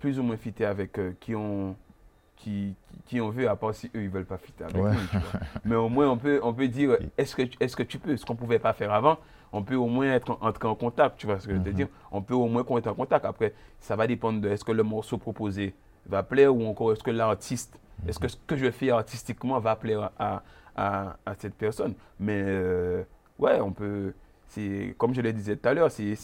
plus 0.04 0.18
ou 0.18 0.22
moins 0.22 0.36
fitter 0.36 0.66
avec 0.66 0.98
euh, 0.98 1.14
qui 1.18 1.34
on 1.34 1.74
qui, 2.36 2.74
qui 3.06 3.22
on 3.22 3.30
veut, 3.30 3.48
à 3.48 3.56
part 3.56 3.74
si 3.74 3.86
eux, 3.96 4.02
ils 4.02 4.10
veulent 4.10 4.26
pas 4.26 4.36
fitter 4.36 4.64
avec 4.64 4.76
nous. 4.76 4.84
Mais 5.64 5.76
au 5.76 5.88
moins, 5.88 6.10
on 6.10 6.18
peut, 6.18 6.40
on 6.42 6.52
peut 6.52 6.68
dire, 6.68 6.98
est-ce 7.16 7.34
que, 7.34 7.40
est 7.40 7.74
que 7.74 7.82
tu 7.82 7.98
peux 7.98 8.14
Ce 8.18 8.26
qu'on 8.26 8.36
pouvait 8.36 8.58
pas 8.58 8.74
faire 8.74 8.92
avant, 8.92 9.16
on 9.50 9.62
peut 9.62 9.76
au 9.76 9.86
moins 9.86 10.12
être 10.12 10.36
entrer 10.42 10.68
en 10.68 10.74
contact, 10.74 11.16
tu 11.16 11.24
vois 11.24 11.40
ce 11.40 11.46
que 11.46 11.54
je 11.54 11.58
veux 11.58 11.70
mhm. 11.70 11.76
dire 11.76 11.88
On 12.12 12.20
peut 12.20 12.34
au 12.34 12.48
moins 12.48 12.62
être 12.76 12.88
en 12.88 12.94
contact. 12.94 13.24
Après, 13.24 13.54
ça 13.80 13.96
va 13.96 14.06
dépendre 14.06 14.42
de 14.42 14.48
est-ce 14.50 14.62
que 14.62 14.72
le 14.72 14.82
morceau 14.82 15.16
proposé 15.16 15.72
va 16.06 16.22
plaire 16.22 16.54
ou 16.54 16.66
encore 16.66 16.92
est-ce 16.92 17.02
que 17.02 17.10
l'artiste, 17.10 17.80
est-ce 18.06 18.18
que 18.18 18.28
ce 18.28 18.36
que 18.46 18.56
je 18.56 18.70
fais 18.70 18.90
artistiquement 18.90 19.58
va 19.58 19.74
plaire 19.74 20.10
à, 20.18 20.42
à, 20.76 21.16
à 21.24 21.34
cette 21.36 21.54
personne. 21.54 21.94
Mais 22.20 22.42
euh, 22.44 23.04
ouais, 23.38 23.58
on 23.62 23.72
peut, 23.72 24.12
c'est 24.48 24.94
comme 24.98 25.14
je 25.14 25.22
le 25.22 25.32
disais 25.32 25.56
tout 25.56 25.66
à 25.66 25.72
l'heure, 25.72 25.90
c'est 25.90 26.14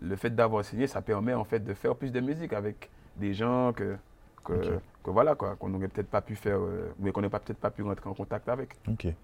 le 0.00 0.16
fait 0.16 0.30
d'avoir 0.30 0.64
signé, 0.64 0.86
ça 0.86 1.02
permet 1.02 1.34
en 1.34 1.44
fait 1.44 1.60
de 1.60 1.74
faire 1.74 1.94
plus 1.94 2.12
de 2.12 2.20
musique 2.20 2.52
avec 2.52 2.90
des 3.16 3.34
gens 3.34 3.72
que, 3.72 3.96
que, 4.44 4.80
voilà 5.04 5.34
quoi, 5.34 5.56
qu'on 5.56 5.68
n'aurait 5.68 5.88
peut-être 5.88 6.10
pas 6.10 6.20
pu 6.20 6.36
faire, 6.36 6.58
euh, 6.58 6.92
mais 6.98 7.12
qu'on 7.12 7.22
n'aurait 7.22 7.38
peut-être 7.40 7.58
pas 7.58 7.70
pu 7.70 7.82
rentrer 7.82 8.08
en 8.08 8.14
contact 8.14 8.48
avec. 8.48 8.76
Ok. 8.88 9.06
Et 9.06 9.14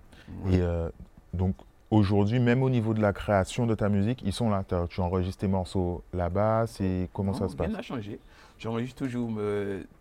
euh, 0.53 0.89
donc 1.33 1.55
aujourd'hui, 1.91 2.41
même 2.41 2.63
au 2.63 2.71
niveau 2.71 2.95
de 2.95 3.01
la 3.01 3.13
création 3.13 3.67
de 3.67 3.75
ta 3.75 3.89
musique, 3.89 4.23
ils 4.25 4.33
sont 4.33 4.51
là. 4.51 4.65
Tu 4.89 5.01
enregistres 5.01 5.41
tes 5.41 5.49
morceaux 5.49 6.03
là-bas, 6.13 6.67
c'est 6.67 7.09
comment 7.13 7.35
ça 7.35 7.49
se 7.49 7.57
passe? 7.57 7.69
Rien 7.69 7.77
n'a 7.77 7.83
changé. 7.83 8.19
J'enregistre 8.59 9.05
toujours 9.05 9.31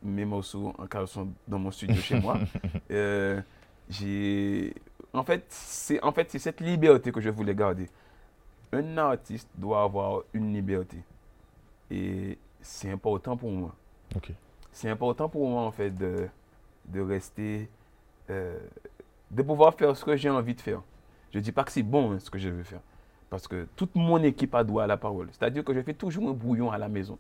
mes 0.03 0.25
morceaux 0.25 0.73
en 0.77 0.86
carson 0.86 1.27
dans 1.47 1.59
mon 1.59 1.71
studio 1.71 1.95
chez 1.95 2.19
moi. 2.19 2.38
Euh, 2.91 3.41
j'ai, 3.89 4.73
en 5.13 5.23
fait, 5.23 5.45
c'est 5.49 6.01
en 6.03 6.12
fait 6.12 6.29
c'est 6.29 6.38
cette 6.38 6.62
liberté 6.62 7.12
que 7.12 7.21
je 7.21 7.29
voulais 7.29 7.55
garder. 7.55 7.89
Un 8.73 8.97
artiste 8.97 9.49
doit 9.55 9.83
avoir 9.83 10.23
une 10.33 10.53
liberté 10.53 10.97
et 11.91 12.38
c'est 12.59 12.89
important 12.89 13.38
pour 13.38 13.51
moi. 13.51 13.75
C'est 14.71 14.89
important 14.89 15.29
pour 15.29 15.47
moi 15.47 15.62
en 15.62 15.71
fait 15.71 15.91
de, 15.91 16.27
de 16.88 16.99
rester, 16.99 17.69
euh, 18.29 18.57
de 19.29 19.43
pouvoir 19.43 19.75
faire 19.75 19.95
ce 19.95 20.03
que 20.03 20.15
j'ai 20.15 20.29
envie 20.29 20.55
de 20.55 20.62
faire. 20.62 20.81
Je 21.31 21.38
ne 21.38 21.43
dis 21.43 21.51
pas 21.51 21.63
que 21.63 21.71
c'est 21.71 21.83
bon 21.83 22.13
hein, 22.13 22.19
ce 22.19 22.29
que 22.29 22.39
je 22.39 22.49
veux 22.49 22.63
faire. 22.63 22.81
Parce 23.29 23.47
que 23.47 23.67
toute 23.75 23.95
mon 23.95 24.21
équipe 24.23 24.53
a 24.55 24.63
droit 24.63 24.83
à 24.83 24.88
la 24.88 24.97
parole. 24.97 25.27
C'est-à-dire 25.31 25.63
que 25.63 25.73
je 25.73 25.81
fais 25.81 25.93
toujours 25.93 26.29
un 26.29 26.33
brouillon 26.33 26.71
à 26.71 26.77
la 26.77 26.88
maison. 26.88 27.17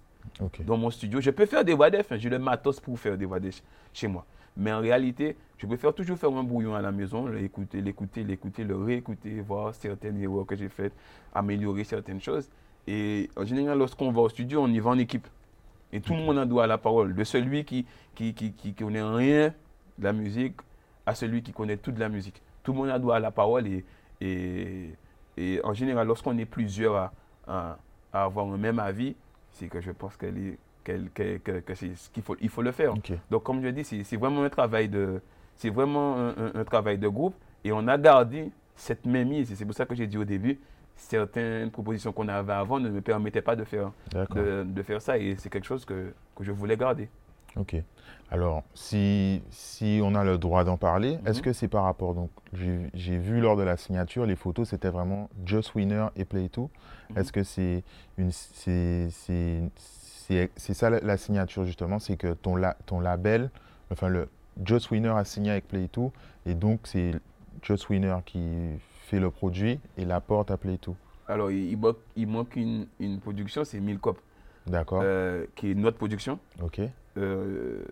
Dans 0.65 0.77
mon 0.77 0.89
studio. 0.89 1.19
Je 1.21 1.31
peux 1.31 1.45
faire 1.45 1.65
des 1.65 1.73
voix 1.73 1.89
d'EF. 1.89 2.11
Hein. 2.11 2.17
J'ai 2.17 2.29
le 2.29 2.39
matos 2.39 2.79
pour 2.79 2.99
faire 2.99 3.17
des 3.17 3.25
voix 3.25 3.39
d'EF 3.39 3.61
chez 3.93 4.07
moi. 4.07 4.25
Mais 4.55 4.71
en 4.71 4.79
réalité, 4.79 5.35
je 5.57 5.65
préfère 5.65 5.93
toujours 5.93 6.17
faire 6.17 6.31
un 6.31 6.43
brouillon 6.43 6.75
à 6.75 6.81
la 6.81 6.91
maison, 6.91 7.27
l'écouter, 7.27 7.81
l'écouter, 7.81 8.23
l'écouter, 8.23 8.63
le 8.63 8.75
réécouter, 8.75 9.41
voir 9.41 9.73
certaines 9.73 10.21
erreurs 10.21 10.45
que 10.45 10.55
j'ai 10.55 10.69
faites, 10.69 10.93
améliorer 11.33 11.83
certaines 11.83 12.21
choses. 12.21 12.49
Et 12.85 13.29
en 13.35 13.45
général, 13.45 13.77
lorsqu'on 13.77 14.11
va 14.11 14.21
au 14.21 14.29
studio, 14.29 14.61
on 14.61 14.67
y 14.67 14.79
va 14.79 14.91
en 14.91 14.97
équipe. 14.97 15.27
Et 15.91 16.01
tout 16.01 16.13
le 16.13 16.19
monde 16.19 16.37
a 16.37 16.45
droit 16.45 16.63
à 16.63 16.67
la 16.67 16.77
parole. 16.77 17.15
De 17.15 17.23
celui 17.23 17.63
qui, 17.65 17.85
qui, 18.15 18.33
qui, 18.33 18.51
qui 18.51 18.73
connaît 18.73 19.01
rien 19.01 19.53
de 19.97 20.03
la 20.03 20.13
musique 20.13 20.55
à 21.05 21.15
celui 21.15 21.43
qui 21.43 21.51
connaît 21.51 21.77
toute 21.77 21.97
la 21.97 22.09
musique. 22.09 22.41
Tout 22.63 22.73
le 22.73 22.79
monde 22.79 22.89
a 22.89 22.99
droit 22.99 23.15
à 23.15 23.19
la 23.19 23.31
parole 23.31 23.67
et, 23.67 23.85
et, 24.21 24.89
et 25.37 25.61
en 25.63 25.73
général, 25.73 26.07
lorsqu'on 26.07 26.37
est 26.37 26.45
plusieurs 26.45 26.95
à, 26.95 27.13
à, 27.47 27.77
avoir 28.11 28.47
un 28.47 28.57
même 28.57 28.79
avis, 28.79 29.15
c'est 29.51 29.67
que 29.67 29.81
je 29.81 29.91
pense 29.91 30.17
que, 30.83 31.73
c'est 31.75 31.95
ce 31.95 32.09
qu'il 32.09 32.23
faut, 32.23 32.35
il 32.41 32.49
faut 32.49 32.61
le 32.61 32.71
faire. 32.71 32.93
Donc, 33.29 33.43
comme 33.43 33.61
je 33.61 33.69
dis, 33.69 33.83
c'est 33.83 34.17
vraiment 34.17 34.43
un 34.43 34.49
travail 34.49 34.89
de, 34.89 35.21
c'est 35.55 35.69
vraiment 35.69 36.31
un, 36.55 36.63
travail 36.63 36.97
de 36.97 37.07
groupe 37.07 37.35
et 37.63 37.71
on 37.71 37.87
a 37.87 37.97
gardé 37.97 38.51
cette 38.75 39.05
même 39.05 39.29
mise. 39.29 39.53
C'est 39.55 39.65
pour 39.65 39.75
ça 39.75 39.85
que 39.85 39.95
j'ai 39.95 40.07
dit 40.07 40.17
au 40.17 40.25
début, 40.25 40.59
certaines 40.95 41.71
propositions 41.71 42.11
qu'on 42.11 42.27
avait 42.27 42.53
avant 42.53 42.79
ne 42.79 42.89
me 42.89 43.01
permettaient 43.01 43.41
pas 43.41 43.55
de 43.55 43.63
faire, 43.63 43.91
de, 44.13 44.63
de 44.63 44.83
faire 44.83 45.01
ça 45.01 45.17
et 45.17 45.35
c'est 45.37 45.49
quelque 45.49 45.67
chose 45.67 45.85
que, 45.85 46.13
que 46.35 46.43
je 46.43 46.51
voulais 46.51 46.77
garder. 46.77 47.09
Ok. 47.55 47.75
Alors, 48.31 48.63
si, 48.73 49.43
si 49.51 49.99
on 50.03 50.15
a 50.15 50.23
le 50.23 50.39
droit 50.39 50.63
d'en 50.63 50.77
parler, 50.77 51.19
est-ce 51.25 51.37
mhm. 51.39 51.43
que 51.43 51.53
c'est 51.53 51.67
par 51.67 51.83
rapport, 51.83 52.15
donc 52.15 52.31
j'ai 52.51 53.17
vu 53.17 53.39
lors 53.39 53.55
de 53.55 53.61
la 53.61 53.77
signature, 53.77 54.25
les 54.25 54.35
photos, 54.35 54.69
c'était 54.69 54.89
vraiment 54.89 55.29
Just 55.45 55.75
Winner 55.75 56.07
et 56.15 56.25
Play 56.25 56.49
2. 56.51 56.61
Mhm. 56.61 56.69
Est-ce 57.15 57.31
que 57.31 57.43
c'est 57.43 57.83
une 58.17 58.31
c'est 58.31 59.09
ça 60.57 60.89
la, 60.89 61.17
signature 61.17 61.65
justement, 61.65 61.99
c'est 61.99 62.17
que 62.17 62.33
ton, 62.33 62.55
la, 62.55 62.75
ton 62.85 62.99
label, 62.99 63.49
enfin 63.91 64.09
le 64.09 64.27
Just 64.63 64.91
Winner 64.91 65.09
a 65.09 65.25
signé 65.25 65.51
avec 65.51 65.67
Play 65.67 65.89
2 65.93 66.01
et 66.45 66.53
donc 66.53 66.81
c'est 66.83 67.11
Just 67.61 67.89
Winner 67.89 68.17
qui 68.25 68.39
fait 69.05 69.19
le 69.19 69.29
produit 69.31 69.79
et 69.97 70.05
l'apporte 70.05 70.51
à 70.51 70.57
Play 70.57 70.77
2. 70.85 70.93
Alors, 71.27 71.51
il, 71.51 71.77
manque, 71.77 71.97
il 72.15 72.27
manque 72.27 72.55
une, 72.55 72.85
une 72.99 73.19
production, 73.19 73.63
c'est 73.63 73.79
Milcop. 73.79 74.19
D'accord. 74.67 75.01
Euh, 75.03 75.45
qui 75.55 75.71
est 75.71 75.75
notre 75.75 75.97
production. 75.97 76.39
Ok. 76.61 76.81
Euh, 77.17 77.83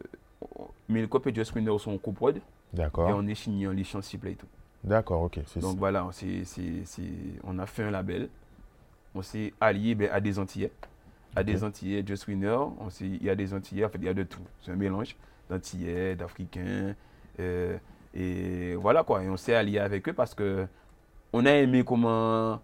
le 0.90 1.04
et 1.28 1.36
Just 1.36 1.54
Winner 1.56 1.78
sont 1.80 1.98
coprod. 1.98 2.42
D'accord. 2.74 3.10
Et 3.10 3.14
on 3.14 3.28
est 3.28 3.36
signé 3.36 3.68
en 3.68 3.72
licence 3.72 4.14
et 4.14 4.36
tout. 4.36 4.48
D'accord, 4.84 5.22
ok. 5.24 5.40
Donc 5.60 5.78
voilà, 5.78 6.08
on 7.44 7.60
a 7.60 7.66
fait 7.66 7.84
un 7.84 7.92
label. 7.92 8.30
On 9.14 9.22
s'est 9.22 9.54
allié 9.60 9.94
ben, 9.96 10.10
à 10.12 10.20
des 10.20 10.40
Antillais. 10.40 10.72
À 11.36 11.44
des 11.44 11.64
Antillais 11.64 12.04
Just 12.06 12.28
Winner. 12.28 12.58
Il 13.00 13.24
y 13.24 13.30
a 13.30 13.36
des 13.36 13.54
Antillais, 13.54 13.86
en 13.86 13.90
fait, 13.90 13.98
il 14.00 14.06
y 14.06 14.10
a 14.10 14.14
de 14.14 14.24
tout. 14.24 14.42
C'est 14.62 14.72
un 14.72 14.76
mélange 14.76 15.16
d'Antillais, 15.50 16.16
d'Africains. 16.16 16.96
Euh, 17.40 17.78
et 18.14 18.76
voilà 18.76 19.04
quoi. 19.04 19.24
Et 19.24 19.30
on 19.30 19.38
s'est 19.38 19.56
allié 19.56 19.80
avec 19.80 20.08
eux 20.10 20.14
parce 20.14 20.34
que 20.34 20.68
on 21.34 21.46
a 21.46 21.52
aimé 21.52 21.84
comment. 21.84 22.60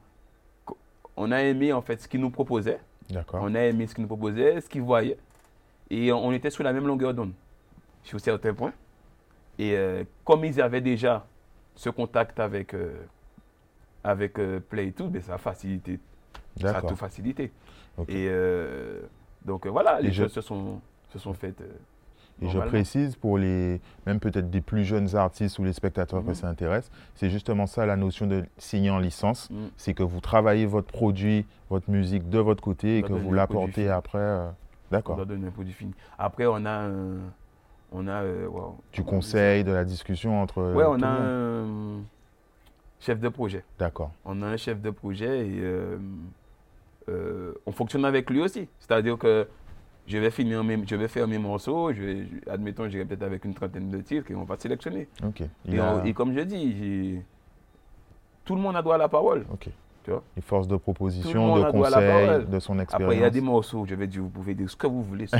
On 1.15 1.31
a 1.31 1.41
aimé 1.41 1.71
en 1.73 1.81
fait 1.81 2.01
ce 2.01 2.07
qu'ils 2.07 2.19
nous 2.21 2.29
proposaient. 2.29 2.79
D'accord. 3.09 3.41
On 3.43 3.55
a 3.55 3.61
aimé 3.61 3.87
ce 3.87 3.95
qu'ils 3.95 4.03
nous 4.03 4.09
proposaient, 4.09 4.59
ce 4.59 4.69
qu'ils 4.69 4.81
voyaient. 4.81 5.17
Et 5.89 6.11
on 6.11 6.31
était 6.33 6.49
sur 6.49 6.63
la 6.63 6.73
même 6.73 6.85
longueur 6.85 7.13
d'onde 7.13 7.31
sur 8.03 8.19
certains 8.19 8.53
points. 8.53 8.73
Et 9.59 9.75
euh, 9.75 10.03
comme 10.23 10.45
ils 10.45 10.61
avaient 10.61 10.81
déjà 10.81 11.25
ce 11.75 11.89
contact 11.89 12.39
avec, 12.39 12.73
euh, 12.73 13.05
avec 14.03 14.39
euh, 14.39 14.59
Play 14.59 14.87
et 14.87 14.91
tout, 14.91 15.07
ben, 15.09 15.21
ça 15.21 15.35
a 15.35 15.37
facilité. 15.37 15.99
Ça 16.59 16.77
a 16.77 16.81
tout 16.81 16.95
facilité. 16.95 17.51
Et 18.07 18.29
donc 19.45 19.67
voilà, 19.67 19.99
les 20.01 20.13
choses 20.13 20.31
se 20.31 20.41
sont, 20.41 20.81
se 21.09 21.19
sont 21.19 21.33
faites. 21.33 21.61
Et 22.41 22.49
je 22.49 22.59
précise 22.59 23.15
pour 23.15 23.37
les, 23.39 23.81
même 24.05 24.19
peut-être 24.19 24.51
des 24.51 24.61
plus 24.61 24.83
jeunes 24.83 25.15
artistes 25.15 25.57
ou 25.57 25.63
les 25.63 25.73
spectateurs 25.73 26.21
que 26.23 26.29
mhm. 26.29 26.35
ça 26.35 26.47
intéresse, 26.47 26.91
c'est 27.15 27.31
justement 27.31 27.65
ça 27.65 27.87
la 27.87 27.95
notion 27.95 28.27
de 28.27 28.43
signer 28.59 28.91
en 28.91 28.99
licence. 28.99 29.49
Mhm. 29.49 29.69
C'est 29.75 29.95
que 29.95 30.03
vous 30.03 30.19
travaillez 30.19 30.67
votre 30.67 30.87
produit, 30.87 31.47
votre 31.71 31.89
musique 31.89 32.29
de 32.29 32.37
votre 32.37 32.61
côté 32.61 32.99
et 32.99 33.01
que 33.01 33.13
vous 33.13 33.33
l'apportez 33.33 33.89
après. 33.89 34.39
D'accord. 34.91 35.15
On 35.15 35.17
doit 35.17 35.25
donner 35.25 35.47
un 35.47 35.51
produit 35.51 35.73
fini. 35.73 35.93
Après, 36.17 36.45
on 36.45 36.63
a 36.63 36.69
un 36.69 37.17
on 37.91 38.07
a. 38.07 38.23
Euh, 38.23 38.47
du 38.93 39.03
conseil, 39.03 39.63
de 39.63 39.71
la 39.71 39.85
discussion 39.85 40.41
entre. 40.41 40.73
Ouais, 40.73 40.85
on 40.87 41.01
a 41.01 41.07
un 41.07 42.01
chef 42.99 43.19
de 43.19 43.29
projet. 43.29 43.63
D'accord. 43.79 44.11
On 44.25 44.41
a 44.41 44.47
un 44.47 44.57
chef 44.57 44.81
de 44.81 44.89
projet 44.89 45.47
et 45.47 45.61
euh, 47.09 47.53
on 47.65 47.71
fonctionne 47.71 48.05
avec 48.05 48.29
lui 48.29 48.41
aussi. 48.41 48.67
C'est-à-dire 48.79 49.17
que 49.17 49.47
je 50.07 50.17
vais 50.17 50.31
finir 50.31 50.63
mes, 50.63 50.79
je 50.85 50.95
vais 50.95 51.07
faire 51.07 51.27
mes 51.27 51.37
morceaux, 51.37 51.91
je 51.93 52.01
vais, 52.01 52.27
admettons, 52.49 52.87
j'irai 52.89 53.05
peut-être 53.05 53.23
avec 53.23 53.43
une 53.45 53.53
trentaine 53.53 53.89
de 53.89 53.99
titres 54.01 54.31
et 54.31 54.35
on 54.35 54.43
va 54.43 54.57
sélectionner. 54.57 55.07
Ok. 55.25 55.41
Il 55.65 55.75
Et, 55.75 55.79
a- 55.79 55.95
on- 55.95 56.03
et 56.05 56.13
comme 56.13 56.33
je 56.33 56.39
dis, 56.41 57.19
tout 58.45 58.55
le 58.55 58.61
monde 58.61 58.75
a 58.75 58.81
droit 58.81 58.95
à 58.95 58.99
la 58.99 59.09
parole. 59.09 59.45
Ok. 59.51 59.69
Tu 60.03 60.11
vois? 60.11 60.23
Et 60.37 60.41
force 60.41 60.67
de 60.67 60.77
proposition, 60.77 61.57
de 61.57 61.63
conseils, 61.71 62.45
de 62.45 62.59
son 62.59 62.79
expérience. 62.79 63.03
Après, 63.11 63.15
il 63.17 63.21
y 63.21 63.25
a 63.25 63.29
des 63.29 63.41
morceaux, 63.41 63.85
je 63.85 63.95
vais 63.95 64.07
dire, 64.07 64.21
vous 64.21 64.29
pouvez 64.29 64.53
dire 64.55 64.69
ce 64.69 64.75
que 64.77 64.87
vous 64.87 65.03
voulez 65.03 65.27
sur 65.27 65.37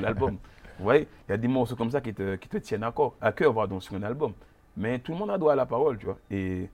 l'album. 0.00 0.36
Vous 0.80 0.84
voyez, 0.84 1.06
il 1.28 1.32
y 1.32 1.34
a 1.34 1.36
des 1.36 1.46
morceaux 1.46 1.76
comme 1.76 1.90
ça 1.90 2.00
qui 2.00 2.14
te, 2.14 2.36
qui 2.36 2.48
te 2.48 2.56
tiennent 2.56 2.84
à, 2.84 2.90
corps, 2.90 3.14
à 3.20 3.32
cœur 3.32 3.54
pardon, 3.54 3.80
sur 3.80 3.94
un 3.96 4.02
album. 4.02 4.32
Mais 4.78 4.98
tout 4.98 5.12
le 5.12 5.18
monde 5.18 5.28
a 5.30 5.36
droit 5.36 5.52
à 5.52 5.56
la 5.56 5.66
parole, 5.66 5.98
tu 5.98 6.06
vois. 6.06 6.16
Et 6.30 6.70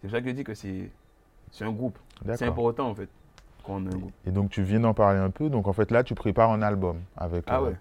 c'est 0.00 0.08
pour 0.08 0.10
ça 0.10 0.20
que 0.20 0.26
je 0.28 0.32
dis 0.34 0.42
que 0.42 0.54
c'est 0.54 0.90
un 1.60 1.70
groupe. 1.70 1.96
C'est 2.34 2.46
important, 2.46 2.88
en 2.90 2.96
fait, 2.96 3.08
qu'on 3.64 3.84
ait 3.86 3.94
un 3.94 3.98
groupe. 3.98 4.12
Et 4.26 4.30
donc 4.30 4.50
tu 4.50 4.62
viens 4.62 4.80
d'en 4.80 4.94
parler 4.94 5.18
un 5.18 5.30
peu. 5.30 5.48
Donc 5.50 5.66
en 5.66 5.72
fait 5.72 5.90
là, 5.90 6.04
tu 6.04 6.14
prépares 6.14 6.50
un 6.50 6.62
album 6.62 6.98
avec. 7.16 7.44
Ah 7.48 7.58
euh, 7.60 7.70
ouais, 7.70 7.76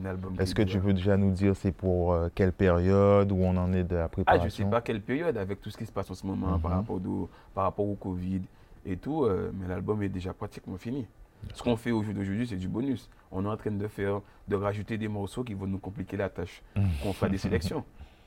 un 0.00 0.04
album. 0.06 0.34
Est-ce 0.38 0.54
que 0.54 0.62
tu 0.62 0.78
peux 0.80 0.92
déjà 0.92 1.16
nous 1.16 1.30
dire 1.30 1.54
c'est 1.56 1.72
pour 1.72 2.12
euh, 2.12 2.28
quelle 2.34 2.52
période, 2.52 3.30
où 3.32 3.36
on 3.36 3.56
en 3.56 3.72
est 3.72 3.84
de 3.84 3.96
la 3.96 4.04
Ah, 4.04 4.08
préparation 4.08 4.44
je 4.44 4.50
sais 4.50 4.64
pas 4.64 4.80
quelle 4.80 5.00
période, 5.00 5.36
avec 5.36 5.60
tout 5.60 5.70
ce 5.70 5.76
qui 5.76 5.86
se 5.86 5.92
passe 5.92 6.10
en 6.10 6.14
ce 6.14 6.26
moment 6.26 6.58
par, 6.58 6.70
Mhm. 6.72 6.76
rapport 6.78 6.96
au, 6.96 7.28
par 7.54 7.64
rapport 7.64 7.88
au 7.88 7.94
Covid 7.94 8.42
et 8.86 8.96
tout, 8.96 9.24
euh, 9.24 9.50
mais 9.54 9.68
l'album 9.68 10.02
est 10.02 10.08
déjà 10.08 10.32
pratiquement 10.32 10.76
fini. 10.76 11.06
Ce 11.54 11.62
qu'on 11.62 11.76
fait 11.76 11.92
au 11.92 12.02
jour 12.02 12.14
d'aujourd'hui, 12.14 12.46
c'est 12.48 12.56
du 12.56 12.66
bonus. 12.68 13.08
On 13.30 13.44
est 13.44 13.48
en 13.48 13.56
train 13.56 13.70
de 13.70 13.86
faire, 13.86 14.20
de 14.48 14.56
rajouter 14.56 14.98
des 14.98 15.06
morceaux 15.08 15.44
qui 15.44 15.54
vont 15.54 15.66
nous 15.68 15.78
compliquer 15.78 16.16
la 16.16 16.28
tâche, 16.28 16.62
qu'on 17.02 17.12
fera 17.12 17.28
des 17.28 17.38
sélections. 17.38 17.84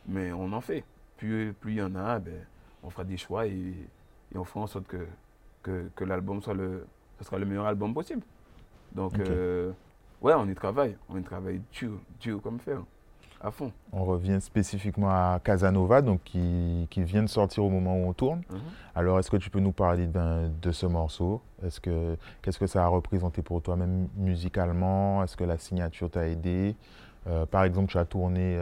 Mais 0.08 0.32
on 0.32 0.52
en 0.54 0.62
fait. 0.62 0.84
Plus 1.18 1.54
plus 1.60 1.74
il 1.74 1.78
y 1.78 1.82
en 1.84 1.94
a, 1.96 2.18
ben, 2.20 2.34
on 2.84 2.90
fera 2.90 3.04
des 3.04 3.18
choix 3.18 3.46
et, 3.46 3.52
et 4.34 4.38
on 4.38 4.44
fera 4.44 4.62
en 4.62 4.68
sorte 4.68 4.88
que, 4.88 5.06
que, 5.62 5.90
que 5.96 6.04
l'album 6.04 6.42
soit 6.42 6.54
le, 6.54 6.86
ce 7.20 7.26
sera 7.26 7.38
le 7.38 7.46
meilleur 7.46 7.66
album 7.66 7.94
possible. 7.94 8.22
Donc, 8.94 9.18
euh, 9.20 9.72
ouais, 10.22 10.34
on 10.36 10.48
y 10.48 10.56
travaille. 10.56 10.98
On 11.10 11.18
y 11.18 11.24
travaille 11.24 11.62
dur, 11.72 11.92
dur 12.20 12.42
comme 12.42 12.60
fer, 12.60 12.80
à 13.40 13.52
fond. 13.52 13.72
On 13.94 14.04
revient 14.04 14.40
spécifiquement 14.42 15.10
à 15.10 15.40
Casanova, 15.44 16.02
donc 16.02 16.22
qui, 16.24 16.88
qui 16.90 17.04
vient 17.04 17.24
de 17.24 17.30
sortir 17.30 17.64
au 17.64 17.70
moment 17.70 17.96
où 17.96 18.08
on 18.08 18.14
tourne. 18.14 18.42
Mhm. 18.50 18.60
Alors, 18.96 19.20
est-ce 19.20 19.32
que 19.32 19.38
tu 19.38 19.50
peux 19.50 19.60
nous 19.60 19.72
parler 19.72 20.08
de 20.08 20.72
ce 20.72 20.86
morceau? 20.86 21.42
Est-ce 21.64 21.80
que 21.80 22.18
qu'est-ce 22.42 22.60
que 22.60 22.68
ça 22.68 22.84
a 22.84 22.88
représenté 22.88 23.42
pour 23.42 23.62
toi, 23.62 23.76
même 23.76 24.08
musicalement? 24.18 25.24
Est-ce 25.24 25.38
que 25.38 25.46
la 25.46 25.58
signature 25.58 26.10
t'a 26.10 26.28
aidé? 26.28 26.76
Euh, 27.28 27.46
Par 27.46 27.64
exemple, 27.64 27.92
tu 27.92 27.98
as 27.98 28.06
tourné 28.06 28.60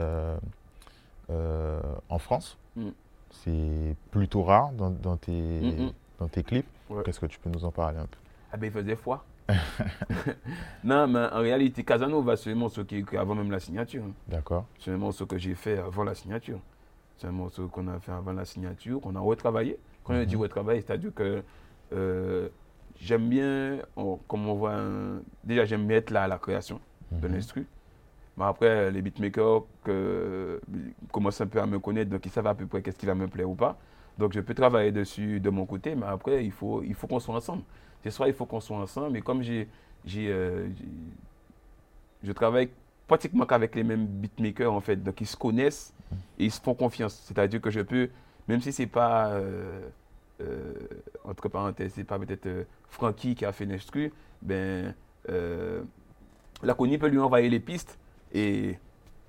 euh, 1.30 1.82
en 2.10 2.20
France. 2.20 2.58
Mm. 2.76 2.90
C'est 3.32 3.96
plutôt 4.12 4.44
rare 4.44 4.72
dans, 4.74 4.90
dans 4.90 5.16
tes. 5.18 5.94
Dans 6.20 6.28
tes 6.28 6.44
clips. 6.44 6.68
Ouais. 6.90 7.02
Qu'est-ce 7.04 7.20
que 7.20 7.26
tu 7.26 7.40
peux 7.40 7.50
nous 7.50 7.66
en 7.66 7.72
parler 7.72 7.98
un 8.00 8.06
peu? 8.06 8.18
Ah 8.52 8.58
ben 8.58 8.68
il 8.68 8.72
faisait 8.72 8.96
foi. 8.96 9.24
non, 10.84 11.08
mais 11.08 11.26
en 11.32 11.40
réalité, 11.40 11.84
Casanova, 11.84 12.36
c'est 12.36 12.52
un 12.52 12.56
morceau 12.56 12.84
qui 12.86 12.96
est 12.96 13.00
écrit 13.00 13.18
avant 13.18 13.36
même 13.36 13.52
la 13.52 13.60
signature. 13.60 14.04
hein. 14.04 14.12
D'accord. 14.28 14.66
C'est 14.80 14.92
un 14.92 14.98
morceau 14.98 15.26
que 15.26 15.38
j'ai 15.38 15.56
fait 15.56 15.78
avant 15.80 16.04
la 16.04 16.14
signature. 16.16 16.60
C'est 17.18 17.28
un 17.28 17.32
morceau 17.32 17.68
qu'on 17.68 17.88
a 17.88 18.00
fait 18.00 18.12
avant 18.12 18.34
la 18.34 18.46
signature, 18.46 19.02
qu'on 19.02 19.16
a 19.16 19.20
retravaillé. 19.20 19.78
Quand 20.04 20.14
je 20.16 20.24
dis 20.24 20.36
Mhm. 20.36 20.42
retravailler, 20.42 20.82
c'est-à-dire 20.82 21.14
que 21.14 21.44
euh, 21.92 22.50
j'aime 23.00 23.28
bien, 23.30 23.80
on- 23.96 24.18
comme 24.28 24.48
on 24.48 24.54
voit, 24.54 24.76
un- 24.76 25.22
déjà 25.44 25.66
j'aime 25.66 25.88
bien 25.88 25.98
être 25.98 26.12
là 26.12 26.24
à 26.24 26.28
la 26.28 26.38
création 26.38 26.80
de 27.12 27.28
Mhm. 27.28 27.34
l'instru. 27.34 27.68
Mais 28.38 28.46
après, 28.46 28.90
les 28.92 29.02
beatmakers 29.02 29.64
que, 29.84 30.62
commencent 31.12 31.42
un 31.42 31.48
peu 31.48 31.60
à 31.60 31.66
me 31.66 31.80
connaître, 31.80 32.10
donc 32.12 32.26
ils 32.26 32.32
savent 32.32 32.48
à 32.48 32.54
peu 32.56 32.66
près 32.68 32.82
qu'est-ce 32.82 32.98
qui 32.98 33.06
va 33.08 33.16
me 33.16 33.28
plaire 33.28 33.50
ou 33.50 33.56
pas. 33.56 33.78
Donc 34.20 34.34
je 34.34 34.42
peux 34.42 34.54
travailler 34.54 34.92
dessus 34.92 35.40
de 35.40 35.50
mon 35.50 35.66
côté, 35.66 35.96
mais 35.96 36.06
après, 36.06 36.46
il 36.46 36.52
faut, 36.52 36.84
il 36.84 36.94
faut 36.94 37.08
qu'on 37.08 37.20
soit 37.22 37.36
ensemble. 37.36 37.64
C'est 38.04 38.12
soit 38.12 38.28
il 38.28 38.34
faut 38.34 38.46
qu'on 38.46 38.60
soit 38.60 38.78
ensemble, 38.78 39.12
mais 39.12 39.22
comme 39.22 39.42
j'ai, 39.42 39.68
j'ai, 40.06 40.28
euh, 40.30 40.68
je 42.24 42.32
travaille 42.32 42.70
pratiquement 43.08 43.46
qu'avec 43.46 43.76
les 43.76 43.84
mêmes 43.84 44.06
beatmakers, 44.06 44.72
en 44.74 44.82
fait, 44.82 44.98
donc 44.98 45.20
ils 45.22 45.26
se 45.28 45.38
connaissent 45.38 45.94
et 46.38 46.46
ils 46.46 46.52
se 46.52 46.62
font 46.62 46.74
confiance. 46.76 47.16
C'est-à-dire 47.26 47.62
que 47.62 47.70
je 47.72 47.80
peux, 47.82 48.10
même 48.48 48.62
si 48.62 48.72
c'est 48.72 48.88
pas, 48.88 49.30
euh, 49.30 49.82
euh, 50.42 50.74
entre 51.24 51.50
parenthèses, 51.50 51.94
c'est 51.96 52.04
pas 52.04 52.20
peut-être 52.20 52.48
Frankie 52.90 53.36
qui 53.36 53.46
a 53.46 53.52
fait 53.52 53.66
l'instru, 53.66 54.12
ben, 54.42 54.94
la 56.62 56.74
Connie 56.74 56.98
peut 56.98 57.08
lui 57.08 57.20
envoyer 57.20 57.50
les 57.50 57.60
pistes 57.60 57.98
et, 58.34 58.78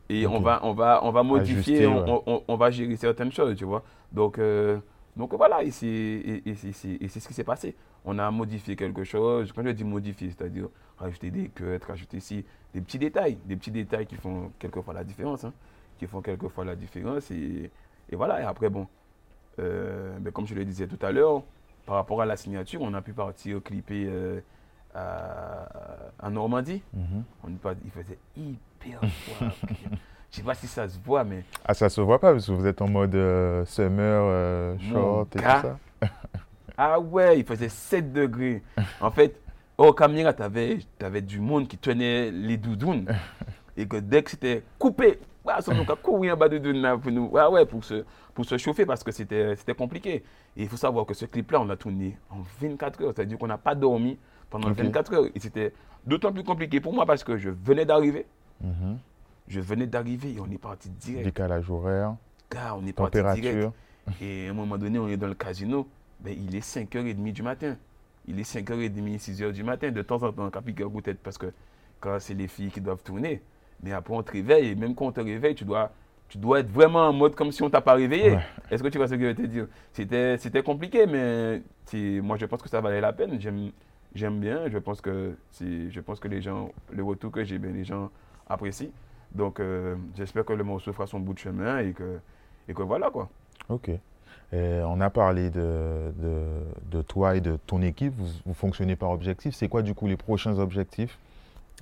et 0.09 0.27
on, 0.27 0.41
va, 0.41 0.61
on, 0.65 0.73
va, 0.73 1.01
on 1.05 1.11
va 1.13 1.23
modifier, 1.23 1.85
Ajuster, 1.85 1.87
on, 1.87 2.17
ouais. 2.17 2.23
on- 2.27 2.43
on 2.49 2.57
va 2.57 2.71
gérer 2.71 2.97
certaines 2.97 3.31
choses, 3.33 3.57
tu 3.57 3.65
vois. 3.65 3.83
Donc, 4.13 4.39
euh, 4.39 4.79
donc 5.17 5.35
voilà, 5.35 5.63
et 5.63 5.71
c'est 5.71 5.85
ce 6.55 7.29
qui 7.29 7.35
s'est 7.35 7.45
passé. 7.45 7.77
On 8.05 8.19
a 8.19 8.31
modifié 8.31 8.77
quelque 8.77 9.05
chose. 9.05 9.53
Quand 9.53 9.63
je 9.65 9.71
dis 9.71 9.85
modifier, 9.85 10.31
c'est-à-dire 10.31 10.69
rajouter 10.99 11.31
des 11.31 11.49
cuts, 11.49 11.79
rajouter 11.87 12.17
ici 12.19 12.45
des 12.73 12.81
petits 12.81 12.99
détails, 12.99 13.37
des 13.45 13.57
petits 13.57 13.71
détails 13.71 14.07
qui 14.07 14.17
font 14.17 14.53
quelquefois 14.59 14.95
la 14.95 15.05
différence, 15.05 15.45
hein, 15.45 15.53
qui 15.99 16.07
font 16.07 16.23
quelquefois 16.23 16.65
la 16.65 16.77
différence. 16.77 17.31
Et, 17.31 17.71
et 18.09 18.17
voilà, 18.17 18.41
et 18.41 18.45
après, 18.45 18.71
bon, 18.71 18.87
euh, 19.59 20.19
ben, 20.19 20.33
comme 20.33 20.47
je 20.47 20.55
le 20.55 20.65
disais 20.65 20.87
tout 20.87 21.05
à 21.05 21.13
l'heure, 21.13 21.43
par 21.87 21.97
rapport 21.97 22.23
à 22.23 22.27
la 22.27 22.37
signature, 22.37 22.81
on 22.83 22.95
a 22.95 23.03
pu 23.03 23.13
partir 23.13 23.63
clipper 23.63 24.07
euh, 24.09 24.41
à, 24.95 25.67
à 26.19 26.31
Normandie. 26.31 26.83
Mhm. 26.95 27.25
On 27.45 27.51
pas- 27.53 27.75
il 27.85 27.91
faisait 27.91 28.19
hyper 28.37 29.01
froid. 29.11 29.49
Je 30.31 30.37
sais 30.37 30.43
pas 30.43 30.55
si 30.55 30.67
ça 30.69 30.89
se 30.89 30.99
voit, 31.05 31.25
mais 31.25 31.45
Ah, 31.65 31.75
ça 31.75 31.89
se 31.89 32.01
voit 32.01 32.21
pas 32.21 32.33
parce 32.33 32.47
que 32.47 32.53
vous 32.53 32.67
êtes 32.67 32.81
en 32.83 32.89
mode 32.89 33.15
euh, 33.15 33.65
summer, 33.65 34.23
euh, 34.27 34.77
Mon 34.83 34.93
short 34.93 35.37
et 35.37 35.41
gars. 35.41 35.61
tout 35.63 36.07
ça. 36.07 36.09
Ah 36.83 36.99
ouais, 36.99 37.39
il 37.41 37.45
faisait 37.45 37.69
7 37.69 38.11
degrés. 38.13 38.63
En 39.03 39.11
fait, 39.11 39.39
au 39.77 39.93
caméra, 39.93 40.33
tu 40.33 40.43
avais, 40.43 41.21
du 41.21 41.39
monde 41.41 41.69
qui 41.69 41.77
tenait 41.77 42.31
les 42.31 42.57
doudounes. 42.57 43.07
Et 43.77 43.87
que 43.87 43.97
dès 43.97 44.23
que 44.23 44.31
c'était 44.31 44.63
coupé, 44.79 45.19
ah, 45.47 45.61
ça 45.63 45.73
nous 45.75 45.83
a 45.91 45.97
couru 45.97 46.31
en 46.31 46.37
bas 46.37 46.49
de 46.49 46.59
doudoune 46.59 46.99
pour, 47.01 47.11
nous, 47.13 47.31
ah 47.37 47.51
ouais, 47.51 47.65
pour, 47.67 47.83
se, 47.85 48.05
pour 48.35 48.45
se 48.45 48.57
chauffer 48.59 48.85
parce 48.87 49.03
que 49.03 49.11
c'était 49.13 49.55
compliqué. 49.77 50.17
Et 50.57 50.63
il 50.63 50.69
faut 50.69 50.77
savoir 50.77 51.07
que 51.07 51.15
ce 51.15 51.25
clip-là, 51.25 51.61
on 51.61 51.65
l'a 51.65 51.77
tourné 51.77 52.19
en 52.31 52.39
24 52.61 53.03
heures. 53.03 53.13
C'est-à-dire 53.15 53.39
qu'on 53.39 53.47
n'a 53.47 53.59
pas 53.59 53.75
dormi 53.75 54.19
pendant 54.49 54.71
Ok. 54.71 54.79
24 54.79 55.15
heures. 55.15 55.25
Et 55.35 55.41
c'était 55.41 55.73
d'autant 56.07 56.33
plus 56.33 56.45
compliqué 56.45 56.81
pour 56.81 56.93
moi 56.93 57.05
parce 57.07 57.25
que 57.25 57.37
je 57.37 57.51
venais 57.51 57.85
d'arriver. 57.85 58.27
Mhm. 58.63 58.99
Je 59.51 59.59
venais 59.59 59.89
d'arriver 59.89 60.35
et 60.35 60.41
on 60.41 60.49
est 60.49 60.59
parti 60.59 60.89
direct. 60.89 61.25
Décalage 61.25 61.69
horaire, 61.69 62.15
Gars, 62.53 62.77
on 62.77 62.87
est 62.87 62.93
parti 62.93 63.21
direct. 63.21 63.43
température. 63.43 63.73
Et 64.23 64.47
à 64.47 64.51
un 64.51 64.55
moment 64.55 64.79
donné, 64.79 64.99
on 65.01 65.09
est 65.09 65.17
dans 65.17 65.27
le 65.27 65.35
casino. 65.35 65.89
Ben, 66.21 66.33
il 66.39 66.55
est 66.55 66.65
5h30 66.65 67.33
du 67.33 67.43
matin. 67.43 67.77
Il 68.29 68.39
est 68.39 68.49
5h30, 68.49 69.19
6h 69.19 69.51
du 69.53 69.65
matin. 69.65 69.91
De 69.91 70.03
temps 70.03 70.23
en 70.23 70.33
temps, 70.33 70.49
on 70.55 70.57
a 70.57 70.63
piqué 70.63 70.85
tête 71.03 71.19
parce 71.21 71.37
que 71.37 71.53
quand 71.99 72.21
c'est 72.21 72.35
les 72.35 72.47
filles 72.47 72.71
qui 72.71 72.81
doivent 72.81 73.03
tourner. 73.03 73.43
Mais 73.83 73.93
après, 73.93 74.15
on 74.15 74.23
te 74.23 74.31
réveille. 74.31 74.69
Et 74.69 74.75
même 74.77 74.95
quand 74.95 75.07
on 75.07 75.13
te 75.13 75.21
réveille, 75.21 75.57
tu 75.57 75.65
dois, 75.65 75.91
tu 76.29 76.39
dois 76.39 76.61
être 76.61 76.71
vraiment 76.71 77.09
en 77.09 77.13
mode 77.13 77.35
comme 77.35 77.51
si 77.51 77.61
on 77.65 77.71
t'a 77.71 77.81
pas 77.81 77.95
réveillé. 77.95 78.31
Ouais. 78.33 78.43
Est-ce 78.71 78.85
que 78.85 78.89
tu 78.89 78.99
vois 78.99 79.09
ce 79.09 79.15
que 79.17 79.21
je 79.21 79.27
veux 79.27 79.35
te 79.35 79.43
dire? 79.43 79.67
C'était 79.93 80.39
c'était 80.39 80.63
compliqué, 80.63 81.07
mais 81.07 81.63
moi, 82.23 82.37
je 82.37 82.47
pense 82.47 82.63
que 82.63 82.69
ça 82.69 82.81
valait 82.81 83.01
la 83.01 83.13
peine. 83.13 83.41
J'aime 83.41 83.73
j'aime 84.15 84.39
bien. 84.39 84.69
Je 84.69 84.79
pense 84.79 85.01
que, 85.01 85.35
je 85.61 86.01
pense 86.01 86.21
que 86.21 86.29
les 86.29 86.41
gens, 86.41 86.71
le 86.93 87.03
retour 87.03 87.33
que 87.33 87.43
j'ai, 87.43 87.59
ben, 87.59 87.75
les 87.75 87.85
gens 87.85 88.11
apprécient. 88.49 88.91
Donc, 89.35 89.61
euh, 89.61 89.97
j'espère 90.17 90.45
que 90.45 90.53
le 90.53 90.65
morceau 90.65 90.93
fera 90.93 91.07
son 91.07 91.21
bout 91.21 91.35
de 91.35 91.39
chemin 91.39 91.79
et 91.79 91.93
que, 91.93 92.19
et 92.69 92.75
que 92.75 92.83
voilà, 92.83 93.11
quoi. 93.11 93.29
Ok. 93.69 93.89
Et 94.53 94.81
on 94.85 95.01
a 95.01 95.11
parlé 95.11 95.49
de, 95.51 96.13
de, 96.19 96.43
de 96.91 97.03
toi 97.03 97.37
et 97.37 97.41
de 97.41 97.57
ton 97.67 97.81
équipe. 97.83 98.13
Vous, 98.17 98.27
vous 98.45 98.55
fonctionnez 98.55 98.97
par 98.97 99.11
objectif. 99.11 99.55
C'est 99.55 99.69
quoi 99.69 99.83
du 99.83 99.95
coup 99.95 100.09
les 100.09 100.17
prochains 100.17 100.59
objectifs? 100.59 101.17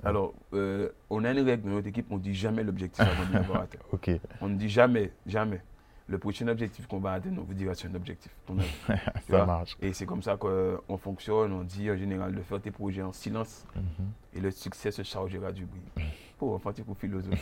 Alors, 0.03 0.33
euh, 0.53 0.89
on 1.09 1.23
a 1.25 1.31
une 1.31 1.39
règle 1.39 1.63
dans 1.67 1.75
notre 1.75 1.87
équipe, 1.87 2.05
on 2.11 2.15
ne 2.15 2.21
dit 2.21 2.35
jamais 2.35 2.63
l'objectif 2.63 3.01
avant 3.03 3.25
de 3.27 3.33
l'avoir 3.33 3.61
atteint. 3.63 3.79
Ok. 3.91 4.11
On 4.39 4.47
ne 4.47 4.55
dit 4.55 4.69
jamais, 4.69 5.11
jamais. 5.25 5.61
Le 6.07 6.17
prochain 6.17 6.47
objectif 6.47 6.87
qu'on 6.87 6.99
va 6.99 7.13
atteindre, 7.13 7.41
on 7.41 7.43
vous 7.43 7.53
dira 7.53 7.75
c'est 7.75 7.87
un 7.87 7.95
objectif. 7.95 8.31
Ça 9.29 9.45
marche. 9.45 9.75
Et 9.81 9.91
c'est 9.93 10.05
comme 10.05 10.23
ça 10.23 10.37
qu'on 10.37 10.97
fonctionne. 10.97 11.51
On 11.53 11.63
dit 11.63 11.89
en 11.91 11.97
général 11.97 12.33
de 12.33 12.41
faire 12.41 12.61
tes 12.61 12.71
projets 12.71 13.01
en 13.01 13.11
silence 13.13 13.65
Mhm. 13.75 14.05
et 14.35 14.39
le 14.39 14.51
succès 14.51 14.91
se 14.91 15.03
chargera 15.03 15.51
du 15.51 15.65
bruit. 15.65 15.81
Pour 16.39 16.53
enfant, 16.55 16.71
pour 16.85 16.97
philosophe. 16.97 17.35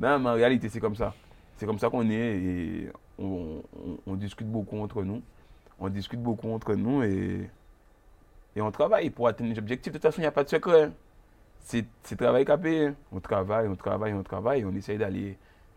non, 0.00 0.18
mais 0.20 0.30
en 0.30 0.34
réalité, 0.34 0.68
c'est 0.68 0.80
comme 0.80 0.96
ça. 0.96 1.14
C'est 1.56 1.66
comme 1.66 1.78
ça 1.78 1.90
qu'on 1.90 2.08
est 2.08 2.14
et 2.38 2.88
on, 3.18 3.62
on- 3.84 3.98
on 4.06 4.14
discute 4.16 4.50
beaucoup 4.50 4.78
entre 4.80 5.02
nous. 5.04 5.22
On 5.78 5.88
discute 5.88 6.20
beaucoup 6.22 6.50
entre 6.52 6.74
nous 6.74 7.02
et, 7.02 7.48
et 8.56 8.60
on 8.60 8.70
travaille 8.72 9.10
pour 9.10 9.28
atteindre 9.28 9.50
les 9.50 9.58
objectifs. 9.58 9.92
De 9.92 9.98
toute 9.98 10.02
façon, 10.02 10.18
il 10.18 10.22
n'y 10.22 10.26
a 10.26 10.32
pas 10.32 10.44
de 10.44 10.48
secret. 10.48 10.84
hein. 10.84 10.92
C'est 11.60 11.84
travail 12.16 12.44
capé. 12.46 12.92
On 13.12 13.20
travaille, 13.20 13.68
on 13.68 13.76
travaille, 13.76 14.14
on 14.14 14.22
travaille 14.22 14.60
et 14.62 14.64
on 14.64 14.74
essaye 14.74 14.96
d'aller 14.98 15.36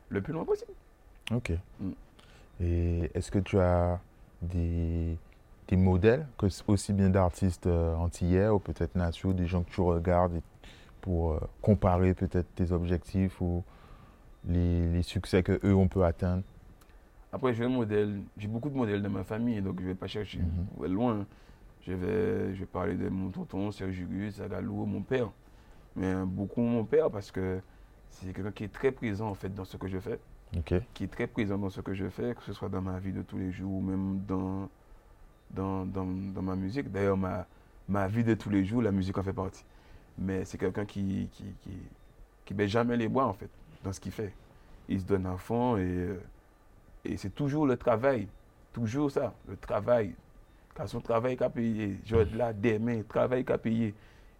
le 0.10 0.22
plus 0.22 0.32
loin 0.34 0.46
possible. 0.46 0.72
Ok. 1.34 1.52
Mm. 1.80 1.90
Et 2.62 3.12
est-ce 3.14 3.30
que 3.32 3.40
tu 3.40 3.60
as 3.60 4.00
des, 4.42 5.18
des 5.68 5.76
modèles, 5.78 6.26
que 6.38 6.46
aussi 6.68 6.94
bien 6.94 7.10
d'artistes 7.10 7.68
euh, 7.68 7.96
antillais 7.96 8.48
ou 8.48 8.60
peut-être 8.60 8.96
nationaux, 8.96 9.34
des 9.34 9.48
gens 9.48 9.64
que 9.64 9.72
tu 9.72 9.82
regardes 9.82 10.36
et- 10.36 10.42
pour 11.02 11.34
euh, 11.34 11.40
comparer 11.62 12.14
peut-être 12.14 12.54
tes 12.56 12.72
objectifs 12.72 13.42
ou 13.42 13.64
les, 14.48 14.88
les 14.92 15.04
succès 15.04 15.44
que 15.44 15.60
eux 15.66 15.76
on 15.76 15.88
peut 15.88 16.04
atteindre 16.06 16.44
Après, 17.34 17.54
j'ai 17.54 17.64
un 17.66 17.70
modèle, 17.70 18.22
j'ai 18.38 18.48
beaucoup 18.48 18.70
de 18.70 18.76
modèles 18.76 19.02
dans 19.02 19.10
ma 19.10 19.24
famille, 19.24 19.62
donc 19.62 19.80
je 19.80 19.84
ne 19.86 19.90
vais 19.90 19.96
pas 19.96 20.08
chercher 20.08 20.40
Mhm. 20.40 20.88
loin. 20.94 21.26
Je 21.82 21.94
vais, 21.94 22.54
je 22.54 22.60
vais 22.60 22.66
parler 22.68 22.96
de 22.96 23.10
mon 23.10 23.30
tonton, 23.32 23.72
Serge 23.72 23.94
Jugus, 23.94 24.40
Agalou, 24.42 24.86
mon 24.86 25.02
père. 25.02 25.30
mais 25.96 26.14
beaucoup 26.26 26.62
mon 26.62 26.86
père 26.86 27.10
parce 27.10 27.32
que 27.32 27.60
c'est 28.10 28.32
quelqu'un 28.34 28.52
qui 28.52 28.64
est 28.66 28.72
très 28.74 28.92
présent 28.92 29.30
en 29.30 29.34
fait 29.34 29.54
dans 29.54 29.66
ce 29.66 29.78
que 29.78 29.88
je 29.88 29.98
fais, 30.00 30.20
qui 30.94 31.04
est 31.06 31.08
très 31.08 31.28
présent 31.28 31.58
dans 31.58 31.70
ce 31.70 31.82
que 31.82 31.94
je 31.94 32.08
fais, 32.10 32.36
que 32.36 32.44
ce 32.44 32.54
soit 32.54 32.70
dans 32.70 32.82
ma 32.82 33.00
vie 33.00 33.12
de 33.14 33.22
tous 33.24 33.38
les 33.38 33.52
jours 33.52 33.72
ou 33.74 33.82
même 33.82 34.20
dans, 34.28 34.70
dans, 35.50 35.86
dans, 35.86 36.06
dans 36.06 36.42
ma 36.42 36.56
musique. 36.56 36.92
D'ailleurs, 36.92 37.18
ma, 37.18 37.48
ma 37.90 38.08
vie 38.08 38.24
de 38.24 38.34
tous 38.36 38.50
les 38.50 38.64
jours, 38.64 38.82
la 38.82 38.92
musique 38.92 39.18
en 39.18 39.24
fait 39.24 39.34
partie. 39.34 39.66
Mais 40.18 40.46
c'est 40.46 40.58
quelqu'un 40.58 40.86
qui, 40.86 41.30
qui, 41.32 41.46
qui, 42.46 42.54
baisse 42.54 42.70
jamais 42.70 42.98
les 42.98 43.08
bois 43.08 43.26
en 43.26 43.34
fait 43.34 43.50
dans 43.84 43.94
ce 43.94 44.00
qu'il 44.00 44.12
fait. 44.12 44.34
Il 44.90 45.00
se 45.00 45.06
donne 45.06 45.26
à 45.26 45.38
fond 45.38 45.78
et, 45.78 45.82
euh, 45.82 46.22
et 47.06 47.18
c'est 47.18 47.30
toujours 47.30 47.66
le 47.66 47.78
travail, 47.78 48.28
toujours 48.74 49.10
ça, 49.10 49.34
le 49.48 49.56
travail. 49.56 50.14
Quand 50.76 50.88
son 50.88 51.02
travail 51.02 51.38
qu'a 51.38 51.50
payé, 51.50 51.98
je 52.06 52.16
là 52.36 52.54
demain, 52.54 53.02
travail 53.08 53.44
qu'a 53.44 53.58
payé. 53.58 53.94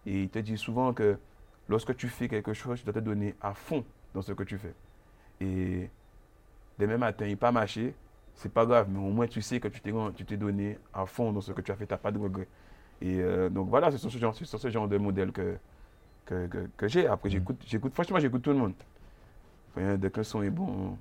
Et 0.06 0.22
il 0.24 0.28
te 0.28 0.38
dit 0.38 0.56
souvent 0.58 0.92
que 0.92 1.18
lorsque 1.68 1.96
tu 1.96 2.08
fais 2.08 2.28
quelque 2.28 2.52
chose, 2.52 2.78
tu 2.78 2.84
dois 2.84 2.94
te 2.94 2.98
donner 3.00 3.34
à 3.40 3.54
fond 3.54 3.84
dans 4.14 4.22
ce 4.22 4.32
que 4.32 4.42
tu 4.42 4.58
fais. 4.58 4.74
Et 5.40 5.88
demain 6.78 6.98
matin, 6.98 7.26
il 7.26 7.36
pas 7.36 7.52
marché, 7.52 7.94
c'est 8.34 8.52
pas 8.52 8.64
grave, 8.66 8.88
mais 8.90 8.98
au 8.98 9.10
moins 9.10 9.26
tu 9.26 9.42
sais 9.42 9.60
que 9.60 9.68
tu 9.68 9.80
t'es 9.80 9.92
tu 10.16 10.24
t'es 10.24 10.36
donné 10.36 10.78
à 10.92 11.06
fond 11.06 11.32
dans 11.32 11.40
ce 11.40 11.52
que 11.52 11.60
tu 11.60 11.70
as 11.70 11.76
fait, 11.76 11.86
tu 11.86 11.92
n'as 11.92 11.98
pas 11.98 12.10
de 12.10 12.18
regret. 12.18 12.48
Et 13.02 13.20
euh, 13.20 13.48
donc 13.48 13.68
voilà, 13.68 13.90
c'est 13.90 13.98
sur 13.98 14.10
ce 14.12 14.18
genre, 14.18 14.34
sur 14.34 14.46
ce 14.46 14.70
genre 14.70 14.86
de 14.88 14.96
modèle 14.96 15.32
que, 15.32 15.56
que, 16.24 16.46
que- 16.46 16.68
que 16.76 16.88
j'ai. 16.88 17.06
Après, 17.08 17.28
j'écoute, 17.30 17.60
j'écoute, 17.66 17.92
franchement, 17.94 18.18
j'écoute 18.20 18.42
tout 18.42 18.50
le 18.52 18.56
monde. 18.58 18.74
Enfin, 19.70 19.96
dès 19.96 20.08
que 20.10 20.18
le 20.20 20.24
son 20.24 20.42
est 20.42 20.50
bon, 20.50 20.96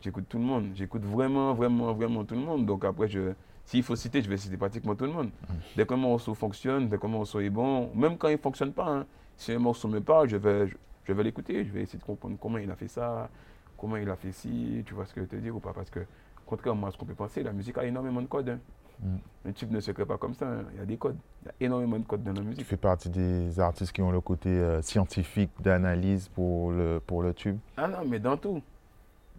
j'écoute 0.00 0.26
tout 0.28 0.38
le 0.38 0.44
monde. 0.44 0.72
J'écoute 0.74 1.02
vraiment, 1.04 1.54
vraiment, 1.54 1.92
vraiment 1.94 2.24
tout 2.24 2.34
le 2.34 2.40
monde. 2.42 2.66
Donc 2.66 2.84
après, 2.84 3.08
je, 3.08 3.32
s'il 3.64 3.82
faut 3.82 3.96
citer, 3.96 4.20
je 4.20 4.28
vais 4.28 4.36
citer 4.36 4.56
pratiquement 4.58 4.94
tout 4.94 5.06
le 5.06 5.12
monde. 5.12 5.30
Dès 5.76 5.86
qu'un 5.86 5.96
morceau 5.96 6.34
fonctionne, 6.34 6.88
dès 6.88 6.98
qu'un 6.98 7.08
morceau 7.08 7.40
est 7.40 7.50
bon, 7.50 7.90
même 7.94 8.18
quand 8.18 8.28
il 8.28 8.32
ne 8.32 8.36
fonctionne 8.38 8.72
pas, 8.72 8.88
hein, 8.88 9.06
si 9.36 9.52
un 9.52 9.58
morceau 9.58 9.88
me 9.88 10.00
parle, 10.00 10.28
je 10.28 10.36
vais, 10.36 10.66
je, 10.68 10.76
je 11.04 11.12
vais 11.12 11.22
l'écouter. 11.22 11.64
Je 11.64 11.72
vais 11.72 11.82
essayer 11.82 11.98
de 11.98 12.04
comprendre 12.04 12.36
comment 12.40 12.58
il 12.58 12.70
a 12.70 12.76
fait 12.76 12.88
ça, 12.88 13.30
comment 13.78 13.96
il 13.96 14.10
a 14.10 14.16
fait 14.16 14.32
ci, 14.32 14.82
tu 14.84 14.92
vois 14.94 15.06
ce 15.06 15.14
que 15.14 15.20
je 15.20 15.26
veux 15.26 15.28
te 15.30 15.36
dire 15.36 15.56
ou 15.56 15.60
pas. 15.60 15.72
Parce 15.72 15.88
que, 15.88 16.00
contrairement 16.44 16.88
à 16.88 16.90
ce 16.90 16.98
qu'on 16.98 17.06
peut 17.06 17.14
penser, 17.14 17.42
la 17.42 17.52
musique 17.52 17.78
a 17.78 17.84
énormément 17.86 18.20
de 18.20 18.26
codes. 18.26 18.48
hein. 18.50 18.58
Mm. 19.00 19.16
Un 19.48 19.52
type 19.52 19.70
ne 19.70 19.80
se 19.80 19.90
crée 19.92 20.06
pas 20.06 20.18
comme 20.18 20.34
ça. 20.34 20.46
hein. 20.48 20.64
Il 20.72 20.78
y 20.78 20.82
a 20.82 20.86
des 20.86 20.96
codes. 20.96 21.16
Il 21.42 21.46
y 21.46 21.50
a 21.50 21.66
énormément 21.66 21.98
de 21.98 22.04
codes 22.04 22.22
dans 22.24 22.32
la 22.32 22.40
Tu 22.40 22.46
musique. 22.46 22.64
fais 22.66 22.76
partie 22.76 23.10
des 23.10 23.60
artistes 23.60 23.92
qui 23.92 24.02
ont 24.02 24.10
le 24.10 24.20
côté 24.20 24.48
euh, 24.48 24.82
scientifique 24.82 25.50
d'analyse 25.60 26.28
pour 26.28 26.70
le, 26.72 27.00
pour 27.06 27.22
le 27.22 27.32
tube? 27.34 27.58
Ah 27.76 27.86
non, 27.88 27.98
mais 28.06 28.18
dans 28.18 28.36
tout. 28.36 28.62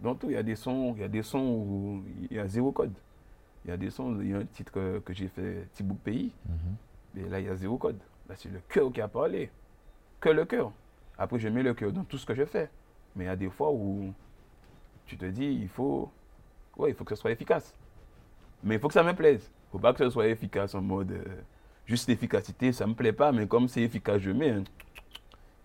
Dans 0.02 0.14
tout, 0.14 0.28
il 0.30 0.34
y 0.34 0.36
a 0.36 0.42
des 0.42 0.54
sons, 0.56 0.94
il 0.96 1.00
y 1.00 1.04
a 1.04 1.08
des 1.08 1.22
sons 1.22 1.40
où 1.40 2.02
il 2.30 2.36
y 2.36 2.38
a 2.40 2.46
zéro 2.46 2.70
code. 2.72 2.92
Il 3.64 3.70
y 3.70 3.74
a 3.74 3.76
des 3.76 3.90
sons, 3.90 4.16
il 4.20 4.30
y 4.30 4.34
a 4.34 4.38
un 4.38 4.44
titre 4.44 4.70
que, 4.72 5.00
que 5.00 5.12
j'ai 5.12 5.26
fait, 5.28 5.66
Tibouk 5.74 5.98
Pays, 5.98 6.32
mais 7.14 7.28
là, 7.28 7.40
il 7.40 7.46
y 7.46 7.48
a 7.48 7.56
zéro 7.56 7.76
code. 7.76 7.98
Là, 8.28 8.34
c'est 8.36 8.48
le 8.50 8.60
cœur 8.68 8.92
qui 8.92 9.00
a 9.00 9.08
parlé. 9.08 9.50
Que 10.20 10.28
le 10.30 10.44
cœur. 10.44 10.70
Après, 11.18 11.38
je 11.40 11.48
mets 11.48 11.62
le 11.64 11.74
cœur 11.74 11.90
dans 11.92 12.04
tout 12.04 12.16
ce 12.16 12.24
que 12.24 12.34
je 12.34 12.44
fais. 12.44 12.70
Mais 13.16 13.24
il 13.24 13.26
y 13.26 13.30
a 13.30 13.36
des 13.36 13.50
fois 13.50 13.72
où 13.72 14.12
tu 15.04 15.16
te 15.18 15.24
dis, 15.26 15.46
il 15.60 15.68
faut, 15.68 16.08
ouais, 16.76 16.90
il 16.90 16.94
faut 16.94 17.04
que 17.04 17.14
ce 17.16 17.20
soit 17.20 17.32
efficace. 17.32 17.74
Mais 18.62 18.74
il 18.76 18.80
faut 18.80 18.88
que 18.88 18.94
ça 18.94 19.02
me 19.02 19.12
plaise. 19.14 19.42
Il 19.50 19.66
ne 19.66 19.70
faut 19.72 19.78
pas 19.78 19.92
que 19.92 19.98
ce 20.04 20.10
soit 20.10 20.26
efficace 20.28 20.74
en 20.74 20.80
mode 20.82 21.12
euh, 21.12 21.24
juste 21.86 22.08
l'efficacité, 22.08 22.72
ça 22.72 22.84
ne 22.84 22.90
me 22.90 22.94
plaît 22.94 23.12
pas, 23.12 23.32
mais 23.32 23.46
comme 23.46 23.68
c'est 23.68 23.82
efficace, 23.82 24.20
je 24.20 24.30
mets. 24.30 24.48
Il 24.48 24.64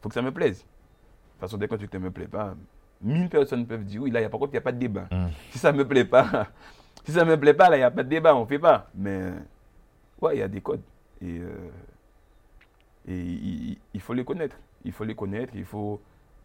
faut 0.02 0.10
que 0.10 0.16
ça 0.16 0.22
me 0.22 0.32
plaise. 0.32 0.60
De 0.60 0.64
toute 0.66 1.40
façon, 1.42 1.58
dès 1.58 1.68
que 1.68 1.76
tu 1.76 1.88
ne 1.94 2.00
me 2.00 2.12
plaît 2.12 2.28
pas, 2.28 2.56
mille 3.02 3.30
personnes 3.30 3.66
peuvent 3.66 3.84
dire 3.84 4.02
oui, 4.02 4.12
là, 4.12 4.22
y 4.22 4.24
a, 4.26 4.30
par 4.30 4.40
contre, 4.40 4.52
il 4.52 4.56
n'y 4.56 4.60
a 4.60 4.62
pas 4.62 4.72
de 4.72 4.80
débat. 4.80 5.08
Mm. 5.12 5.28
Si 5.52 5.58
ça 5.60 5.72
ne 5.72 5.78
me 5.78 5.88
plaît 5.88 6.06
pas, 6.06 6.48
si 7.06 7.12
ça 7.12 7.26
me 7.26 7.38
plaît 7.40 7.54
pas, 7.54 7.70
là, 7.70 7.78
il 7.78 7.80
n'y 7.80 7.84
a 7.86 7.92
pas 7.92 8.04
de 8.04 8.10
débat, 8.10 8.36
on 8.36 8.42
ne 8.42 8.46
fait 8.46 8.60
pas. 8.60 8.90
Mais 8.96 9.32
ouais, 10.22 10.36
il 10.36 10.40
y 10.40 10.44
a 10.44 10.48
des 10.48 10.62
codes. 10.62 10.82
Et, 11.22 11.40
euh, 11.40 11.70
et 13.08 13.18
il- 13.18 13.78
il 13.94 14.02
faut 14.02 14.14
les 14.14 14.24
connaître. 14.26 14.58
Il 14.86 14.92
faut 14.92 15.04
les 15.06 15.16
connaître, 15.16 15.54
il 15.56 15.66
faut... 15.66 16.02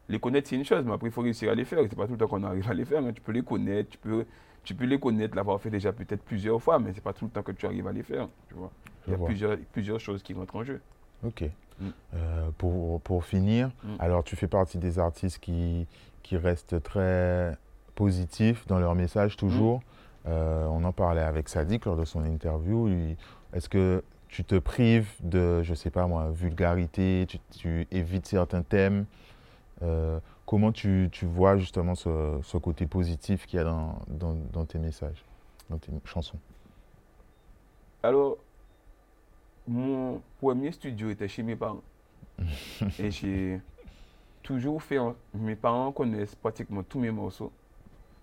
Les 0.08 0.18
connaître, 0.18 0.48
c'est 0.48 0.56
une 0.56 0.64
chose, 0.64 0.84
mais 0.86 0.92
après, 0.92 1.08
il 1.08 1.12
faut 1.12 1.20
réussir 1.22 1.50
à 1.50 1.54
les 1.54 1.64
faire. 1.64 1.80
C'est 1.88 1.96
pas 1.96 2.06
tout 2.06 2.12
le 2.12 2.18
temps 2.18 2.28
qu'on 2.28 2.42
arrive 2.44 2.68
à 2.70 2.74
les 2.74 2.84
faire. 2.84 3.02
hein. 3.04 3.12
Tu 3.14 3.20
peux 3.20 3.32
les 3.32 3.42
connaître, 3.42 3.90
tu 3.90 3.98
peux, 3.98 4.24
tu 4.64 4.74
peux 4.74 4.86
les 4.86 4.98
connaître, 4.98 5.36
l'avoir 5.36 5.60
fait 5.60 5.70
déjà 5.70 5.92
peut-être 5.92 6.22
plusieurs 6.22 6.60
fois, 6.62 6.78
mais 6.78 6.92
c'est 6.94 7.02
pas 7.02 7.12
tout 7.12 7.26
le 7.26 7.30
temps 7.30 7.42
que 7.42 7.52
tu 7.52 7.66
arrives 7.66 7.86
à 7.86 7.92
les 7.92 8.02
faire. 8.02 8.28
Tu 8.48 8.54
vois. 8.54 8.70
Il 9.06 9.12
y 9.12 9.14
a 9.14 9.18
plusieurs, 9.18 9.56
plusieurs 9.72 10.00
choses 10.00 10.22
qui 10.22 10.32
rentrent 10.34 10.56
en 10.56 10.64
jeu. 10.64 10.80
Ok. 11.26 11.42
Mm. 11.80 11.86
Euh, 12.14 12.48
pour, 12.58 13.00
pour 13.02 13.24
finir, 13.24 13.70
Mm. 13.84 13.88
alors 13.98 14.24
tu 14.24 14.34
fais 14.36 14.48
partie 14.48 14.78
des 14.78 14.98
artistes 14.98 15.38
qui, 15.40 15.86
qui 16.22 16.36
restent 16.36 16.82
très 16.82 17.56
positifs 17.94 18.66
dans 18.66 18.78
leur 18.78 18.94
message 18.94 19.36
toujours. 19.36 19.82
Euh, 20.26 20.66
on 20.66 20.84
en 20.84 20.92
parlait 20.92 21.22
avec 21.22 21.48
Sadik 21.48 21.84
lors 21.84 21.96
de 21.96 22.04
son 22.04 22.24
interview. 22.24 22.88
Est-ce 23.52 23.68
que 23.68 24.02
tu 24.28 24.44
te 24.44 24.56
prives 24.58 25.08
de, 25.22 25.62
je 25.62 25.72
sais 25.74 25.90
pas 25.90 26.06
moi, 26.06 26.30
vulgarité, 26.32 27.24
tu, 27.28 27.38
tu 27.58 27.86
évites 27.90 28.26
certains 28.26 28.62
thèmes 28.62 29.06
Euh, 29.82 30.20
Comment 30.46 30.72
tu, 30.72 31.10
tu 31.12 31.26
vois 31.26 31.58
justement 31.58 31.94
ce, 31.94 32.38
ce 32.42 32.56
côté 32.56 32.86
positif 32.86 33.46
qu'il 33.46 33.58
y 33.58 33.60
a 33.60 33.64
dans, 33.64 33.98
dans, 34.08 34.34
dans 34.52 34.64
tes 34.64 34.78
messages, 34.78 35.22
dans 35.68 35.76
tes 35.76 35.92
chansons? 36.06 36.38
Alors, 38.02 38.38
mon 39.66 40.22
premier 40.40 40.72
studio 40.72 41.10
était 41.10 41.28
chez 41.28 41.42
mes 41.42 41.56
parents. 41.56 41.82
Et 42.98 43.10
j'ai 43.10 43.60
toujours 44.42 44.82
fait. 44.82 44.98
en- 44.98 45.16
Mes 45.34 45.56
parents 45.56 45.92
connaissent 45.92 46.34
pratiquement 46.34 46.82
tous 46.82 46.98
mes 47.00 47.10
morceaux. 47.10 47.52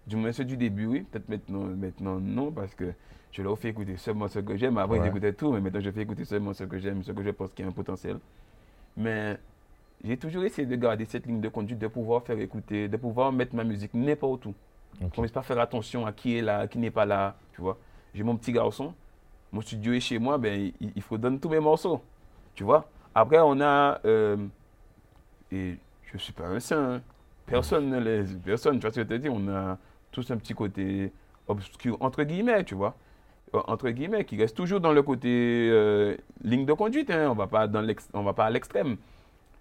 Du 0.07 0.15
moins, 0.15 0.31
ceux 0.31 0.45
du 0.45 0.57
début, 0.57 0.85
oui. 0.87 1.01
Peut-être 1.03 1.29
maintenant, 1.29 1.61
maintenant, 1.65 2.19
non, 2.19 2.51
parce 2.51 2.75
que 2.75 2.93
je 3.31 3.41
leur 3.43 3.57
fais 3.59 3.69
écouter 3.69 3.97
seulement 3.97 4.27
ce 4.27 4.39
que 4.39 4.55
j'aime. 4.57 4.77
Avant, 4.77 4.95
Ouais. 4.95 4.99
ils 4.99 5.05
écoutaient 5.07 5.33
tout, 5.33 5.51
mais 5.51 5.61
maintenant, 5.61 5.81
je 5.81 5.91
fais 5.91 6.01
écouter 6.03 6.25
seulement 6.25 6.53
ce 6.53 6.63
que 6.63 6.79
j'aime, 6.79 7.03
ce 7.03 7.11
que 7.11 7.23
je 7.23 7.29
pense 7.31 7.53
qu'il 7.53 7.65
y 7.65 7.67
a 7.67 7.69
un 7.69 7.73
potentiel. 7.73 8.19
Mais 8.97 9.37
j'ai 10.05 10.17
toujours 10.17 10.43
essayé 10.43 10.67
de 10.67 10.75
garder 10.75 11.05
cette 11.05 11.25
ligne 11.25 11.41
de 11.41 11.49
conduite, 11.49 11.79
de 11.79 11.87
pouvoir 11.87 12.23
faire 12.23 12.39
écouter, 12.39 12.87
de 12.87 12.97
pouvoir 12.97 13.31
mettre 13.31 13.55
ma 13.55 13.63
musique 13.63 13.93
n'importe 13.93 14.45
où. 14.45 14.53
Ok. 15.01 15.11
Je 15.15 15.21
ne 15.21 15.27
pas 15.27 15.41
faire 15.41 15.59
attention 15.59 16.05
à 16.05 16.13
qui 16.13 16.37
est 16.37 16.41
là, 16.41 16.67
qui 16.67 16.77
n'est 16.77 16.91
pas 16.91 17.05
là, 17.05 17.35
tu 17.53 17.61
vois. 17.61 17.77
J'ai 18.13 18.23
mon 18.23 18.37
petit 18.37 18.53
garçon, 18.53 18.93
mon 19.51 19.61
studio 19.61 19.93
est 19.93 19.99
chez 19.99 20.19
moi, 20.19 20.37
ben, 20.37 20.71
il, 20.79 20.91
il 20.95 21.01
faut 21.01 21.17
donner 21.17 21.39
tous 21.39 21.49
mes 21.49 21.59
morceaux, 21.59 22.01
tu 22.53 22.63
vois. 22.63 22.87
Après, 23.13 23.39
on 23.41 23.59
a, 23.61 23.99
euh, 24.05 24.37
et 25.51 25.77
je 26.03 26.13
ne 26.13 26.19
suis 26.19 26.33
pas 26.33 26.47
un 26.47 26.59
saint, 26.59 26.95
hein. 26.95 27.01
personne 27.45 27.89
ne 27.89 27.99
l'est, 27.99 28.39
personne, 28.43 28.75
tu 28.75 28.81
vois 28.81 28.91
ce 28.91 29.01
que 29.01 29.03
je 29.03 29.07
te 29.07 29.13
dis, 29.15 29.29
on 29.29 29.47
a 29.49 29.77
tous 30.11 30.29
un 30.31 30.37
petit 30.37 30.53
côté 30.53 31.11
obscur, 31.47 31.97
entre 31.99 32.23
guillemets, 32.23 32.63
tu 32.63 32.75
vois. 32.75 32.95
Euh, 33.53 33.61
Entre 33.67 33.89
guillemets, 33.89 34.25
qui 34.25 34.37
reste 34.37 34.55
toujours 34.55 34.79
dans 34.79 34.93
le 34.93 35.03
côté 35.03 35.69
euh, 35.71 36.15
ligne 36.43 36.65
de 36.65 36.73
conduite, 36.73 37.09
hein. 37.11 37.27
on 37.27 37.31
on 37.31 38.23
va 38.23 38.33
pas 38.33 38.45
à 38.45 38.49
l'extrême. 38.49 38.97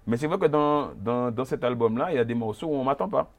Mais 0.06 0.16
c'est 0.16 0.26
vrai 0.26 0.38
que 0.38 0.46
dans, 0.46 0.92
dans, 0.94 1.30
dans 1.30 1.44
cet 1.44 1.64
album-là, 1.64 2.12
il 2.12 2.16
y 2.16 2.18
a 2.18 2.24
des 2.24 2.34
morceaux 2.34 2.66
où 2.68 2.74
on 2.74 2.80
ne 2.80 2.84
m'attend 2.84 3.08
pas 3.08 3.30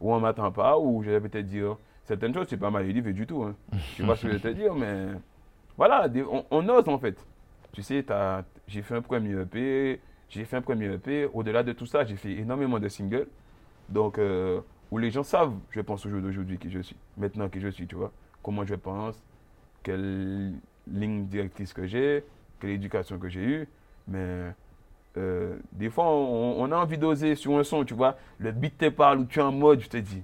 où 0.00 0.12
on 0.12 0.16
ne 0.16 0.22
m'attend 0.22 0.50
pas, 0.52 0.78
où 0.78 1.02
je 1.02 1.10
vais 1.10 1.20
peut-être 1.20 1.46
dire 1.46 1.76
certaines 2.04 2.32
choses, 2.34 2.46
c'est 2.48 2.56
pas 2.56 2.70
mal 2.70 2.88
élevé 2.88 3.12
du 3.12 3.26
tout. 3.26 3.42
hein. 3.42 3.54
tu 3.96 4.02
vois 4.02 4.16
ce 4.16 4.22
que 4.22 4.28
je 4.28 4.34
veux 4.34 4.40
te 4.40 4.48
dire, 4.48 4.74
mais 4.74 5.08
voilà, 5.76 6.08
on, 6.50 6.68
ose 6.68 6.88
en 6.88 6.98
fait. 6.98 7.16
Tu 7.72 7.82
sais, 7.82 8.04
j'ai 8.66 8.82
fait 8.82 8.94
un 8.94 9.02
premier 9.02 9.40
EP, 9.40 10.00
j'ai 10.28 10.44
fait 10.44 10.56
un 10.56 10.62
premier 10.62 10.92
EP, 10.94 11.28
au-delà 11.32 11.62
de 11.62 11.72
tout 11.72 11.86
ça, 11.86 12.04
j'ai 12.04 12.16
fait 12.16 12.32
énormément 12.32 12.78
de 12.78 12.88
singles. 12.88 13.28
Donc, 13.88 14.18
euh, 14.18 14.60
où 14.90 14.98
les 14.98 15.10
gens 15.10 15.22
savent, 15.22 15.54
je 15.70 15.80
pense 15.80 16.04
au 16.06 16.10
jour 16.10 16.20
d'aujourd'hui, 16.20 16.58
qui 16.58 16.70
je 16.70 16.80
suis, 16.80 16.96
maintenant 17.16 17.48
qui 17.48 17.60
je 17.60 17.68
suis, 17.68 17.86
tu 17.86 17.94
vois, 17.96 18.12
comment 18.42 18.64
je 18.64 18.74
pense, 18.74 19.22
quelle 19.82 20.52
ligne 20.86 21.26
directrice 21.26 21.72
que 21.72 21.86
j'ai, 21.86 22.24
quelle 22.60 22.70
éducation 22.70 23.18
que 23.18 23.28
j'ai 23.28 23.40
eue, 23.40 23.68
mais 24.06 24.52
euh, 25.16 25.56
des 25.72 25.90
fois, 25.90 26.04
on, 26.06 26.60
on 26.60 26.70
a 26.72 26.76
envie 26.76 26.98
d'oser 26.98 27.34
sur 27.34 27.56
un 27.58 27.64
son, 27.64 27.84
tu 27.84 27.94
vois. 27.94 28.16
Le 28.38 28.52
beat 28.52 28.76
te 28.78 28.88
parle 28.88 29.20
ou 29.20 29.24
tu 29.24 29.38
es 29.38 29.42
en 29.42 29.52
mode, 29.52 29.80
je 29.80 29.88
te 29.88 29.96
dis, 29.96 30.22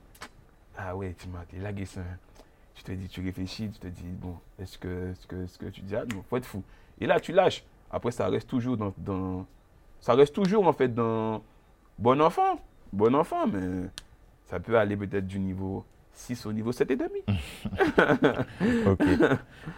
ah 0.77 0.95
ouais, 0.97 1.15
tu 1.19 1.29
m'as 1.29 1.45
t'es 1.47 1.59
lagué 1.59 1.85
ça. 1.87 2.01
Tu 2.75 2.83
te 2.83 2.93
dis, 2.93 3.09
tu 3.09 3.21
réfléchis, 3.25 3.71
tu 3.71 3.79
te 3.79 3.87
dis, 3.87 4.05
bon, 4.07 4.37
est-ce 4.61 4.77
que, 4.79 5.11
est-ce 5.13 5.27
que, 5.27 5.37
est-ce 5.45 5.59
que 5.59 5.67
tu 5.67 5.81
dis, 5.83 5.95
ah 5.97 6.05
non, 6.13 6.23
faut 6.29 6.37
être 6.37 6.45
fou. 6.47 6.63
Et 7.01 7.07
là, 7.07 7.19
tu 7.21 7.33
lâches. 7.33 7.65
Après, 7.91 8.11
ça 8.11 8.29
reste 8.29 8.49
toujours 8.49 8.77
dans, 8.77 8.93
dans- 8.99 9.47
ça 10.01 10.15
reste 10.15 10.35
toujours 10.35 10.67
en 10.67 10.73
fait 10.73 10.93
dans 10.95 11.43
bon 11.99 12.21
enfant, 12.21 12.61
bon 12.93 13.15
enfant, 13.15 13.47
mais 13.47 13.89
ça 14.47 14.61
peut 14.61 14.77
aller 14.77 14.97
peut-être 14.97 15.27
du 15.27 15.39
niveau 15.39 15.85
6 16.13 16.45
au 16.47 16.53
niveau 16.53 16.73
7,5. 16.73 17.09
Ok. 18.87 19.01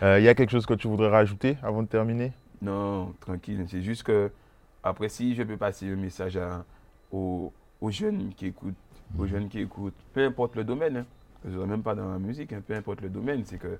Euh, 0.03 0.19
Il 0.19 0.25
y 0.25 0.29
a 0.29 0.35
quelque 0.35 0.51
chose 0.51 0.67
que 0.67 0.75
tu 0.75 0.89
voudrais 0.89 1.09
rajouter 1.11 1.57
avant 1.63 1.83
de 1.83 1.89
terminer? 1.89 2.33
Non, 2.63 3.13
tranquille. 3.21 3.65
C'est 3.69 3.83
juste 3.83 4.03
que, 4.03 4.31
après, 4.89 5.09
si 5.09 5.35
je 5.35 5.43
peux 5.43 5.57
passer 5.57 5.91
un 5.91 5.97
message 5.97 6.37
à- 6.37 6.65
aux, 7.13 7.53
aux 7.81 7.91
jeunes 7.91 8.33
qui 8.35 8.47
écoutent, 8.47 8.75
aux 9.19 9.27
jeunes 9.27 9.49
qui 9.49 9.61
écoutent, 9.61 9.95
peu 10.13 10.25
importe 10.25 10.57
le 10.57 10.65
domaine, 10.65 10.97
hein, 10.99 11.07
que 11.43 11.51
ce 11.51 11.57
soit 11.57 11.67
même 11.67 11.83
pas 11.83 11.95
dans 11.95 12.11
la 12.11 12.19
musique, 12.19 12.53
hein, 12.53 12.63
peu 12.67 12.75
importe 12.75 13.01
le 13.03 13.09
domaine, 13.09 13.45
c'est 13.45 13.59
que 13.59 13.79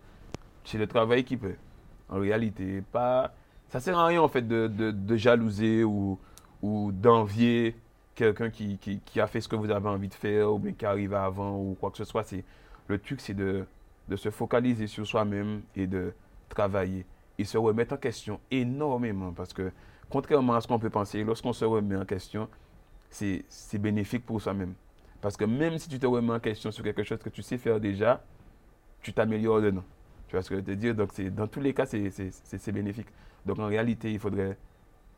c'est 0.65 0.79
le 0.79 0.87
travail 0.87 1.25
qui 1.25 1.37
paie. 1.37 1.57
En 2.09 2.19
réalité, 2.19 2.83
pas. 2.93 3.33
Ça 3.69 3.81
sert 3.81 3.99
à 3.99 4.07
rien, 4.07 4.23
en 4.23 4.29
fait, 4.29 4.43
de, 4.47 4.69
de- 4.69 4.91
de 4.93 5.17
jalouser 5.17 5.83
ou, 5.85 6.19
ou 6.63 6.93
d'envier 6.93 7.75
quelqu'un 8.15 8.51
qui, 8.51 8.79
qui- 8.79 9.01
qui 9.01 9.21
a 9.21 9.27
fait 9.27 9.41
ce 9.41 9.49
que 9.49 9.57
vous 9.57 9.71
avez 9.71 9.89
envie 9.89 10.09
de 10.09 10.15
faire 10.15 10.53
ou 10.53 10.59
bien 10.59 10.73
qui 10.73 10.87
arrive 10.87 11.15
avant 11.15 11.57
ou 11.59 11.77
quoi 11.79 11.91
que 11.91 11.97
ce 11.99 12.05
soit. 12.05 12.23
C'est, 12.23 12.45
le 12.89 12.99
truc, 12.99 13.21
c'est 13.21 13.35
de, 13.35 13.65
de 14.09 14.17
se 14.17 14.31
focaliser 14.31 14.87
sur 14.87 15.07
soi-même 15.07 15.63
et 15.75 15.87
de 15.87 16.13
travailler 16.49 17.05
et 17.39 17.45
se 17.45 17.59
remettre 17.59 17.95
en 17.95 17.99
question 17.99 18.41
énormément 18.51 19.33
parce 19.33 19.53
que 19.53 19.71
contrairement 20.11 20.55
à 20.55 20.61
ce 20.61 20.69
qu'on 20.69 20.79
peut 20.79 20.91
penser, 20.91 21.25
lorsqu'on 21.25 21.53
se 21.53 21.65
remet 21.65 21.97
en 21.97 22.05
question, 22.05 22.49
c'est 23.11 23.79
bénéfique 23.79 24.25
pour 24.27 24.41
soi-même. 24.41 24.75
Parce 25.21 25.37
que 25.37 25.45
même 25.45 25.79
si 25.79 25.89
tu 25.89 25.99
te 25.99 26.07
remets 26.07 26.35
en 26.35 26.41
question 26.41 26.71
sur 26.71 26.85
quelque 26.85 27.03
chose 27.03 27.19
que 27.19 27.31
tu 27.31 27.43
sais 27.43 27.59
faire 27.59 27.81
déjà, 27.81 28.23
tu 29.01 29.13
t'améliores 29.13 29.61
dedans. 29.61 29.85
Tu 30.29 30.33
vois 30.33 30.43
ce 30.43 30.49
que 30.49 30.57
je 30.57 30.61
veux 30.61 30.67
te 30.67 30.73
dire? 30.73 30.95
Donc, 30.95 31.19
dans 31.31 31.47
tous 31.47 31.61
les 31.61 31.73
cas, 31.73 31.87
c'est 31.87 32.73
bénéfique. 32.73 33.09
Donc, 33.45 33.59
en 33.59 33.67
réalité, 33.67 34.13
il 34.13 34.19
faudrait 34.19 34.57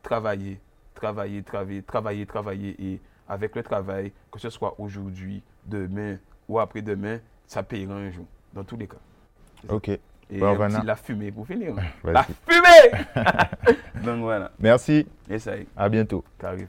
travailler, 0.01 0.59
travailler, 0.93 1.43
travailler, 1.43 1.83
travailler, 1.83 2.25
travailler. 2.25 2.75
Et 2.79 3.01
avec 3.27 3.55
le 3.55 3.63
travail, 3.63 4.13
que 4.31 4.39
ce 4.39 4.49
soit 4.49 4.79
aujourd'hui, 4.79 5.41
demain 5.65 6.17
ou 6.47 6.59
après-demain, 6.59 7.19
ça 7.45 7.63
payera 7.63 7.95
un 7.95 8.11
jour. 8.11 8.25
Dans 8.53 8.63
tous 8.63 8.77
les 8.77 8.87
cas. 8.87 8.97
Ok. 9.67 9.91
Et 10.31 10.39
la 10.39 10.95
fumée 10.95 11.31
pour 11.31 11.47
finir. 11.47 11.73
la 12.03 12.23
fumée 12.23 13.03
Donc 14.03 14.19
voilà. 14.19 14.51
Merci. 14.59 15.07
Est. 15.29 15.49
À 15.75 15.89
bientôt. 15.89 16.23
Carré, 16.39 16.67